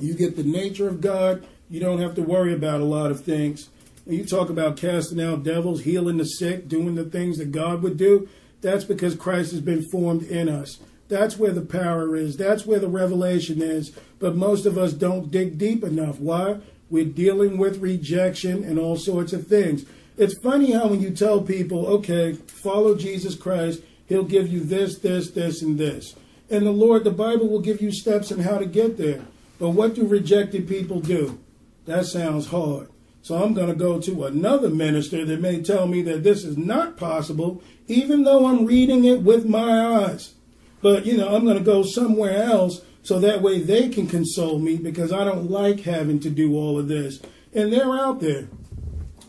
[0.00, 3.24] You get the nature of God, you don't have to worry about a lot of
[3.24, 3.68] things.
[4.06, 7.96] You talk about casting out devils, healing the sick, doing the things that God would
[7.96, 8.28] do,
[8.60, 10.78] that's because Christ has been formed in us.
[11.08, 12.36] That's where the power is.
[12.36, 13.90] That's where the revelation is.
[14.20, 16.20] But most of us don't dig deep enough.
[16.20, 16.58] Why?
[16.90, 19.84] We're dealing with rejection and all sorts of things.
[20.16, 25.00] It's funny how when you tell people, okay, follow Jesus Christ, he'll give you this,
[25.00, 26.14] this, this, and this.
[26.48, 29.24] And the Lord, the Bible will give you steps on how to get there.
[29.58, 31.40] But what do rejected people do?
[31.86, 32.88] That sounds hard.
[33.22, 36.58] So I'm going to go to another minister that may tell me that this is
[36.58, 40.34] not possible, even though I'm reading it with my eyes.
[40.82, 44.58] But, you know, I'm going to go somewhere else so that way they can console
[44.58, 47.20] me because I don't like having to do all of this.
[47.54, 48.48] And they're out there.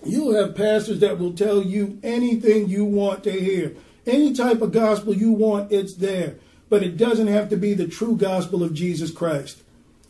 [0.05, 3.75] You'll have pastors that will tell you anything you want to hear.
[4.05, 6.35] Any type of gospel you want, it's there.
[6.69, 9.63] But it doesn't have to be the true gospel of Jesus Christ.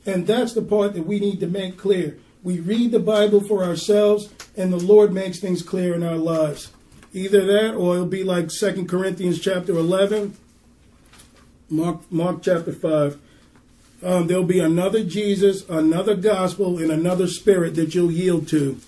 [0.05, 2.17] And that's the part that we need to make clear.
[2.45, 6.71] We read the Bible for ourselves, and the Lord makes things clear in our lives.
[7.11, 10.37] Either that, or it'll be like 2 Corinthians chapter 11,
[11.71, 13.19] Mark, Mark chapter 5.
[14.03, 18.79] Um, there'll be another Jesus, another gospel, and another spirit that you'll yield to.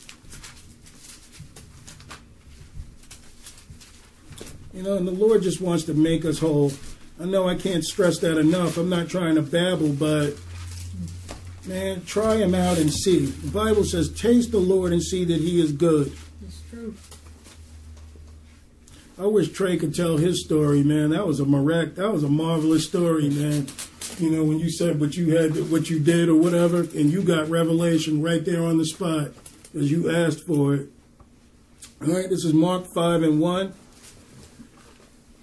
[4.72, 6.74] You know, and the Lord just wants to make us whole.
[7.20, 8.78] I know I can't stress that enough.
[8.78, 10.36] I'm not trying to babble, but
[11.68, 13.26] man, try him out and see.
[13.26, 16.16] The Bible says, taste the Lord and see that he is good.
[16.46, 16.96] It's true.
[19.20, 21.10] I wish Trey could tell his story, man.
[21.10, 23.68] That was a mirac- that was a marvelous story, man.
[24.20, 27.22] You know, when you said what you had, what you did, or whatever, and you
[27.24, 29.32] got revelation right there on the spot
[29.64, 30.90] because you asked for it.
[32.02, 33.74] All right, this is Mark five and one.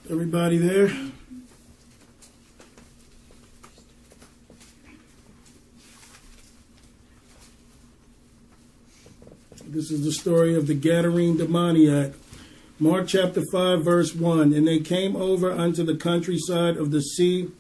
[0.09, 0.91] Everybody there?
[9.75, 12.13] This is the story of the Gadarene demoniac.
[12.79, 14.53] Mark chapter 5, verse 1.
[14.53, 17.51] And they came over unto the countryside of the sea,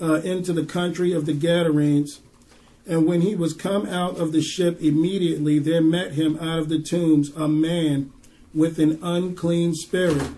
[0.00, 2.18] uh, into the country of the Gadarenes.
[2.84, 6.68] And when he was come out of the ship, immediately there met him out of
[6.68, 8.12] the tombs a man
[8.52, 10.30] with an unclean spirit,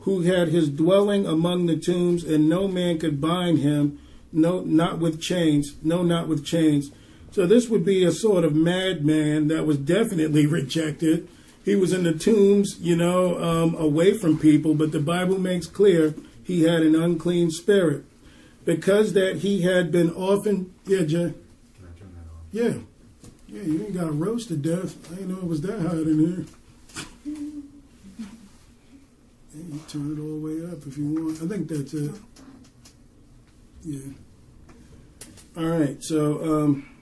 [0.00, 3.98] who had his dwelling among the tombs, and no man could bind him,
[4.32, 6.92] no, not with chains, no, not with chains.
[7.36, 11.28] So this would be a sort of madman that was definitely rejected.
[11.66, 15.66] He was in the tombs, you know, um, away from people, but the Bible makes
[15.66, 18.06] clear he had an unclean spirit.
[18.64, 21.34] Because that he had been often, yeah, Jay?
[22.52, 22.78] Yeah.
[23.48, 24.96] Yeah, you ain't got a roast to death.
[25.12, 26.46] I didn't know it was that hot in here.
[29.54, 31.42] Yeah, you turn it all the way up if you want.
[31.42, 32.14] I think that's it.
[33.84, 34.00] Yeah.
[35.54, 36.95] All right, so um,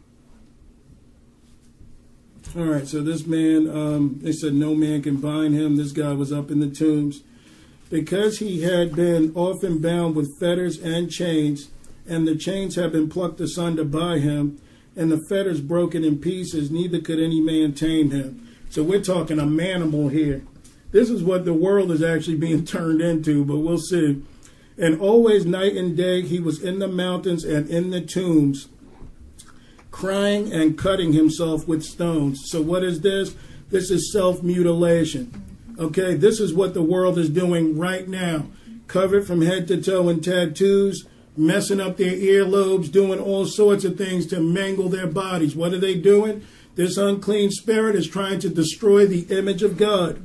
[2.56, 5.76] all right, so this man, um, they said no man can bind him.
[5.76, 7.22] This guy was up in the tombs.
[7.90, 11.70] Because he had been often bound with fetters and chains,
[12.08, 14.60] and the chains had been plucked asunder by him,
[14.94, 18.48] and the fetters broken in pieces, neither could any man tame him.
[18.70, 20.44] So we're talking a manimal here.
[20.92, 24.22] This is what the world is actually being turned into, but we'll see.
[24.78, 28.68] And always night and day he was in the mountains and in the tombs,
[29.94, 32.42] crying and cutting himself with stones.
[32.46, 33.36] So, what is this?
[33.70, 35.30] This is self mutilation.
[35.78, 38.46] Okay, this is what the world is doing right now.
[38.88, 41.06] Covered from head to toe in tattoos,
[41.36, 45.54] messing up their earlobes, doing all sorts of things to mangle their bodies.
[45.54, 46.44] What are they doing?
[46.74, 50.20] This unclean spirit is trying to destroy the image of God.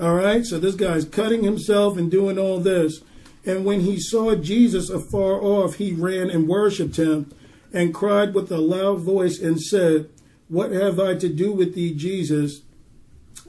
[0.00, 3.00] All right, so this guy's cutting himself and doing all this.
[3.46, 7.32] And when he saw Jesus afar off, he ran and worshipped him
[7.72, 10.08] and cried with a loud voice and said,
[10.48, 12.62] What have I to do with thee, Jesus,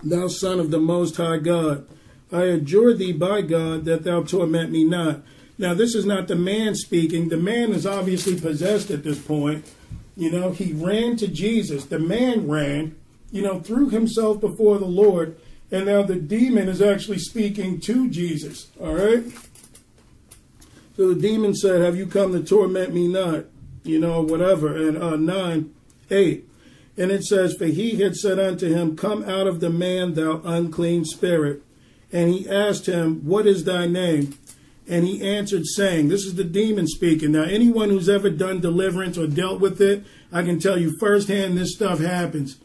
[0.03, 1.87] thou Son of the Most High God?
[2.31, 5.21] I adjure thee by God that thou torment me not.
[5.57, 7.29] Now, this is not the man speaking.
[7.29, 9.65] The man is obviously possessed at this point.
[10.15, 11.85] You know, he ran to Jesus.
[11.85, 12.95] The man ran,
[13.31, 15.37] you know, threw himself before the Lord.
[15.71, 18.67] And now the demon is actually speaking to Jesus.
[18.79, 19.23] All right?
[20.95, 23.45] So the demon said, Have you come to torment me not?
[23.84, 24.76] You know, whatever.
[24.76, 25.73] And uh, 9,
[26.10, 26.49] 8.
[26.97, 30.41] And it says, For he had said unto him, Come out of the man, thou
[30.43, 31.64] unclean spirit.
[32.11, 34.38] And he asked him, What is thy name?
[34.88, 37.31] And he answered, saying, This is the demon speaking.
[37.31, 41.57] Now, anyone who's ever done deliverance or dealt with it, I can tell you firsthand
[41.57, 42.57] this stuff happens.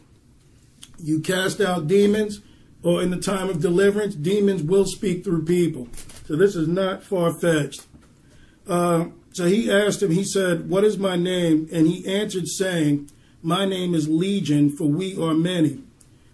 [0.97, 2.41] You cast out demons,
[2.81, 5.87] or in the time of deliverance, demons will speak through people.
[6.27, 7.85] So this is not far fetched.
[8.67, 9.05] Uh,
[9.35, 11.67] so he asked him, he said, What is my name?
[11.69, 13.09] And he answered, saying,
[13.43, 15.83] My name is Legion, for we are many.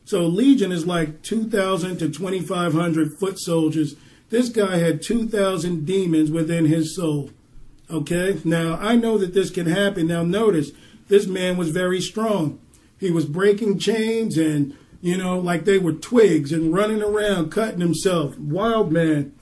[0.05, 3.95] So Legion is like 2,000 to 2,500 foot soldiers.
[4.29, 7.31] This guy had 2,000 demons within his soul.
[7.89, 8.39] Okay?
[8.43, 10.05] Now, I know that this can happen.
[10.05, 10.69] Now, notice,
[11.07, 12.59] this man was very strong.
[12.99, 17.81] He was breaking chains and, you know, like they were twigs and running around, cutting
[17.81, 18.37] himself.
[18.37, 19.33] Wild man.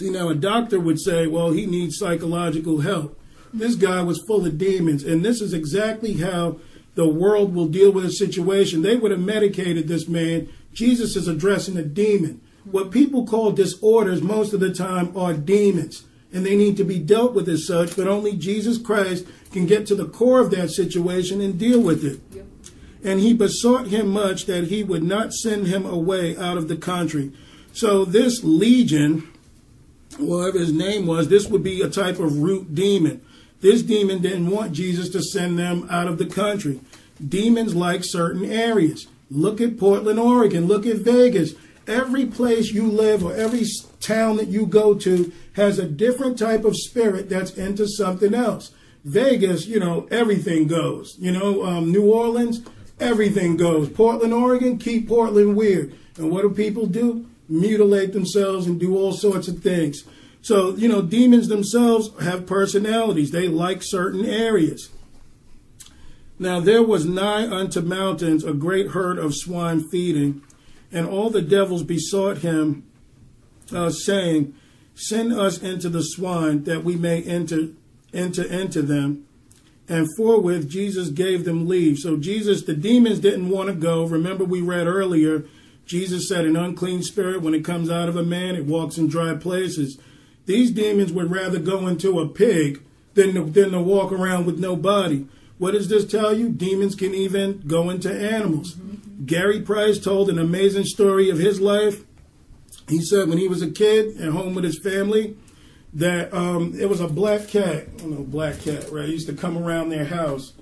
[0.00, 3.20] See, now a doctor would say, well, he needs psychological help.
[3.52, 6.56] This guy was full of demons, and this is exactly how
[6.94, 8.80] the world will deal with a situation.
[8.80, 10.48] They would have medicated this man.
[10.72, 12.40] Jesus is addressing a demon.
[12.64, 16.98] What people call disorders most of the time are demons, and they need to be
[16.98, 20.70] dealt with as such, but only Jesus Christ can get to the core of that
[20.70, 22.22] situation and deal with it.
[23.04, 26.76] And he besought him much that he would not send him away out of the
[26.76, 27.32] country.
[27.74, 29.28] So this legion,
[30.18, 33.22] whatever his name was, this would be a type of root demon.
[33.60, 36.80] This demon didn't want Jesus to send them out of the country.
[37.26, 39.06] Demons like certain areas.
[39.30, 40.66] Look at Portland, Oregon.
[40.66, 41.54] Look at Vegas.
[41.86, 43.64] Every place you live or every
[44.00, 48.72] town that you go to has a different type of spirit that's into something else.
[49.04, 51.16] Vegas, you know, everything goes.
[51.18, 52.62] You know, um, New Orleans,
[52.98, 53.88] everything goes.
[53.88, 55.94] Portland, Oregon, keep Portland weird.
[56.16, 57.26] And what do people do?
[57.50, 60.04] Mutilate themselves and do all sorts of things.
[60.40, 63.30] So, you know, demons themselves have personalities.
[63.30, 64.88] They like certain areas.
[66.38, 70.40] Now there was nigh unto mountains a great herd of swine feeding,
[70.90, 72.84] and all the devils besought him,
[73.72, 74.54] uh, saying,
[74.94, 77.68] Send us into the swine that we may enter
[78.12, 79.26] enter into them.
[79.88, 81.98] And forthwith Jesus gave them leave.
[81.98, 84.04] So Jesus, the demons didn't want to go.
[84.04, 85.44] Remember, we read earlier,
[85.90, 89.08] Jesus said, An unclean spirit, when it comes out of a man, it walks in
[89.08, 89.98] dry places.
[90.46, 92.80] These demons would rather go into a pig
[93.14, 95.26] than to, than to walk around with no body.
[95.58, 96.48] What does this tell you?
[96.48, 98.76] Demons can even go into animals.
[98.76, 99.24] Mm-hmm.
[99.24, 102.04] Gary Price told an amazing story of his life.
[102.88, 105.36] He said when he was a kid at home with his family,
[105.92, 107.96] that um, it was a black cat.
[107.96, 109.06] Don't know, black cat, right?
[109.06, 110.52] He used to come around their house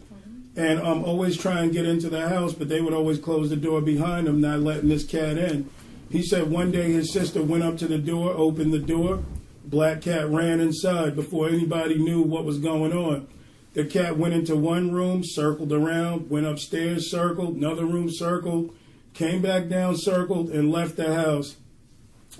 [0.58, 3.56] and um, always try and get into the house, but they would always close the
[3.56, 5.70] door behind him, not letting this cat in.
[6.10, 9.22] He said one day his sister went up to the door, opened the door.
[9.64, 13.28] Black cat ran inside before anybody knew what was going on.
[13.74, 18.74] The cat went into one room, circled around, went upstairs, circled, another room, circled,
[19.14, 21.56] came back down, circled, and left the house.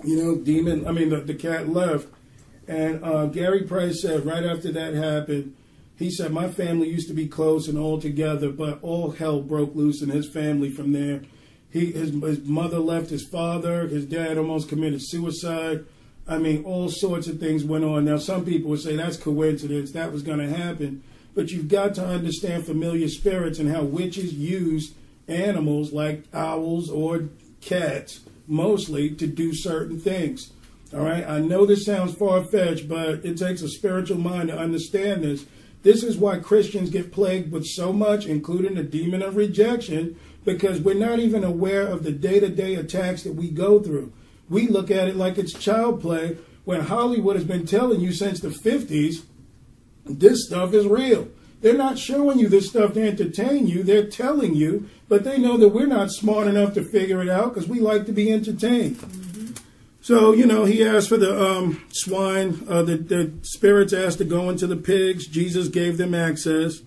[0.03, 2.09] You know, demon, I mean, the, the cat left.
[2.67, 5.55] And uh, Gary Price said right after that happened,
[5.99, 9.75] he said, My family used to be close and all together, but all hell broke
[9.75, 11.23] loose in his family from there.
[11.69, 15.85] He, his, his mother left his father, his dad almost committed suicide.
[16.25, 18.05] I mean, all sorts of things went on.
[18.05, 21.03] Now, some people would say that's coincidence, that was going to happen.
[21.35, 24.93] But you've got to understand familiar spirits and how witches use
[25.27, 27.25] animals like owls or
[27.61, 30.51] cats mostly to do certain things.
[30.93, 34.57] All right, I know this sounds far fetched, but it takes a spiritual mind to
[34.57, 35.45] understand this.
[35.81, 40.81] This is why Christians get plagued with so much, including the demon of rejection, because
[40.81, 44.11] we're not even aware of the day to day attacks that we go through.
[44.49, 48.39] We look at it like it's child play when Hollywood has been telling you since
[48.39, 49.23] the 50s
[50.05, 51.27] this stuff is real.
[51.61, 53.83] They're not showing you this stuff to entertain you.
[53.83, 57.53] They're telling you, but they know that we're not smart enough to figure it out
[57.53, 58.97] because we like to be entertained.
[60.09, 62.65] So, you know, he asked for the um, swine.
[62.67, 65.27] Uh, the, the spirits asked to go into the pigs.
[65.27, 66.81] Jesus gave them access.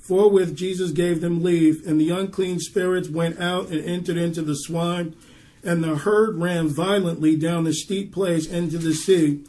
[0.00, 4.56] Forthwith, Jesus gave them leave, and the unclean spirits went out and entered into the
[4.56, 5.14] swine,
[5.62, 9.44] and the herd ran violently down the steep place into the sea.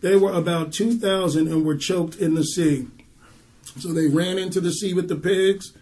[0.00, 2.86] They were about 2,000 and were choked in the sea.
[3.78, 5.74] So they ran into the sea with the pigs,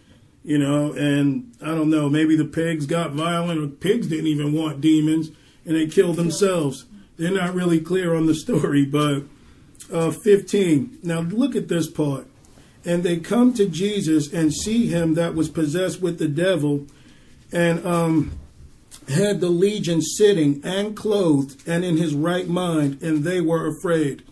[0.43, 4.51] you know, and I don't know, maybe the pigs got violent or pigs didn't even
[4.51, 5.31] want demons
[5.65, 6.85] and they killed themselves.
[7.19, 9.23] They're not really clear on the story, but
[9.91, 10.99] uh, 15.
[11.03, 12.25] Now look at this part.
[12.85, 16.87] And they come to Jesus and see him that was possessed with the devil
[17.51, 18.39] and um,
[19.09, 24.23] had the legion sitting and clothed and in his right mind, and they were afraid.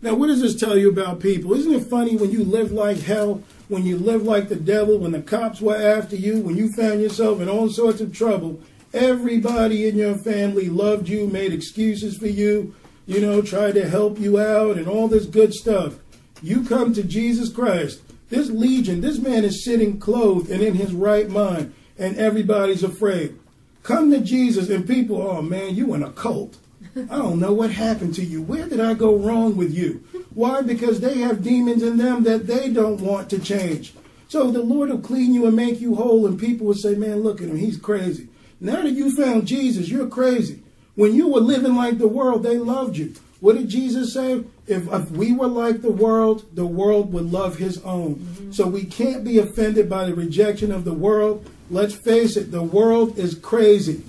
[0.00, 1.52] Now, what does this tell you about people?
[1.52, 5.12] Isn't it funny when you live like hell, when you live like the devil, when
[5.12, 8.62] the cops were after you, when you found yourself in all sorts of trouble?
[8.92, 12.74] Everybody in your family loved you, made excuses for you,
[13.06, 15.94] you know, tried to help you out, and all this good stuff.
[16.42, 18.00] You come to Jesus Christ.
[18.30, 23.38] This legion, this man is sitting clothed and in his right mind, and everybody's afraid.
[23.84, 26.58] Come to Jesus, and people, oh man, you in a cult.
[26.96, 28.42] I don't know what happened to you.
[28.42, 30.02] Where did I go wrong with you?
[30.34, 30.62] Why?
[30.62, 33.94] Because they have demons in them that they don't want to change.
[34.28, 37.22] So the Lord will clean you and make you whole, and people will say, Man,
[37.22, 38.28] look at him, he's crazy.
[38.60, 40.62] Now that you found Jesus, you're crazy.
[40.94, 43.14] When you were living like the world, they loved you.
[43.40, 44.44] What did Jesus say?
[44.66, 48.16] If, if we were like the world, the world would love his own.
[48.16, 48.52] Mm-hmm.
[48.52, 51.48] So we can't be offended by the rejection of the world.
[51.70, 54.02] Let's face it, the world is crazy.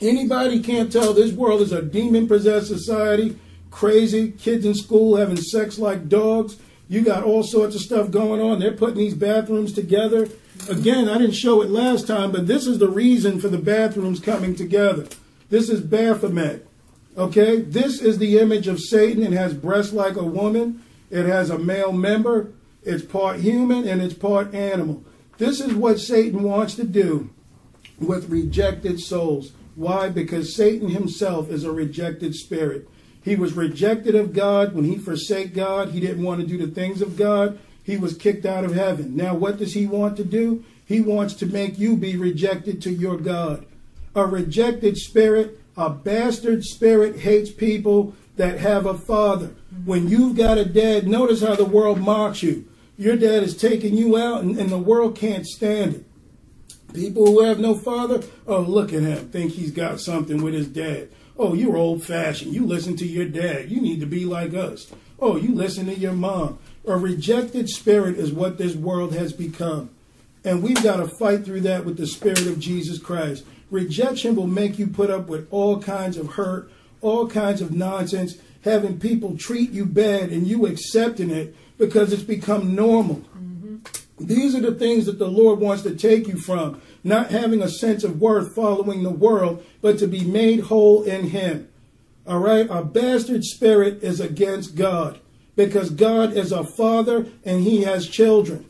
[0.00, 3.38] Anybody can't tell this world is a demon possessed society,
[3.70, 6.56] crazy, kids in school having sex like dogs.
[6.88, 8.58] You got all sorts of stuff going on.
[8.58, 10.28] They're putting these bathrooms together.
[10.68, 14.20] Again, I didn't show it last time, but this is the reason for the bathrooms
[14.20, 15.08] coming together.
[15.50, 16.66] This is Baphomet.
[17.16, 17.60] Okay?
[17.60, 19.22] This is the image of Satan.
[19.22, 22.52] It has breasts like a woman, it has a male member,
[22.84, 25.04] it's part human and it's part animal.
[25.38, 27.30] This is what Satan wants to do
[27.98, 29.52] with rejected souls.
[29.74, 30.08] Why?
[30.08, 32.88] Because Satan himself is a rejected spirit.
[33.22, 35.90] He was rejected of God when he forsake God.
[35.90, 37.58] He didn't want to do the things of God.
[37.82, 39.16] He was kicked out of heaven.
[39.16, 40.64] Now, what does he want to do?
[40.84, 43.66] He wants to make you be rejected to your God.
[44.14, 49.54] A rejected spirit, a bastard spirit hates people that have a father.
[49.84, 52.68] When you've got a dad, notice how the world mocks you.
[52.98, 56.04] Your dad is taking you out, and, and the world can't stand it.
[56.92, 60.68] People who have no father, oh, look at him, think he's got something with his
[60.68, 61.08] dad.
[61.38, 62.54] Oh, you're old fashioned.
[62.54, 63.70] You listen to your dad.
[63.70, 64.92] You need to be like us.
[65.18, 66.58] Oh, you listen to your mom.
[66.84, 69.90] A rejected spirit is what this world has become.
[70.44, 73.44] And we've got to fight through that with the spirit of Jesus Christ.
[73.70, 78.36] Rejection will make you put up with all kinds of hurt, all kinds of nonsense,
[78.64, 83.22] having people treat you bad and you accepting it because it's become normal.
[83.36, 83.76] Mm-hmm.
[84.18, 86.82] These are the things that the Lord wants to take you from.
[87.04, 91.28] Not having a sense of worth following the world, but to be made whole in
[91.28, 91.68] Him.
[92.26, 92.66] All right?
[92.68, 95.20] A bastard spirit is against God
[95.56, 98.68] because God is a father and He has children.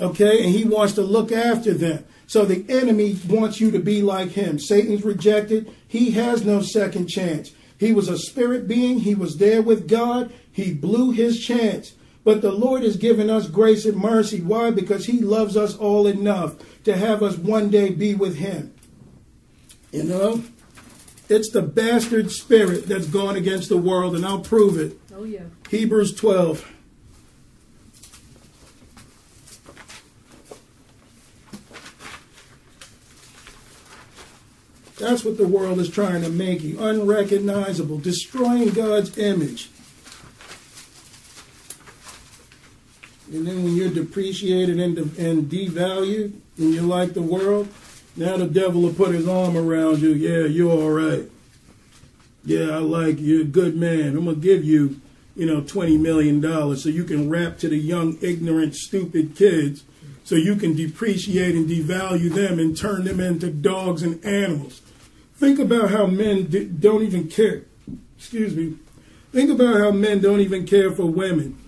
[0.00, 0.44] Okay?
[0.44, 2.04] And He wants to look after them.
[2.26, 4.58] So the enemy wants you to be like Him.
[4.58, 5.74] Satan's rejected.
[5.86, 7.52] He has no second chance.
[7.78, 9.00] He was a spirit being.
[9.00, 10.32] He was there with God.
[10.50, 11.94] He blew his chance.
[12.24, 14.40] But the Lord has given us grace and mercy.
[14.40, 14.70] Why?
[14.70, 18.74] Because He loves us all enough to have us one day be with Him.
[19.92, 20.44] You know?
[21.28, 24.98] It's the bastard spirit that's gone against the world, and I'll prove it.
[25.14, 25.44] Oh, yeah.
[25.74, 26.70] Hebrews 12.
[35.00, 39.68] That's what the world is trying to make you unrecognizable, destroying God's image.
[43.32, 47.66] And then when you're depreciated and, de- and devalued and you're like the world,
[48.14, 50.10] now the devil will put his arm around you.
[50.10, 51.28] Yeah, you're all right.
[52.44, 53.38] Yeah, I like you.
[53.38, 54.16] You're a good man.
[54.16, 55.00] I'm going to give you,
[55.36, 56.42] you know, $20 million
[56.76, 59.84] so you can rap to the young, ignorant, stupid kids
[60.24, 64.80] so you can depreciate and devalue them and turn them into dogs and animals.
[65.36, 67.64] Think about how men d- don't even care.
[68.16, 68.76] Excuse me.
[69.32, 71.58] Think about how men don't even care for women.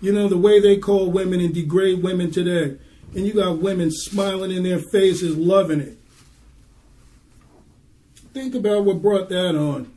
[0.00, 2.78] You know, the way they call women and degrade women today.
[3.14, 5.98] And you got women smiling in their faces, loving it.
[8.32, 9.92] Think about what brought that on.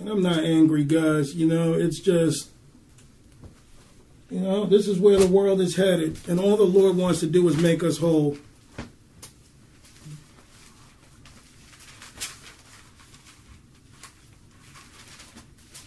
[0.00, 1.34] I'm not angry, guys.
[1.34, 2.50] You know, it's just,
[4.30, 6.18] you know, this is where the world is headed.
[6.26, 8.36] And all the Lord wants to do is make us whole.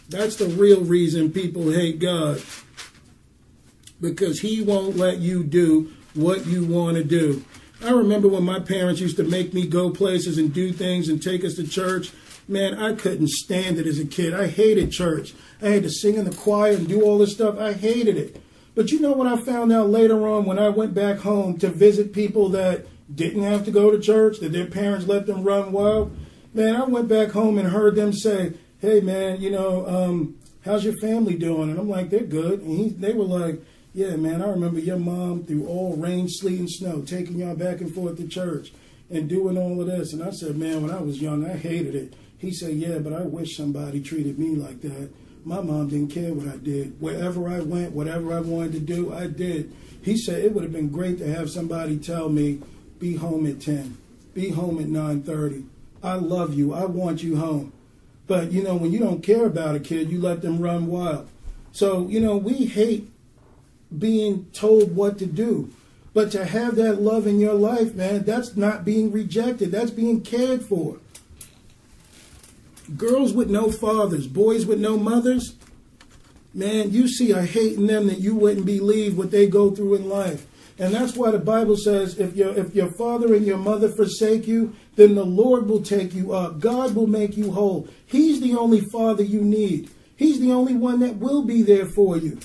[0.08, 2.42] That's the real reason people hate God.
[4.00, 7.44] Because He won't let you do what you want to do.
[7.84, 11.22] I remember when my parents used to make me go places and do things and
[11.22, 12.12] take us to church.
[12.48, 14.34] Man, I couldn't stand it as a kid.
[14.34, 15.34] I hated church.
[15.62, 17.60] I had to sing in the choir and do all this stuff.
[17.60, 18.42] I hated it.
[18.76, 21.70] But you know what I found out later on when I went back home to
[21.70, 25.72] visit people that didn't have to go to church, that their parents let them run
[25.72, 26.16] wild?
[26.54, 30.84] Man, I went back home and heard them say, hey man, you know, um, how's
[30.84, 31.70] your family doing?
[31.70, 32.62] And I'm like, they're good.
[32.62, 33.62] And he, they were like,
[33.94, 37.80] yeah, man, I remember your mom through all rain, sleet, and snow, taking y'all back
[37.80, 38.74] and forth to church
[39.10, 40.12] and doing all of this.
[40.12, 42.14] And I said, man, when I was young, I hated it.
[42.38, 45.10] He said, yeah, but I wish somebody treated me like that.
[45.44, 47.00] My mom didn't care what I did.
[47.00, 49.72] Wherever I went, whatever I wanted to do, I did.
[50.02, 52.62] He said it would have been great to have somebody tell me,
[53.00, 53.98] be home at 10,
[54.34, 55.66] be home at 9.30.
[56.04, 56.74] I love you.
[56.74, 57.74] I want you home.
[58.28, 61.28] But you know, when you don't care about a kid, you let them run wild.
[61.72, 63.12] So you know, we hate
[63.98, 65.72] being told what to do.
[66.14, 69.72] But to have that love in your life, man, that's not being rejected.
[69.72, 70.98] That's being cared for.
[72.98, 75.56] Girls with no fathers, boys with no mothers,
[76.54, 79.96] man, you see a hate in them that you wouldn't believe what they go through
[79.96, 80.46] in life.
[80.78, 84.46] And that's why the Bible says if your if your father and your mother forsake
[84.46, 86.60] you, then the Lord will take you up.
[86.60, 87.88] God will make you whole.
[88.06, 89.90] He's the only father you need.
[90.18, 92.40] He's the only one that will be there for you.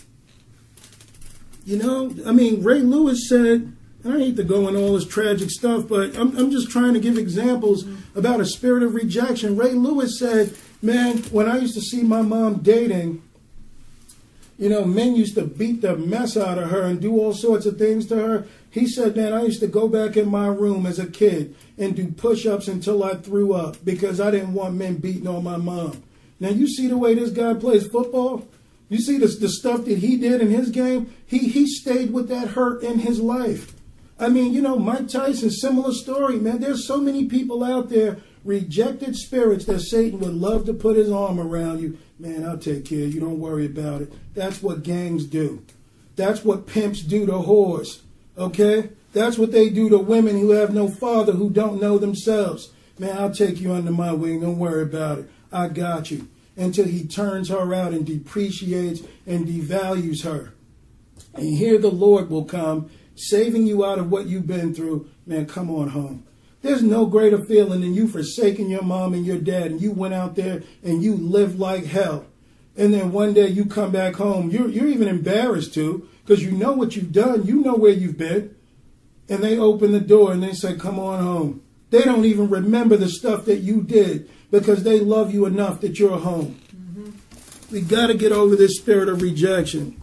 [1.64, 5.06] You know, I mean, Ray Lewis said, and I hate to go in all this
[5.06, 8.18] tragic stuff, but I'm, I'm just trying to give examples mm-hmm.
[8.18, 9.56] about a spirit of rejection.
[9.56, 13.22] Ray Lewis said, man, when I used to see my mom dating,
[14.58, 17.64] you know, men used to beat the mess out of her and do all sorts
[17.64, 18.46] of things to her.
[18.70, 21.96] He said, man, I used to go back in my room as a kid and
[21.96, 25.56] do push ups until I threw up because I didn't want men beating on my
[25.56, 26.02] mom.
[26.38, 28.46] Now, you see the way this guy plays football?
[28.90, 31.14] You see the, the stuff that he did in his game?
[31.26, 33.74] He, he stayed with that hurt in his life.
[34.20, 36.60] I mean, you know, Mike Tyson, similar story, man.
[36.60, 41.10] There's so many people out there, rejected spirits that Satan would love to put his
[41.10, 41.98] arm around you.
[42.18, 43.18] Man, I'll take care you.
[43.18, 44.12] Don't worry about it.
[44.34, 45.64] That's what gangs do.
[46.16, 48.00] That's what pimps do to whores.
[48.36, 48.90] Okay?
[49.14, 52.70] That's what they do to women who have no father, who don't know themselves.
[52.98, 54.42] Man, I'll take you under my wing.
[54.42, 55.30] Don't worry about it.
[55.50, 56.28] I got you.
[56.58, 60.52] Until he turns her out and depreciates and devalues her.
[61.34, 62.90] And here the Lord will come,
[63.20, 65.08] saving you out of what you've been through.
[65.26, 66.24] Man, come on home.
[66.62, 70.14] There's no greater feeling than you forsaking your mom and your dad, and you went
[70.14, 72.26] out there and you lived like hell.
[72.76, 74.50] And then one day you come back home.
[74.50, 77.46] You're, you're even embarrassed too, because you know what you've done.
[77.46, 78.54] You know where you've been.
[79.28, 81.62] And they open the door and they say, Come on home.
[81.90, 85.98] They don't even remember the stuff that you did because they love you enough that
[85.98, 86.60] you're home.
[86.74, 87.10] Mm-hmm.
[87.72, 89.99] We got to get over this spirit of rejection.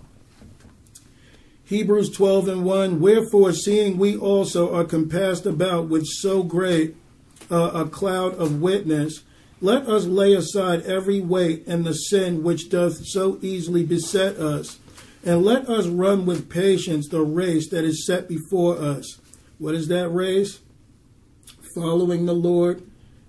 [1.67, 6.95] Hebrews 12 and 1 Wherefore, seeing we also are compassed about with so great
[7.51, 9.23] uh, a cloud of witness,
[9.59, 14.79] let us lay aside every weight and the sin which doth so easily beset us,
[15.25, 19.19] and let us run with patience the race that is set before us.
[19.57, 20.61] What is that race?
[21.75, 22.81] Following the Lord,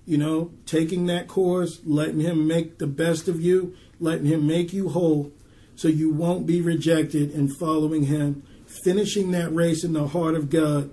[0.05, 4.71] you know, taking that course, letting Him make the best of you, letting Him make
[4.71, 5.33] you whole
[5.79, 8.43] so you won't be rejected in following him,
[8.83, 10.89] finishing that race in the heart of God,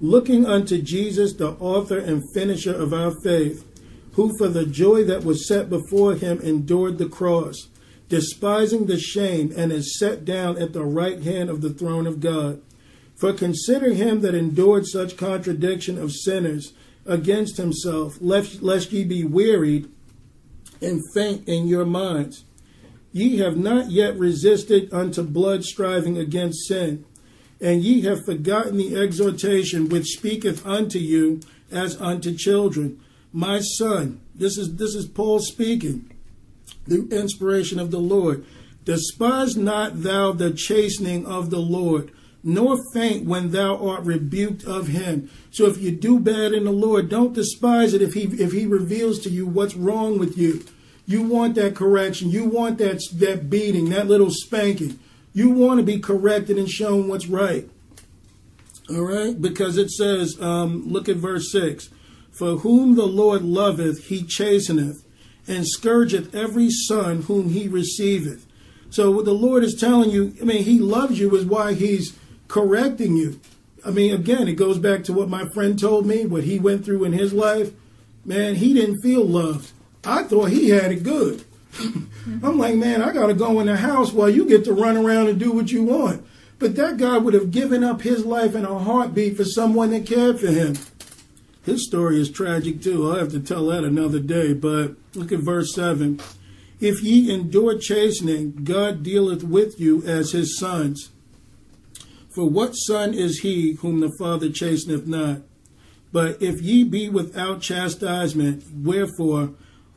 [0.00, 3.66] looking unto Jesus, the author and finisher of our faith,
[4.12, 7.66] who for the joy that was set before him endured the cross,
[8.08, 12.20] despising the shame, and is set down at the right hand of the throne of
[12.20, 12.62] God.
[13.16, 16.74] For consider him that endured such contradiction of sinners
[17.04, 19.90] against himself, lest, ye be wearied
[20.80, 22.44] and faint in your minds.
[23.12, 27.04] Ye have not yet resisted unto blood striving against sin,
[27.60, 31.40] and ye have forgotten the exhortation which speaketh unto you
[31.70, 33.00] as unto children.
[33.32, 36.10] My son, this is this is Paul speaking,
[36.86, 38.44] the inspiration of the Lord.
[38.84, 42.10] Despise not thou the chastening of the Lord,
[42.42, 45.30] nor faint when thou art rebuked of him.
[45.50, 48.66] So if you do bad in the Lord, don't despise it if he if he
[48.66, 50.64] reveals to you what's wrong with you.
[51.12, 52.30] You want that correction.
[52.30, 54.98] You want that, that beating, that little spanking.
[55.34, 57.68] You want to be corrected and shown what's right.
[58.88, 59.40] All right?
[59.40, 61.90] Because it says, um, look at verse 6
[62.30, 65.04] For whom the Lord loveth, he chasteneth,
[65.46, 68.46] and scourgeth every son whom he receiveth.
[68.88, 72.16] So what the Lord is telling you, I mean, he loves you is why he's
[72.48, 73.38] correcting you.
[73.84, 76.86] I mean, again, it goes back to what my friend told me, what he went
[76.86, 77.72] through in his life.
[78.24, 79.72] Man, he didn't feel loved.
[80.04, 81.44] I thought he had it good.
[82.42, 84.96] I'm like, man, I got to go in the house while you get to run
[84.96, 86.24] around and do what you want.
[86.58, 90.06] But that guy would have given up his life in a heartbeat for someone that
[90.06, 90.76] cared for him.
[91.64, 93.08] His story is tragic too.
[93.08, 94.52] I'll have to tell that another day.
[94.52, 96.20] But look at verse 7.
[96.80, 101.10] If ye endure chastening, God dealeth with you as his sons.
[102.34, 105.42] For what son is he whom the Father chasteneth not?
[106.12, 109.54] But if ye be without chastisement, wherefore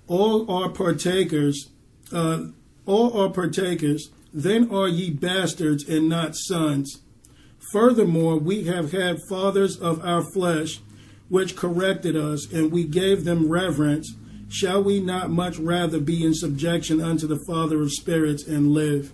[0.08, 1.70] all are partakers,
[2.12, 2.46] uh,
[2.86, 7.02] all are partakers, then are ye bastards and not sons.
[7.72, 10.82] Furthermore, we have had fathers of our flesh,
[11.30, 14.14] which corrected us, and we gave them reverence.
[14.48, 19.12] Shall we not much rather be in subjection unto the Father of spirits and live?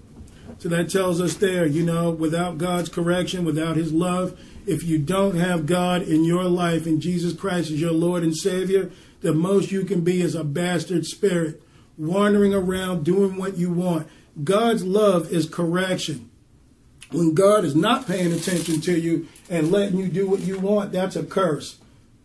[0.58, 4.38] So that tells us there, you know, without God's correction, without His love,
[4.68, 8.36] if you don't have God in your life and Jesus Christ as your Lord and
[8.36, 11.62] Savior, the most you can be is a bastard spirit,
[11.98, 14.08] wandering around doing what you want.
[14.44, 16.30] God's love is correction.
[17.12, 20.92] When God is not paying attention to you and letting you do what you want,
[20.92, 21.78] that's a curse.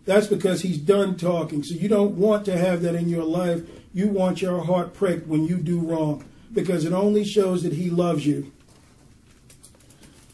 [0.04, 1.64] That's because he's done talking.
[1.64, 3.62] So you don't want to have that in your life.
[3.92, 7.90] You want your heart pricked when you do wrong because it only shows that he
[7.90, 8.52] loves you.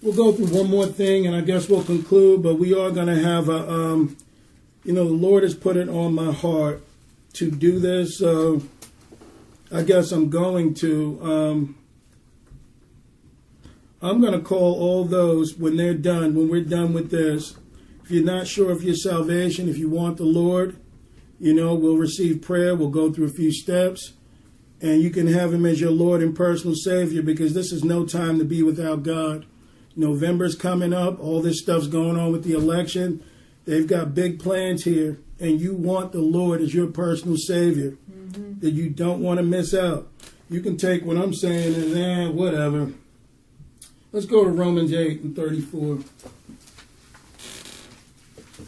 [0.02, 2.43] we'll go through one more thing, and I guess we'll conclude.
[2.43, 4.16] But we are going to have a, um,
[4.85, 6.83] you know, the Lord has put it on my heart
[7.35, 8.19] to do this.
[8.19, 8.63] So
[9.73, 11.19] I guess I'm going to.
[11.23, 11.79] Um,
[14.05, 17.57] I'm going to call all those when they're done, when we're done with this.
[18.03, 20.77] If you're not sure of your salvation, if you want the Lord,
[21.39, 22.75] you know, we'll receive prayer.
[22.75, 24.15] We'll go through a few steps.
[24.81, 28.05] And you can have Him as your Lord and personal Savior because this is no
[28.05, 29.47] time to be without God.
[29.95, 31.21] November's coming up.
[31.21, 33.25] All this stuff's going on with the election.
[33.64, 35.18] They've got big plans here.
[35.40, 38.60] And you want the Lord as your personal Savior mm-hmm.
[38.60, 40.09] that you don't want to miss out.
[40.48, 42.93] You can take what I'm saying and eh, whatever.
[44.12, 45.98] Let's go to Romans 8 and 34.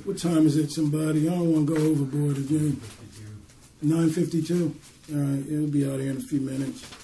[0.04, 1.28] What time is it, somebody?
[1.28, 2.80] I don't want to go overboard again.
[3.84, 4.74] 9.52.
[5.12, 7.03] All right, it'll be out here in a few minutes.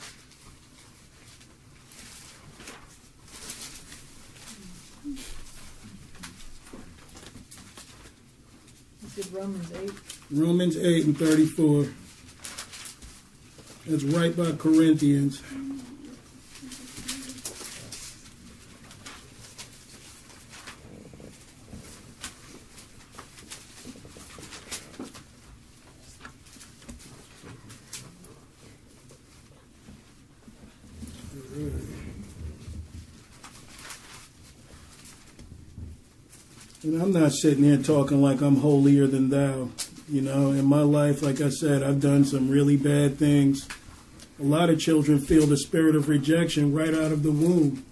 [9.29, 9.91] Romans 8?
[10.31, 11.87] Romans 8 and 34.
[13.87, 15.43] That's right by Corinthians.
[36.83, 39.69] And I'm not sitting here talking like I'm holier than thou.
[40.09, 43.69] You know, in my life, like I said, I've done some really bad things.
[44.41, 47.85] A lot of children feel the spirit of rejection right out of the womb.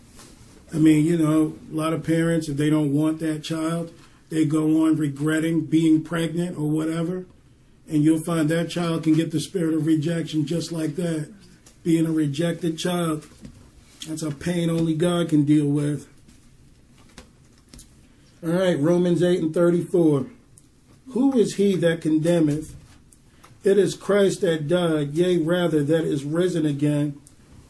[0.73, 3.93] I mean, you know, a lot of parents, if they don't want that child,
[4.31, 7.27] they go on regretting being pregnant or whatever.
[7.91, 11.31] And you'll find that child can get the spirit of rejection just like that.
[11.85, 13.27] Being a rejected child.
[14.07, 16.09] That's a pain only God can deal with.
[18.41, 20.27] All right, Romans 8 and 34.
[21.09, 22.77] Who is he that condemneth?
[23.65, 27.21] It is Christ that died, yea, rather, that is risen again,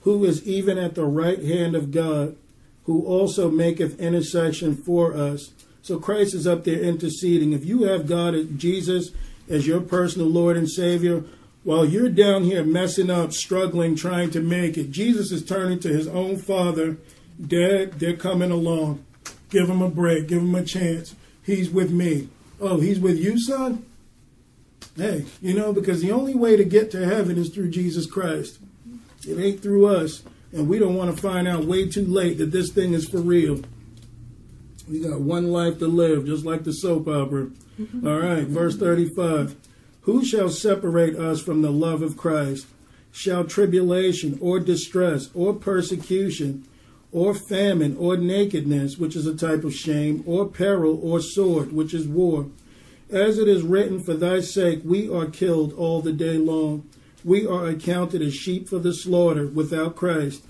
[0.03, 2.37] who is even at the right hand of God,
[2.85, 5.53] who also maketh intercession for us.
[5.81, 7.55] So Christ is up there interceding.
[7.55, 9.13] If you have God, Jesus,
[9.49, 11.25] as your personal Lord and Savior,
[11.65, 15.89] while you're down here messing up, struggling, trying to make it, Jesus is turning to
[15.89, 16.99] his own Father.
[17.41, 19.03] Dad, they're coming along.
[19.51, 20.29] Give him a break.
[20.29, 21.15] Give him a chance.
[21.43, 22.29] He's with me.
[22.61, 23.87] Oh, he's with you, son?
[24.97, 28.59] Hey, you know, because the only way to get to heaven is through Jesus Christ.
[29.27, 30.23] It ain't through us.
[30.53, 33.19] And we don't want to find out way too late that this thing is for
[33.19, 33.61] real.
[34.89, 37.51] We got one life to live, just like the soap opera.
[37.79, 38.07] Mm-hmm.
[38.07, 39.55] All right, verse 35.
[40.03, 42.67] Who shall separate us from the love of Christ?
[43.13, 46.67] Shall tribulation or distress or persecution
[47.11, 51.95] or famine, or nakedness, which is a type of shame, or peril, or sword, which
[51.95, 52.47] is war.
[53.11, 56.87] As it is written, For thy sake we are killed all the day long.
[57.25, 60.45] We are accounted as sheep for the slaughter without Christ.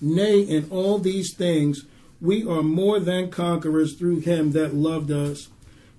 [0.00, 1.84] Nay, in all these things
[2.20, 5.48] we are more than conquerors through him that loved us.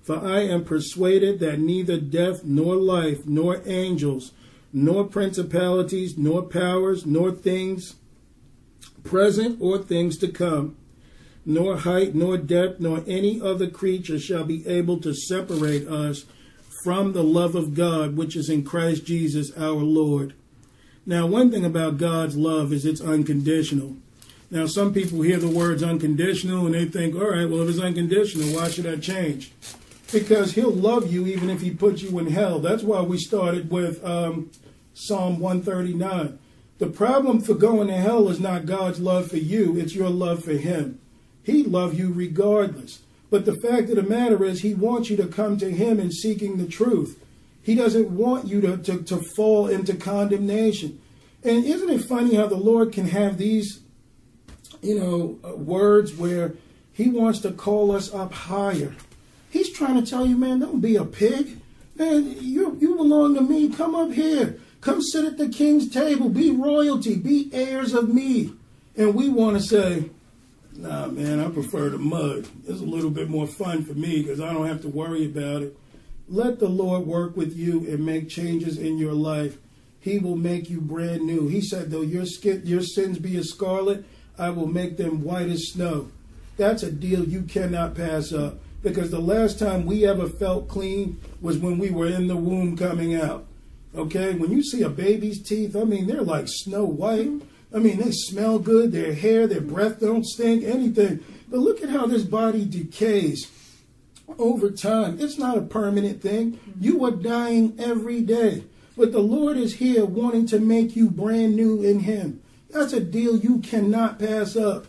[0.02, 4.32] For I am persuaded that neither death, nor life, nor angels,
[4.72, 7.94] nor principalities, nor powers, nor things
[9.04, 10.76] present or things to come,
[11.46, 16.24] nor height, nor depth, nor any other creature shall be able to separate us
[16.82, 20.34] from the love of God which is in Christ Jesus our Lord.
[21.06, 23.96] Now, one thing about God's love is it's unconditional.
[24.50, 27.80] Now, some people hear the words unconditional and they think, all right, well, if it's
[27.80, 29.52] unconditional, why should I change?
[30.12, 32.58] Because He'll love you even if He puts you in hell.
[32.58, 34.50] That's why we started with um,
[34.94, 36.38] Psalm 139.
[36.78, 40.44] The problem for going to hell is not God's love for you, it's your love
[40.44, 40.98] for Him.
[41.42, 43.00] He loves you regardless.
[43.30, 46.10] But the fact of the matter is, He wants you to come to Him in
[46.10, 47.22] seeking the truth.
[47.62, 51.00] He doesn't want you to, to, to fall into condemnation.
[51.42, 53.80] And isn't it funny how the Lord can have these,
[54.82, 56.54] you know, uh, words where
[56.92, 58.94] He wants to call us up higher?
[59.50, 61.58] He's trying to tell you, man, don't be a pig.
[61.96, 63.70] Man, you, you belong to me.
[63.70, 64.58] Come up here.
[64.84, 68.52] Come sit at the king's table, be royalty, be heirs of me.
[68.94, 70.10] And we want to say,
[70.76, 72.46] nah, man, I prefer the mud.
[72.68, 75.62] It's a little bit more fun for me because I don't have to worry about
[75.62, 75.74] it.
[76.28, 79.56] Let the Lord work with you and make changes in your life.
[80.00, 81.48] He will make you brand new.
[81.48, 84.04] He said, though your, skin, your sins be as scarlet,
[84.36, 86.10] I will make them white as snow.
[86.58, 91.18] That's a deal you cannot pass up because the last time we ever felt clean
[91.40, 93.46] was when we were in the womb coming out.
[93.94, 97.30] Okay, when you see a baby's teeth, I mean, they're like snow white.
[97.72, 101.24] I mean, they smell good, their hair, their breath don't stink, anything.
[101.48, 103.50] But look at how this body decays
[104.38, 105.18] over time.
[105.20, 106.58] It's not a permanent thing.
[106.80, 108.64] You are dying every day.
[108.96, 112.42] But the Lord is here wanting to make you brand new in Him.
[112.70, 114.86] That's a deal you cannot pass up.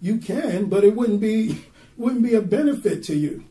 [0.00, 1.64] You can, but it wouldn't be
[1.96, 3.44] wouldn't be a benefit to you.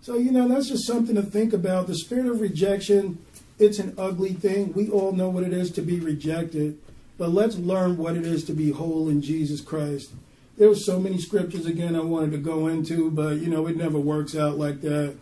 [0.00, 1.86] So, you know, that's just something to think about.
[1.86, 3.24] The spirit of rejection,
[3.62, 4.72] it's an ugly thing.
[4.72, 6.78] We all know what it is to be rejected.
[7.18, 10.10] But let's learn what it is to be whole in Jesus Christ.
[10.56, 13.98] There so many scriptures again I wanted to go into, but you know, it never
[13.98, 15.14] works out like that.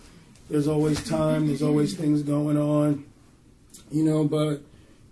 [0.49, 3.05] There's always time, there's always things going on.
[3.91, 4.63] You know, but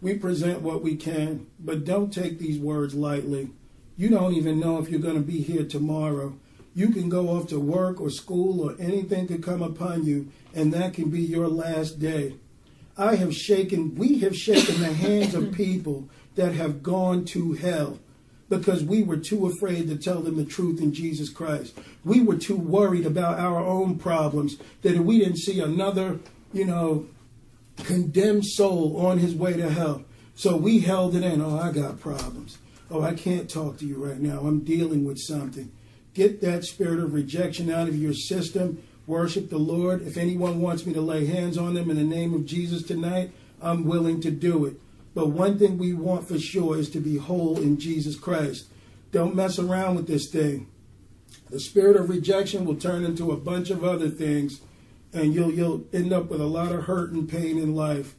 [0.01, 3.51] we present what we can, but don't take these words lightly.
[3.97, 6.39] You don't even know if you're going to be here tomorrow.
[6.75, 10.73] You can go off to work or school or anything could come upon you, and
[10.73, 12.37] that can be your last day.
[12.99, 18.01] I have shaken, we have shaken the hands of people that have gone to hell
[18.49, 21.79] because we were too afraid to tell them the truth in Jesus Christ.
[22.05, 26.19] We were too worried about our own problems that if we didn't see another,
[26.53, 27.07] you know,
[27.77, 30.05] condemned soul on his way to hell.
[30.35, 31.41] So we held it in.
[31.41, 32.59] Oh, I got problems.
[32.91, 34.41] Oh, I can't talk to you right now.
[34.41, 35.70] I'm dealing with something.
[36.15, 38.83] Get that spirit of rejection out of your system.
[39.09, 40.06] Worship the Lord.
[40.06, 43.30] If anyone wants me to lay hands on them in the name of Jesus tonight,
[43.62, 44.74] I'm willing to do it.
[45.14, 48.66] But one thing we want for sure is to be whole in Jesus Christ.
[49.10, 50.68] Don't mess around with this thing.
[51.48, 54.60] The spirit of rejection will turn into a bunch of other things,
[55.14, 58.14] and you'll you'll end up with a lot of hurt and pain in life.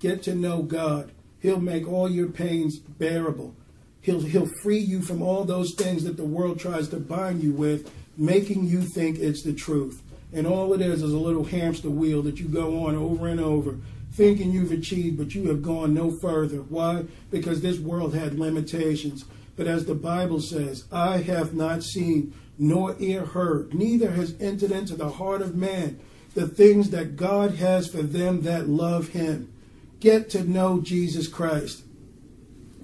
[0.00, 1.12] Get to know God.
[1.40, 3.54] He'll make all your pains bearable.
[4.00, 7.52] He'll he'll free you from all those things that the world tries to bind you
[7.52, 10.02] with, making you think it's the truth.
[10.32, 13.40] And all it is is a little hamster wheel that you go on over and
[13.40, 13.76] over
[14.12, 16.58] thinking you've achieved, but you have gone no further.
[16.58, 17.04] Why?
[17.30, 19.24] Because this world had limitations.
[19.56, 24.70] But as the Bible says, Eye have not seen nor ear heard, neither has entered
[24.70, 25.98] into the heart of man
[26.34, 29.52] the things that God has for them that love him.
[30.00, 31.82] Get to know Jesus Christ.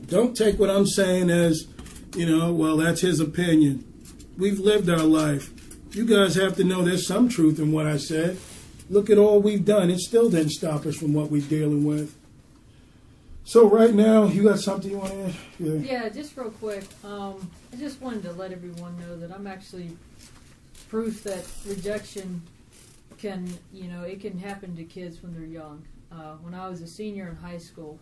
[0.06, 1.66] Don't take what I'm saying as,
[2.16, 3.84] you know, well, that's his opinion.
[4.36, 5.52] We've lived our life.
[5.93, 8.39] You guys have to know there's some truth in what I said.
[8.90, 9.90] Look at all we've done.
[9.90, 12.15] It still didn't stop us from what we're dealing with.
[13.44, 15.35] So right now, you got something you want to add?
[15.59, 16.85] Yeah, yeah just real quick.
[17.02, 19.97] Um, I just wanted to let everyone know that I'm actually
[20.90, 22.43] proof that rejection
[23.16, 25.82] can, you know, it can happen to kids when they're young.
[26.12, 27.98] Uh, when I was a senior in high school,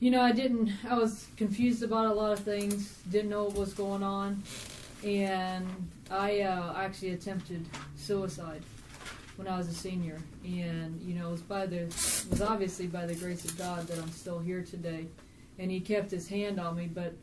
[0.00, 3.54] you know, I didn't, I was confused about a lot of things, didn't know what
[3.54, 4.42] was going on,
[5.04, 5.66] and
[6.10, 7.66] I uh, actually attempted
[7.96, 8.62] suicide
[9.36, 12.86] when I was a senior, and you know it was by the it was obviously
[12.86, 15.06] by the grace of God that I'm still here today,
[15.58, 16.86] and He kept His hand on me.
[16.86, 17.14] But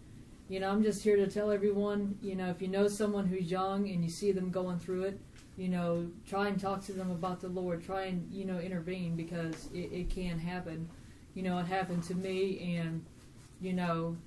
[0.49, 3.51] you know I'm just here to tell everyone, you know, if you know someone who's
[3.51, 5.19] young and you see them going through it,
[5.57, 7.83] you know, try and talk to them about the Lord.
[7.83, 10.89] Try and you know intervene because it, it can happen.
[11.35, 13.05] You know, it happened to me, and
[13.61, 14.17] you know,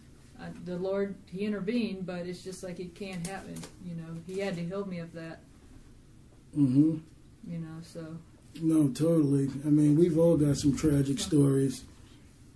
[0.40, 3.56] uh, the Lord He intervened, but it's just like it can't happen.
[3.84, 5.40] You know, He had to heal me of that.
[6.56, 6.98] Mm-hmm
[7.46, 8.16] you know, so.
[8.60, 9.48] No, totally.
[9.64, 11.84] I mean, we've all got some tragic stories.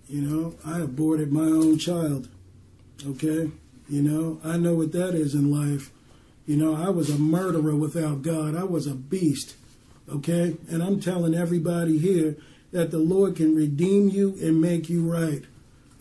[0.07, 2.29] You know, I aborted my own child.
[3.05, 3.51] Okay?
[3.89, 5.91] You know, I know what that is in life.
[6.45, 8.55] You know, I was a murderer without God.
[8.55, 9.55] I was a beast.
[10.09, 10.57] Okay?
[10.69, 12.37] And I'm telling everybody here
[12.71, 15.43] that the Lord can redeem you and make you right.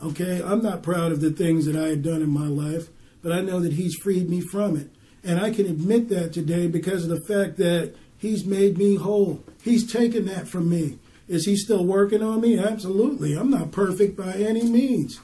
[0.02, 0.42] Okay?
[0.42, 2.88] I'm not proud of the things that I had done in my life,
[3.22, 4.90] but I know that He's freed me from it.
[5.22, 9.44] And I can admit that today because of the fact that He's made me whole.
[9.62, 10.98] He's taken that from me.
[11.28, 12.58] Is he still working on me?
[12.58, 13.34] Absolutely.
[13.34, 15.20] I'm not perfect by any means.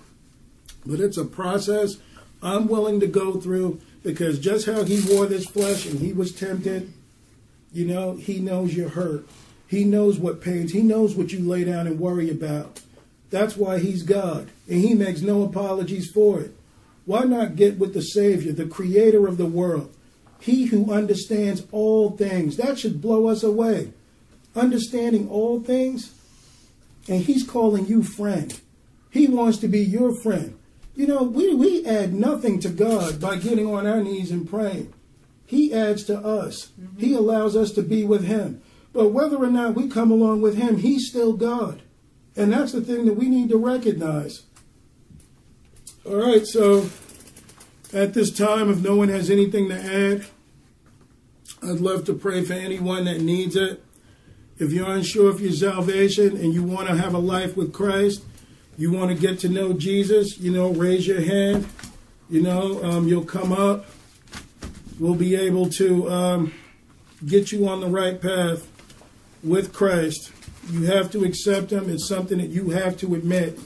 [0.87, 1.97] But it's a process
[2.43, 6.33] I'm willing to go through because just how he wore this flesh and he was
[6.33, 6.93] tempted,
[7.73, 9.27] you know, he knows you're hurt.
[9.67, 12.81] He knows what pains, he knows what you lay down and worry about.
[13.31, 16.55] That's why he's God, and he makes no apologies for it.
[17.07, 19.95] Why not get with the Savior, the creator of the world?
[20.41, 22.57] He who understands all things.
[22.57, 23.93] That should blow us away.
[24.57, 26.15] Understanding all things.
[27.09, 28.59] And he's calling you friend.
[29.11, 30.57] He wants to be your friend.
[30.95, 34.93] You know, we, we add nothing to God by getting on our knees and praying.
[35.47, 36.69] He adds to us.
[36.81, 36.99] Mm-hmm.
[37.01, 38.63] He allows us to be with him.
[38.93, 41.83] But whether or not we come along with him, he's still God.
[42.37, 44.45] And that's the thing that we need to recognize.
[46.07, 46.89] All right, so
[47.93, 50.27] at this time, if no one has anything to add,
[51.63, 53.83] I'd love to pray for anyone that needs it.
[54.59, 58.23] If you're unsure of your salvation and you want to have a life with Christ,
[58.79, 61.67] you want to get to know Jesus, you know, raise your hand.
[62.31, 63.87] You know, um, you'll come up.
[64.99, 66.55] We'll be able to um,
[67.27, 68.67] get you on the right path
[69.43, 70.33] with Christ.
[70.69, 71.89] You have to accept them.
[71.89, 73.59] It's something that you have to admit.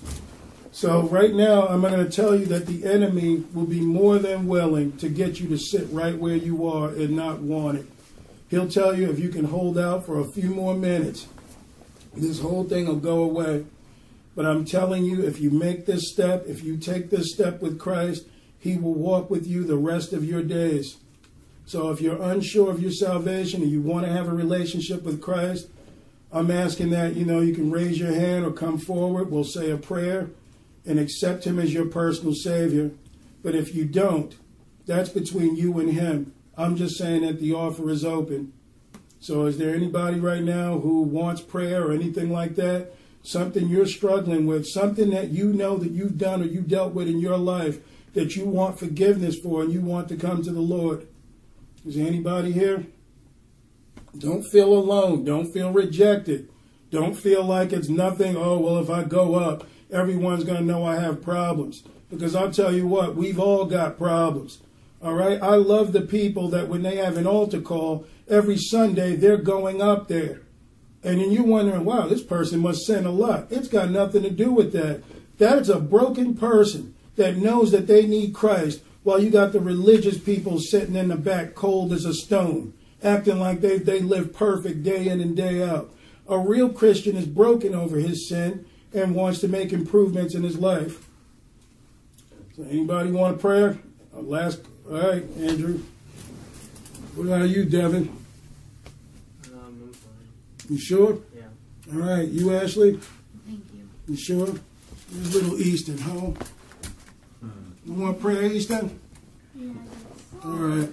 [0.73, 4.49] So, right now, I'm going to tell you that the enemy will be more than
[4.49, 7.87] willing to get you to sit right where you are and not want it.
[8.49, 11.27] He'll tell you if you can hold out for a few more minutes,
[12.17, 13.67] this whole thing will go away.
[14.35, 17.79] But I'm telling you, if you make this step, if you take this step with
[17.79, 18.27] Christ,
[18.59, 20.97] He will walk with you the rest of your days.
[21.67, 25.23] So if you're unsure of your salvation and you want to have a relationship with
[25.23, 25.69] Christ,
[26.35, 29.31] I'm asking that, you know, you can raise your hand or come forward.
[29.31, 30.31] We'll say a prayer
[30.85, 32.91] and accept Him as your personal Savior.
[33.45, 34.35] But if you don't,
[34.85, 36.35] that's between you and Him.
[36.57, 38.53] I'm just saying that the offer is open.
[39.21, 42.93] So is there anybody right now who wants prayer or anything like that?
[43.23, 47.09] Something you're struggling with, something that you know that you've done or you dealt with
[47.09, 47.79] in your life
[48.15, 51.07] that you want forgiveness for and you want to come to the Lord?
[51.87, 52.87] Is there anybody here?
[54.19, 55.25] Don't feel alone.
[55.25, 56.49] Don't feel rejected.
[56.91, 58.37] Don't feel like it's nothing.
[58.37, 61.83] Oh, well, if I go up, everyone's going to know I have problems.
[62.11, 64.61] Because I'll tell you what, we've all got problems.
[65.03, 65.43] All right?
[65.43, 69.83] I love the people that when they have an altar call, every Sunday they're going
[69.83, 70.43] up there.
[71.03, 73.49] And then you're wondering, wow, this person must sin a lot.
[73.51, 75.03] It's got nothing to do with that.
[75.37, 80.17] That's a broken person that knows that they need Christ while you got the religious
[80.17, 82.73] people sitting in the back cold as a stone,
[83.05, 85.95] acting like they, they live perfect day in and day out.
[86.29, 90.59] A real Christian is broken over his sin and wants to make improvements in his
[90.59, 91.07] life.
[92.57, 93.79] So anybody want a prayer?
[94.13, 95.81] Last, all right, Andrew.
[97.15, 98.09] What about you, Devin?
[99.53, 100.71] Um, I'm fine.
[100.71, 101.19] You sure?
[101.37, 101.43] Yeah.
[101.93, 103.01] All right, you, Ashley?
[103.47, 103.89] Thank you.
[104.09, 104.55] You sure?
[105.11, 106.33] There's little Easton, huh?
[107.85, 108.99] You want a prayer, Easton?
[109.55, 109.73] Yeah.
[110.45, 110.89] All right.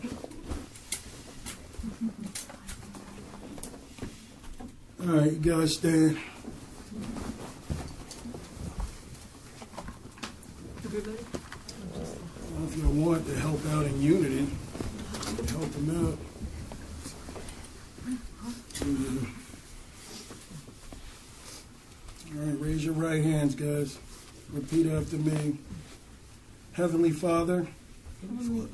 [5.01, 6.15] All right, you guys stand.
[10.83, 11.15] Well,
[12.67, 14.47] if you want to help out in unity,
[15.49, 16.19] help them out.
[22.27, 23.97] All right, raise your right hands, guys.
[24.53, 25.57] Repeat after me.
[26.73, 27.65] Heavenly Father,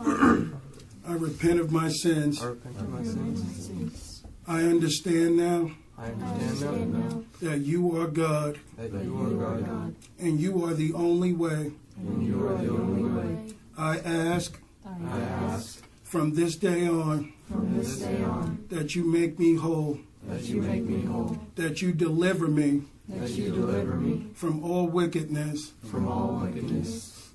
[0.05, 2.43] I repent of my sins.
[2.43, 4.23] I repent of my sins.
[4.45, 8.59] I understand now I understand now that you are God.
[8.77, 11.71] That you are God, and you are the only way.
[11.97, 13.53] and you are the only way.
[13.77, 19.39] I ask I ask from this day on from this day on that you make
[19.39, 24.27] me whole, that you make me whole, that you deliver me that you deliver me
[24.33, 27.29] from all wickedness, from all wickedness.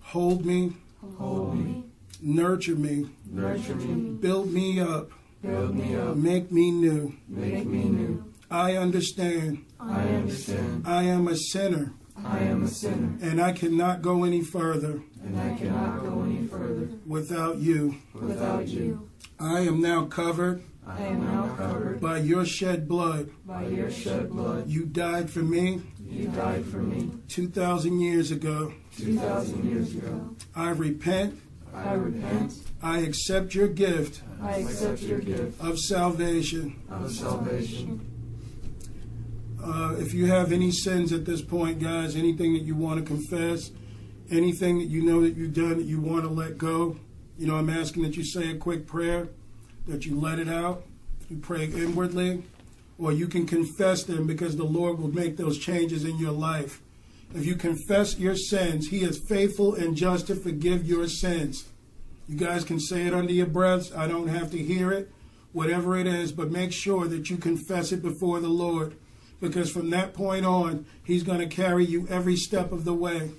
[0.00, 0.74] hold me,
[1.18, 1.84] Hold me,
[2.20, 5.10] nurture me, nurture me, build me up,
[5.44, 7.14] build me up, make me new.
[7.28, 8.24] make me new.
[8.50, 11.92] I understand I understand I am a sinner
[12.24, 16.46] I am a sinner, and I cannot go any further and I cannot go any
[16.46, 17.96] further without you.
[18.14, 19.08] without you.
[19.40, 23.30] I am now covered I am now covered by your shed blood.
[23.46, 24.68] by your shed blood.
[24.68, 28.72] You died for me You died for me 2,000 years ago.
[28.98, 30.36] 2,000 years ago.
[30.54, 31.40] I repent.
[31.74, 32.54] I repent.
[32.82, 36.80] I accept your gift I accept your gift of salvation.
[36.90, 38.10] of salvation.
[39.62, 43.06] Uh, if you have any sins at this point, guys, anything that you want to
[43.06, 43.70] confess,
[44.30, 46.96] anything that you know that you've done that you want to let go,
[47.38, 49.28] you know, I'm asking that you say a quick prayer,
[49.88, 50.84] that you let it out,
[51.30, 52.42] you pray inwardly,
[52.98, 56.82] or you can confess them because the Lord will make those changes in your life.
[57.34, 61.64] If you confess your sins, He is faithful and just to forgive your sins.
[62.28, 63.92] You guys can say it under your breaths.
[63.94, 65.10] I don't have to hear it,
[65.52, 68.96] whatever it is, but make sure that you confess it before the Lord
[69.40, 73.32] because from that point on, He's going to carry you every step of the way.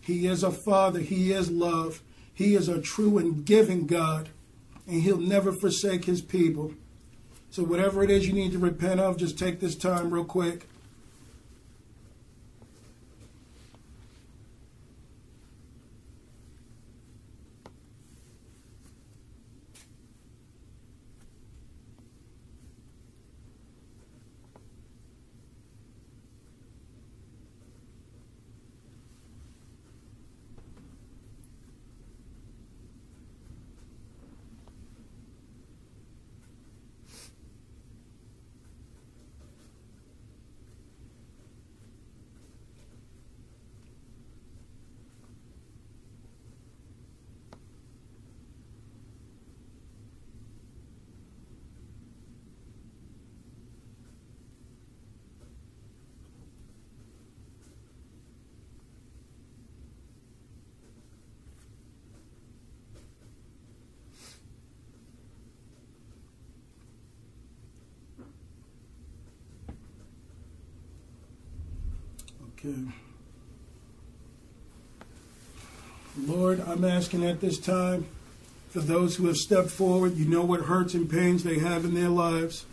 [0.00, 4.30] He is a Father, He is love, He is a true and giving God,
[4.86, 6.72] and He'll never forsake His people.
[7.50, 10.66] So, whatever it is you need to repent of, just take this time real quick.
[72.64, 72.78] Okay.
[76.16, 78.06] Lord, I'm asking at this time
[78.70, 81.94] for those who have stepped forward, you know what hurts and pains they have in
[81.94, 82.64] their lives.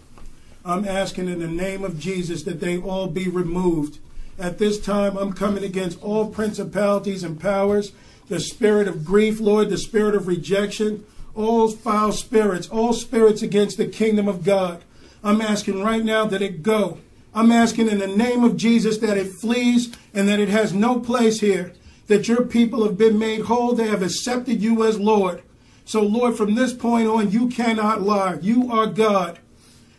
[0.64, 3.98] I'm asking in the name of Jesus that they all be removed.
[4.38, 7.92] At this time, I'm coming against all principalities and powers,
[8.28, 11.04] the spirit of grief, Lord, the spirit of rejection,
[11.34, 14.84] all foul spirits, all spirits against the kingdom of God.
[15.24, 17.00] I'm asking right now that it go.
[17.34, 21.00] I'm asking in the name of Jesus that it flees and that it has no
[21.00, 21.74] place here.
[22.08, 23.76] That your people have been made whole.
[23.76, 25.44] They have accepted you as Lord.
[25.86, 28.40] So, Lord, from this point on, you cannot lie.
[28.42, 29.40] You are God.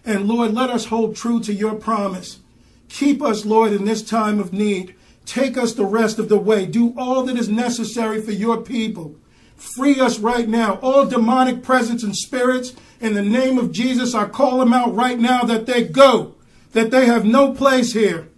[0.05, 2.41] And Lord, let us hold true to your promise.
[2.89, 4.95] Keep us, Lord, in this time of need.
[5.25, 6.67] Take us the rest of the way.
[6.67, 9.15] Do all that is necessary for your people.
[9.55, 10.81] Free us right now.
[10.83, 15.19] All demonic presence and spirits, in the name of Jesus, I call them out right
[15.19, 16.35] now that they go,
[16.73, 18.29] that they have no place here,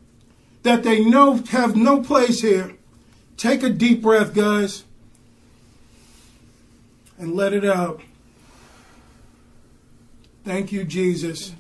[0.63, 2.77] that they know have no place here.
[3.37, 4.85] Take a deep breath, guys,
[7.19, 8.03] and let it out.
[10.45, 11.55] Thank you, Jesus.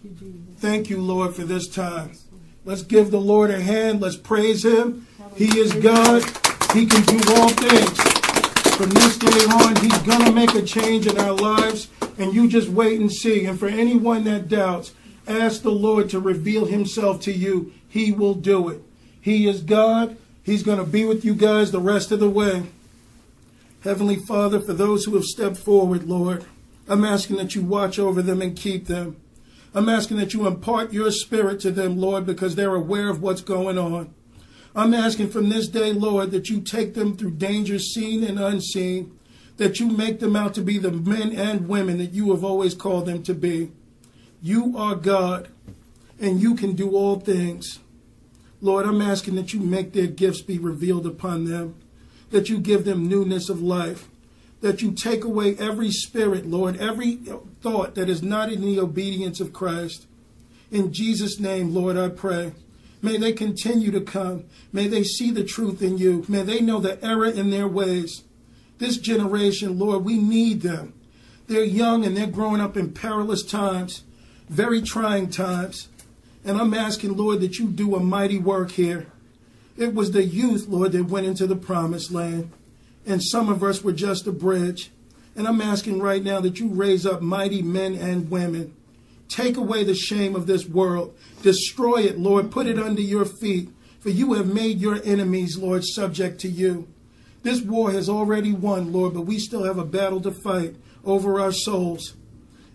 [0.59, 2.13] Thank you, Lord, for this time.
[2.65, 4.01] Let's give the Lord a hand.
[4.01, 5.07] Let's praise Him.
[5.37, 6.23] He is God.
[6.73, 7.99] He can do all things.
[8.77, 11.89] From this day on, He's going to make a change in our lives.
[12.19, 13.47] And you just wait and see.
[13.47, 14.93] And for anyone that doubts,
[15.27, 17.73] ask the Lord to reveal Himself to you.
[17.89, 18.83] He will do it.
[19.21, 20.17] He is God.
[20.43, 22.65] He's going to be with you guys the rest of the way.
[23.85, 26.45] Heavenly Father, for those who have stepped forward, Lord,
[26.89, 29.17] I'm asking that you watch over them and keep them.
[29.75, 33.41] I'm asking that you impart your spirit to them, Lord, because they're aware of what's
[33.41, 34.13] going on.
[34.75, 39.19] I'm asking from this day, Lord, that you take them through dangers seen and unseen,
[39.57, 42.75] that you make them out to be the men and women that you have always
[42.75, 43.71] called them to be.
[44.43, 45.49] You are God,
[46.21, 47.79] and you can do all things.
[48.61, 51.77] Lord, I'm asking that you make their gifts be revealed upon them,
[52.31, 54.09] that you give them newness of life,
[54.61, 57.21] that you take away every spirit, Lord, every
[57.61, 60.07] thought that is not in the obedience of Christ.
[60.73, 62.53] In Jesus' name, Lord, I pray.
[63.01, 64.45] May they continue to come.
[64.73, 66.25] May they see the truth in you.
[66.29, 68.23] May they know the error in their ways.
[68.79, 70.95] This generation, Lord, we need them.
[71.47, 74.03] They're young and they're growing up in perilous times,
[74.53, 75.89] very trying times.
[76.45, 79.07] And I'm asking, Lord, that you do a mighty work here.
[79.77, 82.53] It was the youth, Lord, that went into the promised land
[83.07, 84.91] and some of us were just a bridge.
[85.35, 88.75] And I'm asking right now that you raise up mighty men and women.
[89.29, 91.17] Take away the shame of this world.
[91.43, 92.51] Destroy it, Lord.
[92.51, 93.71] Put it under your feet.
[94.01, 96.89] For you have made your enemies, Lord, subject to you.
[97.43, 101.41] This war has already won, Lord, but we still have a battle to fight over
[101.41, 102.15] our souls.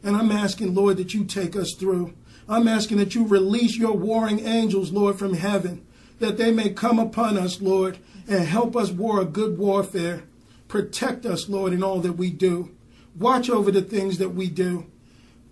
[0.03, 2.13] And I'm asking, Lord, that you take us through.
[2.49, 5.85] I'm asking that you release your warring angels, Lord, from heaven,
[6.19, 10.23] that they may come upon us, Lord, and help us war a good warfare.
[10.67, 12.71] Protect us, Lord, in all that we do.
[13.17, 14.85] Watch over the things that we do.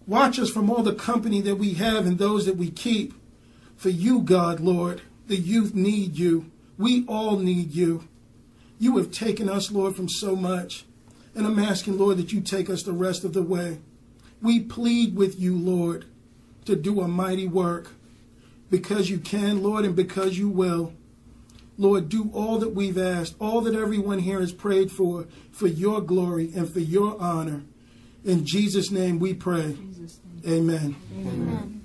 [0.07, 3.14] Watch us from all the company that we have and those that we keep.
[3.75, 6.51] For you, God, Lord, the youth need you.
[6.77, 8.07] We all need you.
[8.77, 10.85] You have taken us, Lord, from so much.
[11.33, 13.80] And I'm asking, Lord, that you take us the rest of the way.
[14.45, 16.06] We plead with you, Lord,
[16.65, 17.90] to do a mighty work
[18.69, 20.93] because you can, Lord, and because you will.
[21.80, 25.99] Lord, do all that we've asked, all that everyone here has prayed for, for your
[25.99, 27.64] glory and for your honor.
[28.24, 29.75] In Jesus' name we pray.
[30.48, 30.95] Amen.
[31.11, 31.84] Amen.